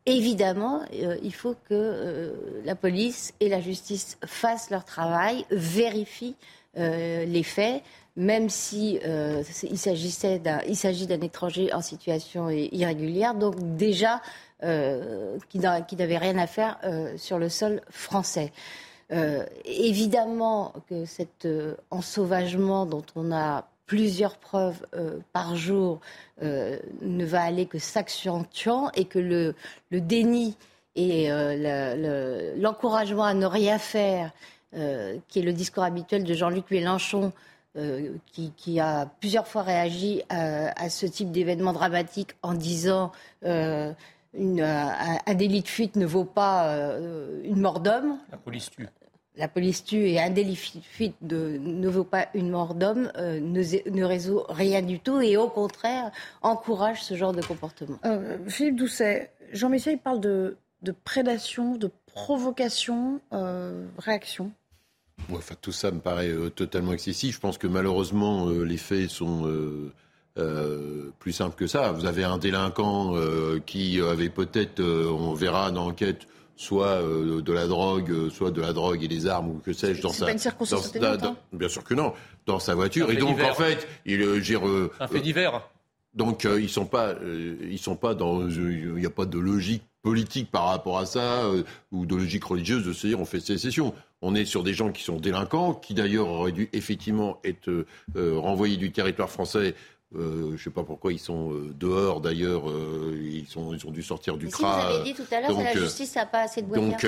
Évidemment, 0.07 0.83
il 0.93 1.35
faut 1.35 1.55
que 1.69 2.33
la 2.65 2.75
police 2.75 3.35
et 3.41 3.49
la 3.49 3.61
justice 3.61 4.17
fassent 4.25 4.71
leur 4.71 4.85
travail, 4.85 5.45
vérifient 5.51 6.37
les 6.77 7.43
faits, 7.43 7.83
même 8.19 8.49
si 8.49 8.99
euh, 9.07 9.45
il 9.63 9.79
s'agissait 9.79 10.41
d'un, 10.41 10.61
s'agit 10.75 11.07
d'un 11.07 11.21
étranger 11.21 11.73
en 11.73 11.81
situation 11.81 12.51
irrégulière, 12.51 13.35
donc 13.35 13.55
déjà 13.77 14.21
euh, 14.65 15.39
qui, 15.49 15.61
n'avait 15.61 16.19
rien 16.19 16.37
à 16.37 16.49
faire 16.49 16.79
euh, 16.83 17.17
sur 17.17 17.39
le 17.39 17.49
sol 17.49 17.81
français. 17.91 18.53
évidemment 19.65 20.75
que 20.91 21.07
cet 21.07 21.49
ensauvagement 21.91 22.85
dont 22.85 23.07
on 23.15 23.33
a 23.33 23.67
plusieurs 23.89 24.37
preuves 24.37 24.87
par 25.33 25.57
jour 25.57 25.99
ne 26.41 27.25
va 27.25 27.43
aller 27.43 27.67
que 27.67 27.81
s'accentuant 27.81 28.93
et 28.95 29.07
que 29.07 29.19
le, 29.19 29.55
déni 29.91 30.57
et 30.95 31.29
l'encouragement 32.57 33.25
à 33.25 33.35
ne 33.35 33.47
rien 33.47 33.79
faire, 33.79 34.31
qui 34.73 35.39
est 35.41 35.43
le 35.43 35.53
discours 35.53 35.83
habituel 35.83 36.23
de 36.23 36.35
Jean-Luc 36.35 36.71
Mélenchon, 36.71 37.33
euh, 37.79 38.17
qui, 38.33 38.81
a 38.81 39.07
plusieurs 39.21 39.47
fois 39.47 39.63
réagi 39.63 40.23
à, 40.31 40.89
ce 40.89 41.07
type 41.07 41.31
d'événement 41.31 41.73
dramatique 41.73 42.31
en 42.43 42.55
disant 42.55 43.13
euh, 43.45 43.93
une, 44.35 44.63
un, 44.63 45.35
délit 45.35 45.63
de 45.63 45.69
fuite 45.69 45.95
ne 45.95 46.07
vaut 46.07 46.25
pas 46.25 46.71
euh, 46.71 47.41
une 47.45 47.61
mort 47.61 47.81
d'homme. 47.81 48.19
La 48.33 48.39
police 48.39 48.71
tue. 48.71 48.89
La 49.39 49.49
police 49.49 49.85
tue 49.85 50.09
et 50.09 50.21
un 50.21 50.31
délit 50.31 50.53
de 50.75 50.81
fuite 50.83 51.15
ne 51.23 51.89
vaut 51.89 52.05
pas 52.05 52.29
une 52.35 52.51
mort 52.51 52.75
d'homme, 52.75 53.11
ne, 53.17 53.91
ne, 53.91 54.05
résout 54.05 54.43
rien 54.49 54.83
du 54.83 55.01
tout 55.01 55.21
et 55.21 55.37
au 55.37 55.49
contraire 55.49 56.11
encourage 56.43 57.03
ce 57.03 57.15
genre 57.15 57.33
de 57.33 57.43
comportement. 57.43 57.99
Philippe 58.49 58.77
Doucet, 58.77 59.31
Jean 59.53 59.69
Messia 59.69 59.93
il 59.93 59.99
parle 59.99 60.21
de, 60.21 60.57
de 60.83 60.93
prédation, 60.93 61.77
de 61.77 61.91
provocation, 62.07 63.21
réaction 63.99 64.51
enfin, 65.37 65.55
tout 65.61 65.73
ça 65.73 65.91
me 65.91 66.01
paraît 66.01 66.31
euh, 66.31 66.51
totalement 66.51 66.93
excessif. 66.93 67.37
Je 67.37 67.41
pense 67.41 67.59
que 67.59 67.67
malheureusement, 67.67 68.49
euh, 68.49 68.63
les 68.63 68.77
faits 68.77 69.11
sont 69.11 69.45
euh, 69.47 71.13
plus 71.19 71.33
simples 71.33 71.57
que 71.57 71.67
ça. 71.67 71.93
Vous 71.93 72.07
avez 72.07 72.25
un 72.25 72.39
délinquant 72.39 73.15
qui 73.67 74.01
avait 74.01 74.29
peut-être, 74.29 74.81
on 74.81 75.35
verra 75.35 75.73
dans 75.73 75.87
l'enquête, 75.87 76.29
soit 76.59 77.01
de 77.01 77.53
la 77.53 77.67
drogue, 77.67 78.29
soit 78.31 78.51
de 78.51 78.61
la 78.61 78.73
drogue 78.73 79.03
et 79.03 79.09
des 79.09 79.27
armes 79.27 79.51
ou 79.51 79.63
que 79.65 79.73
sais-je 79.73 80.03
dans 80.03 80.13
sa. 80.13 80.27
Pas 80.27 80.33
une 80.33 80.39
circonstance 80.39 80.95
hein. 80.97 81.37
bien 81.53 81.69
sûr 81.69 81.85
que 81.85 81.95
non, 81.95 82.13
dans 82.45 82.59
sa 82.59 82.75
voiture. 82.75 83.11
Et 83.11 83.17
donc 83.17 83.41
en 83.41 83.55
fait, 83.55 83.89
il 84.05 84.43
gère. 84.43 84.63
un 85.01 85.09
fait 85.09 85.21
divers. 85.21 85.63
Donc 86.15 86.45
ils 86.45 86.69
sont 86.69 86.87
pas, 86.87 87.15
ils 87.23 87.79
sont 87.79 87.97
pas 87.97 88.15
dans, 88.15 88.49
il 88.49 88.95
n'y 88.95 89.07
a 89.07 89.11
pas 89.11 89.25
de 89.25 89.39
logique 89.39 89.85
politique 90.03 90.51
par 90.51 90.67
rapport 90.67 90.99
à 90.99 91.07
ça 91.07 91.45
ou 91.93 92.07
de 92.07 92.17
logique 92.17 92.45
religieuse 92.45 92.85
de 92.85 92.93
se 92.93 93.07
dire 93.07 93.21
on 93.21 93.25
fait 93.25 93.41
sécession. 93.41 93.95
On 94.21 94.35
est 94.35 94.45
sur 94.45 94.65
des 94.65 94.75
gens 94.75 94.91
qui 94.91 95.03
sont 95.03 95.17
délinquants, 95.17 95.75
qui 95.75 95.95
d'ailleurs 95.95 96.29
auraient 96.29 96.53
dû 96.53 96.69
effectivement 96.73 97.39
être 97.45 97.69
euh, 97.69 97.85
renvoyés 98.39 98.77
du 98.77 98.91
territoire 98.91 99.31
français. 99.31 99.75
Euh, 100.17 100.49
je 100.49 100.53
ne 100.53 100.57
sais 100.57 100.71
pas 100.71 100.85
pourquoi 100.85 101.13
ils 101.13 101.19
sont 101.19 101.53
euh, 101.53 101.75
dehors 101.79 102.23
d'ailleurs, 102.23 102.65
ils, 103.15 103.47
sont, 103.47 103.75
ils 103.75 103.87
ont 103.87 103.91
dû 103.91 104.03
sortir 104.03 104.39
du 104.39 104.49
CRA. 104.49 104.89
vous 104.89 104.95
avez 104.95 105.05
dit 105.05 105.15
tout 105.15 105.27
à 105.31 105.41
l'heure, 105.41 105.61
la 105.61 105.75
justice 105.75 106.17
n'a 106.17 106.25
pas 106.25 106.41
assez 106.41 106.63
de 106.63 106.75
donc, 106.75 107.07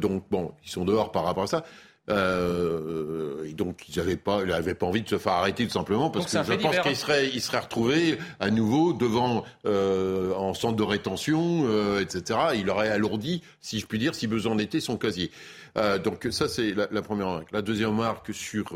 donc 0.00 0.24
bon, 0.30 0.52
ils 0.64 0.70
sont 0.70 0.86
dehors 0.86 1.12
par 1.12 1.24
rapport 1.24 1.44
à 1.44 1.46
ça. 1.46 1.64
et 2.08 3.52
donc 3.52 3.88
ils 3.90 3.98
n'avaient 3.98 4.16
pas, 4.16 4.40
pas 4.40 4.86
envie 4.86 5.02
de 5.02 5.08
se 5.08 5.18
faire 5.18 5.32
arrêter 5.32 5.66
tout 5.66 5.72
simplement 5.72 6.08
parce 6.08 6.32
que 6.32 6.42
je 6.42 6.54
pense 6.54 6.78
qu'ils 6.78 6.96
seraient, 6.96 7.28
ils 7.28 7.42
seraient 7.42 7.60
retrouvés 7.60 8.18
à 8.40 8.50
nouveau 8.50 8.94
devant 8.94 9.44
en 9.66 10.54
centre 10.54 10.76
de 10.76 10.82
rétention, 10.82 11.66
etc. 12.00 12.38
Il 12.54 12.70
aurait 12.70 12.88
alourdi, 12.88 13.42
si 13.60 13.80
je 13.80 13.86
puis 13.86 13.98
dire, 13.98 14.14
si 14.14 14.26
besoin 14.26 14.54
en 14.54 14.58
était, 14.58 14.80
son 14.80 14.96
casier. 14.96 15.30
Euh, 15.76 15.98
donc 15.98 16.26
ça, 16.30 16.48
c'est 16.48 16.72
la, 16.72 17.02
première 17.02 17.28
remarque. 17.28 17.52
La 17.52 17.62
deuxième 17.62 17.90
remarque 17.90 18.34
sur... 18.34 18.74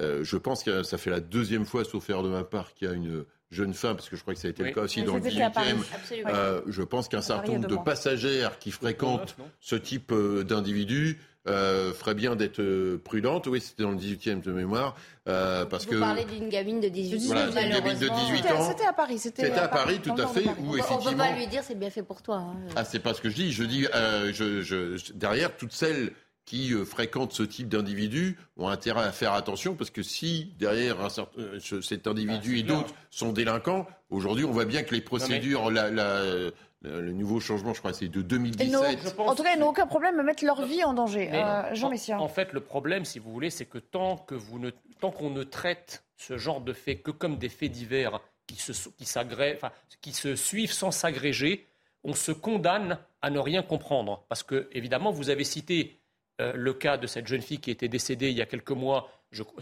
Euh, 0.00 0.20
euh, 0.20 0.24
je 0.24 0.36
pense 0.36 0.64
que 0.64 0.82
ça 0.82 0.98
fait 0.98 1.10
la 1.10 1.20
deuxième 1.20 1.66
fois, 1.66 1.84
sauf 1.84 2.04
faire 2.04 2.22
de 2.22 2.28
ma 2.28 2.44
part, 2.44 2.74
qu'il 2.74 2.88
y 2.88 2.90
a 2.90 2.94
une 2.94 3.24
jeune 3.50 3.74
femme, 3.74 3.96
parce 3.96 4.08
que 4.08 4.16
je 4.16 4.22
crois 4.22 4.34
que 4.34 4.40
ça 4.40 4.48
a 4.48 4.50
été 4.50 4.62
le 4.62 4.70
cas 4.70 4.82
aussi 4.82 5.02
dans 5.02 5.16
le 5.16 5.20
18e. 5.20 6.62
je 6.66 6.82
pense 6.82 7.08
qu'un 7.08 7.20
certain 7.20 7.52
nombre 7.52 7.68
de 7.68 7.76
passagères 7.76 8.58
qui 8.58 8.70
fréquentent 8.70 9.36
ce 9.60 9.76
type 9.76 10.12
d'individus 10.12 11.18
euh, 11.48 11.94
ferait 11.94 12.14
bien 12.14 12.36
d'être 12.36 12.62
prudente. 12.98 13.46
Oui, 13.46 13.62
c'était 13.62 13.82
dans 13.82 13.92
le 13.92 13.96
18e 13.96 14.42
de 14.42 14.52
mémoire. 14.52 14.94
Euh, 15.26 15.64
parce 15.64 15.86
Vous 15.86 15.92
que... 15.92 15.96
parlez 15.98 16.24
d'une 16.26 16.50
gamine 16.50 16.80
de 16.80 16.88
18 16.88 17.32
ans. 17.32 17.46
d'une 17.46 17.70
gamine 17.70 17.98
de 17.98 18.08
18 18.08 18.52
ans. 18.52 18.68
C'était 18.70 18.86
à 18.86 18.92
Paris. 18.92 19.18
C'était 19.18 19.50
à, 19.52 19.68
Paris, 19.68 20.00
tout 20.02 20.12
à 20.18 20.26
fait. 20.26 20.44
Où, 20.60 20.76
effectivement... 20.76 20.98
On 21.00 21.04
ne 21.04 21.10
peut 21.10 21.16
pas 21.16 21.32
lui 21.32 21.46
dire 21.46 21.62
c'est 21.64 21.78
bien 21.78 21.88
fait 21.88 22.02
pour 22.02 22.20
toi. 22.20 22.36
Hein. 22.36 22.56
Ah, 22.76 22.84
c'est 22.84 22.98
pas 22.98 23.14
ce 23.14 23.22
que 23.22 23.30
je 23.30 23.36
dis. 23.36 23.52
Je 23.52 23.64
dis, 23.64 23.86
je, 24.32 24.60
je, 24.60 25.12
derrière, 25.14 25.56
toutes 25.56 25.72
celles 25.72 26.12
qui 26.50 26.74
euh, 26.74 26.84
fréquentent 26.84 27.32
ce 27.32 27.44
type 27.44 27.68
d'individus 27.68 28.36
ont 28.56 28.66
intérêt 28.66 29.04
à 29.04 29.12
faire 29.12 29.34
attention 29.34 29.76
parce 29.76 29.90
que 29.90 30.02
si 30.02 30.52
derrière 30.58 31.00
un 31.00 31.08
certain, 31.08 31.40
euh, 31.40 31.80
cet 31.80 32.08
individu 32.08 32.58
et 32.58 32.64
d'autres 32.64 32.92
sont 33.08 33.32
délinquants, 33.32 33.86
aujourd'hui 34.10 34.44
on 34.44 34.50
voit 34.50 34.64
bien 34.64 34.82
que 34.82 34.92
les 34.92 35.00
procédures, 35.00 35.70
le 35.70 37.12
nouveau 37.12 37.38
changement, 37.38 37.72
je 37.72 37.78
crois, 37.78 37.92
c'est 37.92 38.08
de 38.08 38.20
2017. 38.20 39.14
En 39.18 39.36
tout 39.36 39.44
cas, 39.44 39.54
ils 39.54 39.60
n'ont 39.60 39.68
aucun 39.68 39.86
problème 39.86 40.18
à 40.18 40.24
mettre 40.24 40.44
leur 40.44 40.64
vie 40.64 40.82
en 40.82 40.92
danger. 40.92 41.30
Euh, 41.32 41.72
Jean 41.74 41.88
Messia. 41.88 42.20
En, 42.20 42.26
fait, 42.26 42.52
le 42.52 42.60
problème, 42.60 43.04
si 43.04 43.20
vous 43.20 43.30
voulez, 43.30 43.50
c'est 43.50 43.66
que 43.66 43.78
tant 43.78 44.16
que 44.16 44.34
vous 44.34 44.58
ne, 44.58 44.70
tant 45.00 45.12
qu'on 45.12 45.30
ne 45.30 45.44
traite 45.44 46.02
ce 46.16 46.36
genre 46.36 46.60
de 46.60 46.72
faits 46.72 47.04
que 47.04 47.12
comme 47.12 47.36
des 47.36 47.48
faits 47.48 47.70
divers 47.70 48.18
qui 48.48 48.56
se, 48.56 48.72
qui, 48.72 49.04
enfin, 49.54 49.70
qui 50.00 50.12
se 50.12 50.34
suivent 50.34 50.72
sans 50.72 50.90
s'agréger, 50.90 51.68
on 52.02 52.14
se 52.14 52.32
condamne 52.32 52.98
à 53.22 53.30
ne 53.30 53.38
rien 53.38 53.62
comprendre. 53.62 54.24
Parce 54.28 54.42
que, 54.42 54.68
évidemment, 54.72 55.12
vous 55.12 55.30
avez 55.30 55.44
cité 55.44 55.99
euh, 56.40 56.52
le 56.54 56.72
cas 56.72 56.96
de 56.96 57.06
cette 57.06 57.26
jeune 57.26 57.42
fille 57.42 57.58
qui 57.58 57.70
était 57.70 57.88
décédée 57.88 58.30
il 58.30 58.36
y 58.36 58.42
a 58.42 58.46
quelques 58.46 58.70
mois 58.70 59.10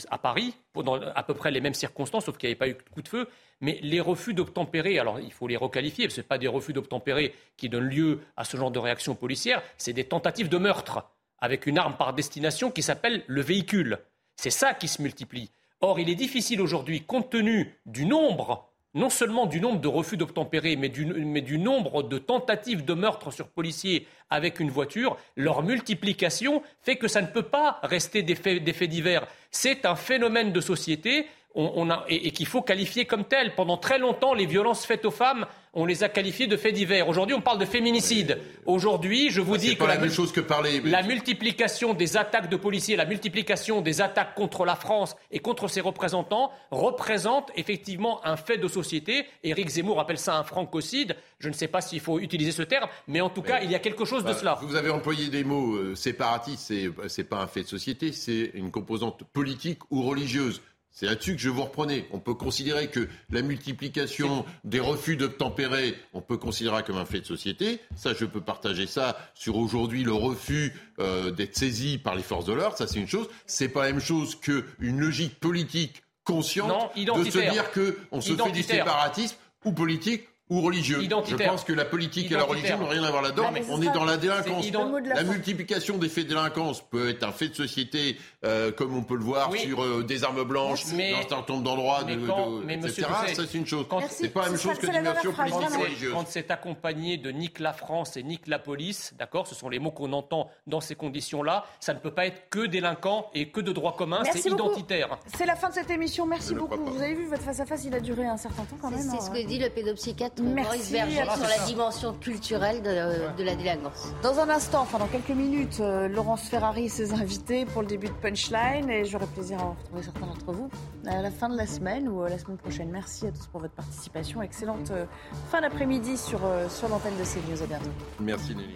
à 0.09 0.18
Paris, 0.18 0.55
dans 0.74 0.95
à 0.95 1.22
peu 1.22 1.35
près 1.35 1.51
les 1.51 1.61
mêmes 1.61 1.74
circonstances, 1.74 2.24
sauf 2.24 2.39
qu'il 2.39 2.49
n'y 2.49 2.53
avait 2.53 2.59
pas 2.59 2.68
eu 2.68 2.74
de 2.74 2.83
coup 2.91 3.03
de 3.03 3.09
feu. 3.09 3.29
Mais 3.61 3.79
les 3.83 4.01
refus 4.01 4.33
d'obtempérer, 4.33 4.99
alors 4.99 5.20
il 5.20 5.33
faut 5.33 5.47
les 5.47 5.57
requalifier, 5.57 6.09
ce 6.09 6.20
ne 6.20 6.26
pas 6.26 6.39
des 6.39 6.49
refus 6.49 6.72
d'obtempérer 6.72 7.35
qui 7.57 7.68
donnent 7.68 7.89
lieu 7.89 8.20
à 8.37 8.45
ce 8.45 8.57
genre 8.57 8.70
de 8.70 8.79
réaction 8.79 9.14
policière, 9.14 9.62
c'est 9.76 9.93
des 9.93 10.05
tentatives 10.05 10.49
de 10.49 10.57
meurtre 10.57 11.11
avec 11.41 11.66
une 11.66 11.79
arme 11.79 11.97
par 11.97 12.14
destination 12.14 12.70
qui 12.70 12.83
s'appelle 12.83 13.24
le 13.26 13.43
véhicule. 13.43 13.99
C'est 14.37 14.51
ça 14.51 14.74
qui 14.74 14.89
se 14.89 15.03
multiplie. 15.03 15.51
Or, 15.81 16.01
il 16.01 16.09
est 16.09 16.14
difficile 16.14 16.61
aujourd'hui, 16.61 17.03
compte 17.03 17.31
tenu 17.31 17.74
du 17.87 18.07
nombre 18.07 18.70
non 18.99 19.11
seulement 19.11 19.46
du 19.46 19.61
nombre 19.61 19.80
de 19.80 19.88
refus 19.88 20.16
d'obtempérer, 20.16 20.76
mais 20.76 20.88
du, 20.88 21.59
nombre 21.59 22.03
de 22.03 22.18
tentatives 22.18 22.84
de 22.84 22.94
meurtre 22.94 23.30
sur 23.30 23.49
policiers 23.49 24.07
avec 24.28 24.61
une 24.61 24.70
voiture, 24.70 25.16
leur 25.36 25.62
multiplication 25.62 26.62
fait 26.82 26.96
que 26.96 27.09
ça 27.09 27.22
ne 27.22 27.28
peut 27.28 27.42
pas 27.42 27.78
rester 27.82 28.22
des 28.22 28.34
faits, 28.34 28.90
divers. 28.90 29.26
C'est 29.51 29.86
un 29.86 29.96
phénomène 29.96 30.53
de 30.53 30.61
société. 30.61 31.26
On, 31.55 31.90
a, 31.90 32.05
et, 32.09 32.30
qu'il 32.30 32.46
faut 32.46 32.62
qualifier 32.62 33.05
comme 33.05 33.24
telles. 33.24 33.55
Pendant 33.55 33.76
très 33.76 33.99
longtemps, 33.99 34.34
les 34.34 34.46
violences 34.46 34.84
faites 34.84 35.05
aux 35.05 35.11
femmes, 35.11 35.46
on 35.74 35.86
les 35.86 36.03
a 36.05 36.09
qualifiées 36.09 36.46
de 36.46 36.57
faits 36.57 36.74
divers. 36.74 37.09
Aujourd'hui, 37.09 37.34
on 37.34 37.40
parle 37.40 37.59
de 37.59 37.64
féminicide. 37.64 38.38
Aujourd'hui, 38.66 39.30
je 39.30 39.40
vous 39.40 39.57
dis 39.57 39.76
que, 39.76 39.84
la, 39.84 39.99
même 39.99 40.11
chose 40.11 40.32
que 40.32 40.40
parler, 40.40 40.80
la 40.80 41.03
multiplication 41.03 41.94
des 41.94 42.16
attaques 42.16 42.49
de 42.49 42.57
policiers, 42.57 42.96
la 42.96 43.07
multiplication 43.07 43.80
des 43.80 44.01
attaques 44.01 44.34
contre 44.34 44.64
la 44.64 44.76
France 44.76 45.16
et 45.30 45.40
contre 45.40 45.68
ses 45.68 45.80
représentants 45.80 46.53
représente 46.70 47.51
effectivement 47.57 48.24
un 48.24 48.36
fait 48.36 48.59
de 48.59 48.68
société. 48.68 49.26
Éric 49.42 49.68
Zemmour 49.68 50.01
appelle 50.01 50.18
ça 50.18 50.36
un 50.36 50.44
francocide. 50.44 51.16
Je 51.38 51.49
ne 51.49 51.55
sais 51.55 51.68
pas 51.68 51.80
s'il 51.80 52.01
faut 52.01 52.20
utiliser 52.20 52.53
ce 52.53 52.62
terme, 52.62 52.88
mais 53.07 53.20
en 53.20 53.30
tout 53.30 53.42
cas, 53.42 53.61
il 53.62 53.70
y 53.70 53.74
a 53.74 53.78
quelque 53.78 54.05
chose 54.05 54.24
de 54.24 54.32
cela. 54.32 54.59
Vous 54.62 54.76
avez 54.76 54.90
employé 54.90 55.28
des 55.28 55.44
mots 55.44 55.74
euh, 55.74 55.94
séparatistes, 55.94 56.64
c'est, 56.68 56.90
c'est 57.09 57.24
pas 57.24 57.40
un 57.40 57.46
fait 57.46 57.62
de 57.62 57.68
société, 57.68 58.12
c'est 58.12 58.51
une 58.55 58.70
composante 58.70 59.24
politique 59.32 59.80
ou 59.90 60.03
religieuse. 60.03 60.61
C'est 60.91 61.07
là-dessus 61.07 61.36
que 61.36 61.41
je 61.41 61.49
vous 61.49 61.62
reprenais. 61.62 62.09
On 62.11 62.18
peut 62.18 62.34
considérer 62.34 62.89
que 62.89 63.09
la 63.30 63.43
multiplication 63.43 64.45
des 64.64 64.80
refus 64.80 65.16
d'obtempérer, 65.16 65.95
on 66.12 66.20
peut 66.20 66.39
considérer 66.39 66.82
comme 66.82 66.97
un 66.97 67.05
fait 67.05 67.20
de 67.20 67.26
société. 67.26 67.80
Ça, 67.95 68.14
je 68.14 68.24
peux 68.24 68.41
partager 68.41 68.86
ça 68.86 69.16
sur 69.34 69.57
aujourd'hui 69.57 70.03
le 70.03 70.12
refus 70.12 70.74
euh, 70.99 71.30
d'être 71.30 71.57
saisi 71.57 71.99
par 71.99 72.16
les 72.16 72.22
forces 72.22 72.47
de 72.47 72.53
l'ordre. 72.53 72.76
Ça, 72.76 72.86
c'est 72.86 72.99
une 72.99 73.07
chose. 73.07 73.28
C'est 73.47 73.68
pas 73.68 73.84
la 73.84 73.93
même 73.93 74.01
chose 74.01 74.34
qu'une 74.34 74.99
logique 74.99 75.39
politique 75.39 76.03
consciente 76.24 76.97
de 76.97 77.30
se 77.30 77.51
dire 77.51 77.70
qu'on 77.70 78.20
se 78.20 78.34
fait 78.34 78.53
du 78.53 78.62
séparatisme 78.62 79.36
ou 79.64 79.72
politique 79.72 80.28
ou 80.51 80.61
religieux. 80.61 81.01
Je 81.01 81.36
pense 81.36 81.64
que 81.64 81.72
la 81.72 81.84
politique 81.84 82.32
et 82.32 82.34
la 82.34 82.44
religion 82.44 82.78
n'ont 82.78 82.88
rien 82.88 83.05
à 83.05 83.11
voir 83.11 83.22
là-dedans. 83.22 83.51
on 83.70 83.82
est 83.82 83.92
dans 83.92 84.05
la 84.05 84.16
délinquance. 84.16 84.66
La 85.05 85.24
multiplication 85.24 85.99
des 85.99 86.09
faits 86.09 86.24
de 86.24 86.30
délinquance 86.30 86.82
peut 86.82 87.11
être 87.11 87.24
un 87.24 87.32
fait 87.32 87.49
de 87.49 87.55
société, 87.55 88.16
euh, 88.44 88.72
comme 88.72 88.96
on 88.96 89.03
peut 89.03 89.16
le 89.16 89.24
voir 89.24 89.53
sur 89.55 89.82
euh, 89.82 90.03
des 90.03 90.24
armes 90.24 90.44
blanches, 90.44 90.86
mais, 90.94 91.12
dans 91.12 91.18
un 91.18 91.28
certain 91.28 91.53
nombre 91.53 91.64
d'endroits, 91.64 92.01
etc. 92.09 93.07
Ça, 93.34 93.42
c'est 93.46 93.55
une 93.55 93.66
chose. 93.66 93.86
C'est 94.09 94.28
pas 94.28 94.42
la 94.42 94.51
même 94.51 94.59
chose 94.59 94.78
que 94.78 94.86
dimension 94.86 95.32
politique 95.32 95.61
et 95.72 95.82
religieuse. 95.82 96.12
Quand 96.12 96.24
c'est 96.28 96.51
accompagné 96.51 97.16
de 97.16 97.30
nique 97.30 97.59
la 97.59 97.72
France 97.72 98.16
et 98.16 98.22
nique 98.22 98.46
la 98.46 98.59
police, 98.59 99.14
d'accord, 99.18 99.46
ce 99.46 99.55
sont 99.55 99.68
les 99.68 99.78
mots 99.78 99.90
qu'on 99.90 100.12
entend 100.12 100.51
dans 100.66 100.80
ces 100.80 100.94
conditions-là, 100.94 101.64
ça 101.80 101.94
ne 101.94 101.99
peut 101.99 102.11
pas 102.11 102.26
être 102.26 102.49
que 102.51 102.66
délinquant 102.66 103.30
et 103.34 103.51
que 103.51 103.61
de 103.61 103.72
droit 103.72 103.96
commun, 103.96 104.22
c'est 104.32 104.46
identitaire. 104.46 105.18
C'est 105.36 105.46
la 105.46 105.57
fin 105.57 105.68
de 105.68 105.74
cette 105.74 105.90
émission. 105.90 106.26
Merci 106.26 106.55
beaucoup. 106.55 106.84
Vous 106.84 107.03
avez 107.03 107.14
vu, 107.14 107.26
votre 107.26 107.42
face-à-face, 107.42 107.84
il 107.84 107.94
a 107.94 108.01
duré 108.01 108.26
un 108.26 108.36
certain 108.36 108.64
temps 108.64 108.78
quand 108.80 108.90
même. 108.90 109.01
C'est 109.01 109.20
ce 109.20 109.30
que 109.30 109.46
dit 109.46 109.59
le 109.59 109.70
pédopsychiatre 109.70 110.38
Merci 110.43 110.97
sur 110.97 111.49
la 111.49 111.66
dimension 111.66 112.12
culturelle 112.14 112.82
de, 112.82 113.45
la 113.45 113.55
délinquance. 113.55 114.12
Dans 114.22 114.39
un 114.39 114.49
instant, 114.49 114.82
enfin 114.82 114.99
dans 114.99 115.07
quelques 115.07 115.30
minutes, 115.30 115.78
euh, 115.80 116.09
Laurence 116.09 116.49
Ferrari 116.49 116.86
et 116.86 116.89
ses 116.89 117.12
invités 117.12 117.64
pour 117.66 117.82
le 117.82 117.89
début 117.89 118.09
de 118.09 118.12
Punchline 118.12 118.91
et 118.91 119.05
j'aurai 119.05 119.26
plaisir 119.26 119.59
à 119.61 119.70
retrouver 119.70 120.03
certains 120.03 120.26
d'entre 120.26 120.53
vous 120.53 120.70
à 121.07 121.22
la 121.22 121.30
fin 121.30 121.49
de 121.49 121.57
la 121.57 121.66
semaine 121.66 122.09
ou 122.09 122.22
euh, 122.22 122.28
la 122.28 122.39
semaine 122.39 122.59
prochaine. 122.59 122.91
Merci 122.91 123.26
à 123.26 123.30
tous 123.30 123.47
pour 123.47 123.61
votre 123.61 123.74
participation. 123.74 124.43
Excellente 124.43 124.91
euh, 124.91 125.07
fin 125.51 125.61
d'après-midi 125.61 126.16
sur, 126.16 126.41
sur 126.68 126.89
l'antenne 126.89 127.16
de 127.18 127.24
CNews. 127.24 127.62
À 127.62 127.66
bientôt. 127.66 127.91
Merci 128.20 128.55
Nelly. 128.55 128.74